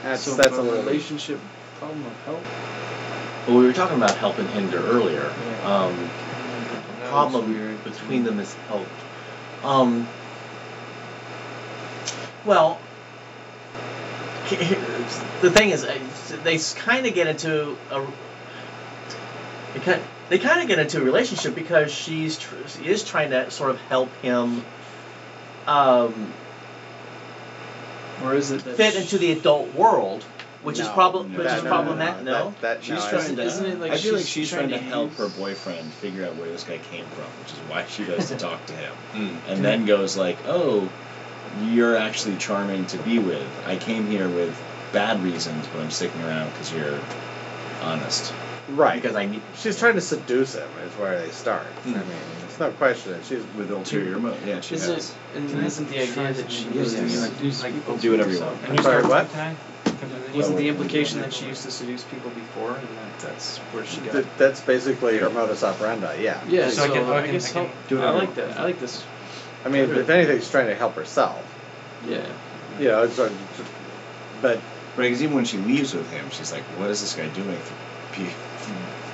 [0.03, 0.83] that's so that's from a little.
[0.83, 1.39] relationship
[1.79, 2.43] problem of help.
[3.47, 5.31] Well, we were talking about help and hinder earlier.
[5.63, 5.95] Um,
[6.99, 7.83] That was problem weird.
[7.83, 8.87] between them is help.
[9.63, 10.07] Um,
[12.45, 12.79] well,
[15.41, 15.97] the thing is, uh,
[16.43, 18.01] they kind of get into a.
[19.73, 23.29] They kind, they kind of get into a relationship because she's tr- she is trying
[23.31, 24.63] to sort of help him
[25.67, 26.33] um,
[28.23, 30.23] Or is it fit sh- into the adult world,
[30.63, 32.23] which is problem, no, which is no, no, problematic.
[32.25, 33.21] no, No, that- that- She's no, I trying.
[33.23, 36.25] think- Isn't it like I feel like she's, she's trying to help her boyfriend figure
[36.25, 38.93] out where this guy came from, which is why she goes to talk to him.
[39.13, 39.37] mm.
[39.47, 40.89] And then goes like, "Oh,
[41.63, 43.47] you're actually charming to be with.
[43.67, 44.59] I came here with
[44.91, 46.99] bad reasons, but I'm sticking around because you're
[47.83, 48.33] honest."
[48.75, 49.01] Right.
[49.01, 49.41] because I need.
[49.57, 50.67] She's trying to seduce him.
[50.85, 51.63] Is where they start.
[51.83, 51.89] Hmm.
[51.95, 52.05] I mean,
[52.43, 54.45] it's no question that she's With ulterior motive.
[54.47, 55.09] Yeah, she Is has.
[55.09, 55.15] it?
[55.37, 57.25] And isn't the idea that she Yeah, used yeah, to yeah.
[57.25, 57.97] seduce people?
[57.97, 58.61] Do whatever you want.
[58.63, 59.55] And I'm sorry, start- what?
[60.35, 63.99] Wasn't the implication that she used to seduce people before, and that that's where she
[64.01, 64.11] got?
[64.13, 66.21] Th- that's basically her modus operandi.
[66.21, 66.39] Yeah.
[66.47, 67.69] yeah, So so, I can- I, I can- I can help.
[67.87, 68.47] do I whatever like I that.
[68.47, 68.59] want.
[68.59, 69.03] I like this.
[69.65, 71.43] I mean, if anything, she's trying to help herself.
[72.07, 72.25] Yeah.
[72.79, 73.29] You know, it's a,
[74.41, 74.59] but
[74.97, 77.57] Right, because even when she leaves with him, she's like, "What is this guy doing?"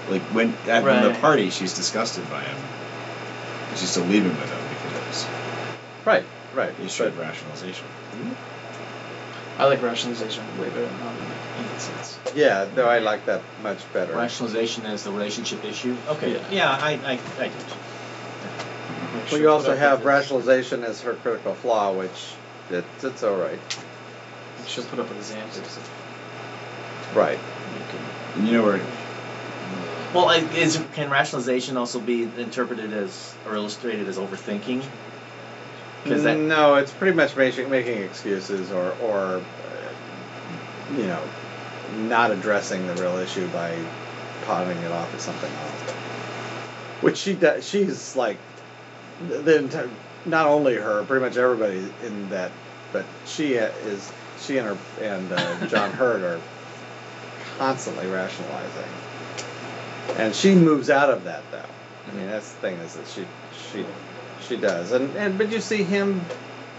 [0.05, 2.57] For pe-" like when at the party, she's disgusted by him.
[3.69, 4.59] But she's still leaving with him
[4.91, 5.27] because
[6.05, 6.23] right,
[6.53, 6.69] right.
[6.69, 7.85] of issue But of rationalization.
[9.57, 10.97] I like rationalization way better than
[11.57, 12.19] making sense.
[12.35, 14.13] yeah, no, I like that much better.
[14.13, 15.95] rationalization as the relationship issue.
[16.09, 16.39] Okay, Yeah.
[16.51, 17.53] yeah, I, I, I do.
[19.31, 22.33] Well, you also have rationalization as her critical flaw, which
[22.69, 23.59] it's it's all right.
[24.67, 25.79] She'll put up with his answers.
[27.13, 27.39] Right.
[28.35, 28.81] And you know where
[30.13, 34.85] Well, is can rationalization also be interpreted as or illustrated as overthinking?
[36.05, 41.21] That no, it's pretty much making excuses or or uh, you know
[41.95, 43.77] not addressing the real issue by
[44.45, 45.91] pawning it off as something else.
[47.01, 47.67] Which she does.
[47.67, 48.37] She's like
[49.27, 49.89] the, entire,
[50.25, 52.51] not only her, pretty much everybody in that,
[52.91, 54.11] but she is
[54.41, 56.41] she and her and uh, John Heard are
[57.57, 58.89] constantly rationalizing,
[60.17, 61.65] and she moves out of that though.
[62.09, 63.25] I mean, that's the thing is that she
[63.71, 63.85] she
[64.47, 66.25] she does, and and but you see him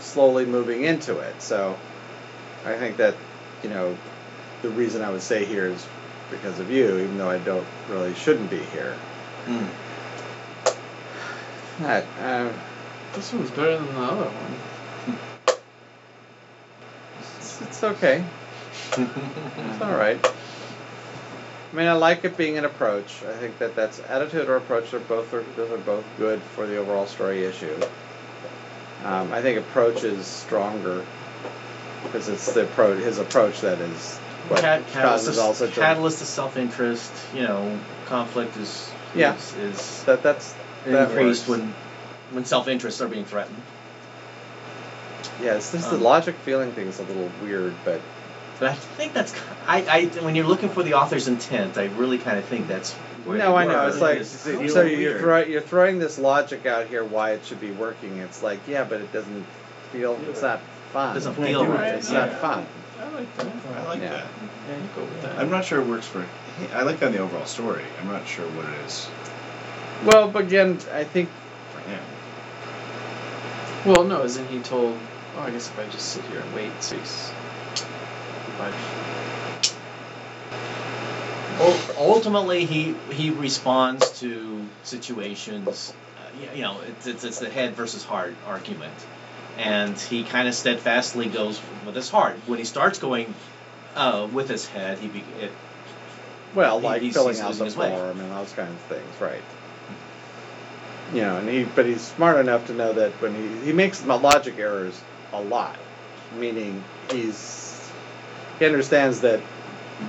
[0.00, 1.42] slowly moving into it.
[1.42, 1.78] So
[2.64, 3.14] I think that
[3.62, 3.96] you know
[4.62, 5.86] the reason I would say here is
[6.30, 8.96] because of you, even though I don't really shouldn't be here.
[9.46, 9.66] Mm.
[11.80, 12.52] That uh,
[13.14, 15.18] This one's better than the other one.
[17.38, 18.24] it's, it's okay.
[18.98, 20.18] It's all right.
[21.72, 23.22] I mean, I like it being an approach.
[23.28, 26.66] I think that that's attitude or approach They're both are, those are both good for
[26.66, 27.74] the overall story issue.
[29.04, 31.04] Um, I think approach is stronger
[32.04, 34.16] because it's the approach, his approach that is
[34.48, 37.12] what cat, catalyst, causes all of catalyst of self-interest.
[37.34, 39.34] You know, conflict is Yeah.
[39.34, 41.60] is, is that that's that increased works.
[41.60, 41.74] when
[42.30, 43.60] when self-interests are being threatened.
[45.42, 48.00] Yeah, it's just Um, the logic feeling thing is a little weird, but
[48.58, 49.34] But I think that's
[49.66, 52.92] I, I when you're looking for the author's intent, I really kind of think that's
[53.24, 53.82] where no, I know.
[53.84, 53.88] were.
[53.88, 55.20] It's like It's so, really so you're weird.
[55.20, 58.18] throwing you're throwing this logic out here why it should be working.
[58.18, 59.44] It's like yeah, but it doesn't
[59.92, 60.18] feel.
[60.28, 60.60] It's not
[60.92, 61.10] fun.
[61.10, 61.94] It doesn't feel right.
[61.94, 62.26] It's Yeah.
[62.26, 62.66] not fun.
[62.98, 63.46] I like that.
[63.76, 64.10] I like Yeah.
[64.10, 64.24] that.
[64.68, 65.38] Yeah, you go with that.
[65.38, 66.24] I'm not sure it works for.
[66.74, 67.84] I like that in the overall story.
[68.00, 69.06] I'm not sure what it is
[70.06, 71.28] Well, but again, I think
[71.72, 72.00] for him.
[73.84, 74.98] Well, no, isn't he told?
[75.36, 77.30] Oh, I guess if I just sit here and wait, so he's.
[78.58, 78.72] But
[81.98, 88.04] ultimately he he responds to situations uh, you know it's, it's it's the head versus
[88.04, 88.94] heart argument.
[89.58, 92.36] And he kind of steadfastly goes with his heart.
[92.46, 93.34] When he starts going
[93.94, 95.50] uh, with his head he be, it,
[96.54, 99.42] well, He- like he's- filling he's out the form and those kinds of things, right?
[101.14, 104.04] You know, and he but he's smart enough to know that when he he makes
[104.04, 105.00] logic errors
[105.32, 105.76] a lot,
[106.38, 107.65] meaning he's
[108.58, 109.40] he understands that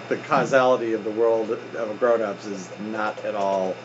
[0.10, 3.76] the causality of the world of grown-ups is not at all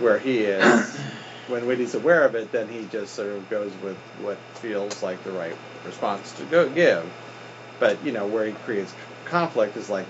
[0.00, 0.96] where he is.
[1.48, 5.02] when when he's aware of it, then he just sort of goes with what feels
[5.02, 7.04] like the right response to go give.
[7.78, 8.94] But you know, where he creates
[9.24, 10.06] conflict is like,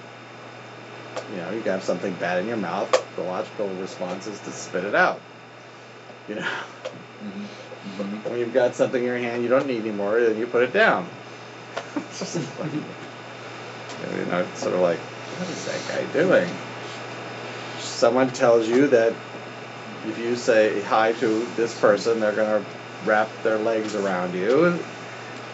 [1.30, 2.90] you know, you have something bad in your mouth.
[3.16, 5.20] The logical response is to spit it out.
[6.28, 7.44] You know, mm-hmm.
[8.02, 8.30] Mm-hmm.
[8.30, 10.72] when you've got something in your hand you don't need anymore, then you put it
[10.72, 11.08] down.
[14.04, 16.48] It's just like- you know, it's sort of like, what is that guy doing?
[17.80, 19.12] Someone tells you that
[20.08, 22.68] if you say hi to this person, they're going to
[23.04, 24.78] wrap their legs around you,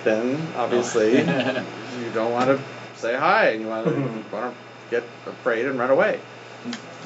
[0.05, 2.61] then obviously you don't want to
[2.97, 3.93] say hi, and you want to
[4.33, 4.55] want to
[4.91, 6.21] get afraid and run away.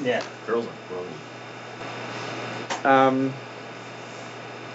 [0.03, 1.13] Yeah, girls are growing.
[2.83, 3.33] Um,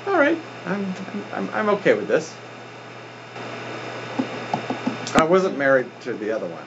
[0.07, 0.95] all right, I'm,
[1.35, 2.35] I'm I'm okay with this.
[5.15, 6.65] I wasn't married to the other one.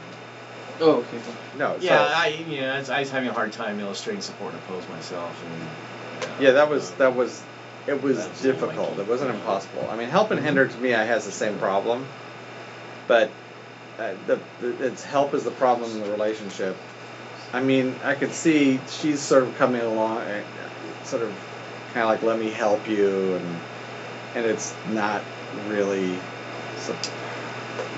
[0.82, 1.20] oh, okay.
[1.58, 1.78] No.
[1.80, 4.54] yeah so, I you know I was, I was having a hard time illustrating support
[4.54, 5.70] and oppose myself and
[6.40, 7.44] yeah, that was that was
[7.88, 9.00] it was That's the only way difficult.
[9.00, 9.88] It wasn't impossible.
[9.90, 12.06] I mean, help and hinder to me, I has the same problem,
[13.08, 13.30] but
[14.00, 16.78] uh, the, the its help is the problem in the relationship.
[17.52, 20.44] I mean, I could see she's sort of coming along, uh,
[21.04, 21.32] sort of
[21.94, 23.60] kind of like let me help you, and
[24.36, 25.22] and it's not
[25.68, 26.18] really,
[26.78, 26.96] so,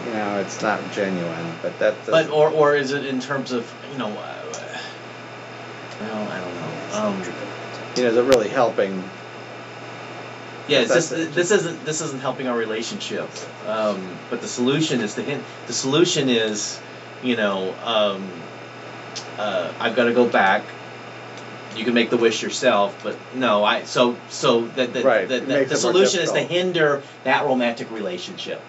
[0.06, 1.56] you know, it's not genuine.
[1.62, 1.96] But that.
[2.06, 4.80] but doesn't- or or is it in terms of you know uh,
[6.02, 7.22] well I don't know um,
[7.96, 9.04] you know, is it really helping?
[10.68, 11.34] Yeah, it's just, it.
[11.34, 13.30] this isn't this isn't helping our relationship.
[13.68, 15.44] Um, but the solution is the hint.
[15.68, 16.80] The solution is,
[17.22, 18.28] you know, um,
[19.38, 20.64] uh, I've got to go back.
[21.76, 23.84] You can make the wish yourself, but no, I.
[23.84, 28.62] So so that the Right, the, the, the solution is to hinder that romantic relationship,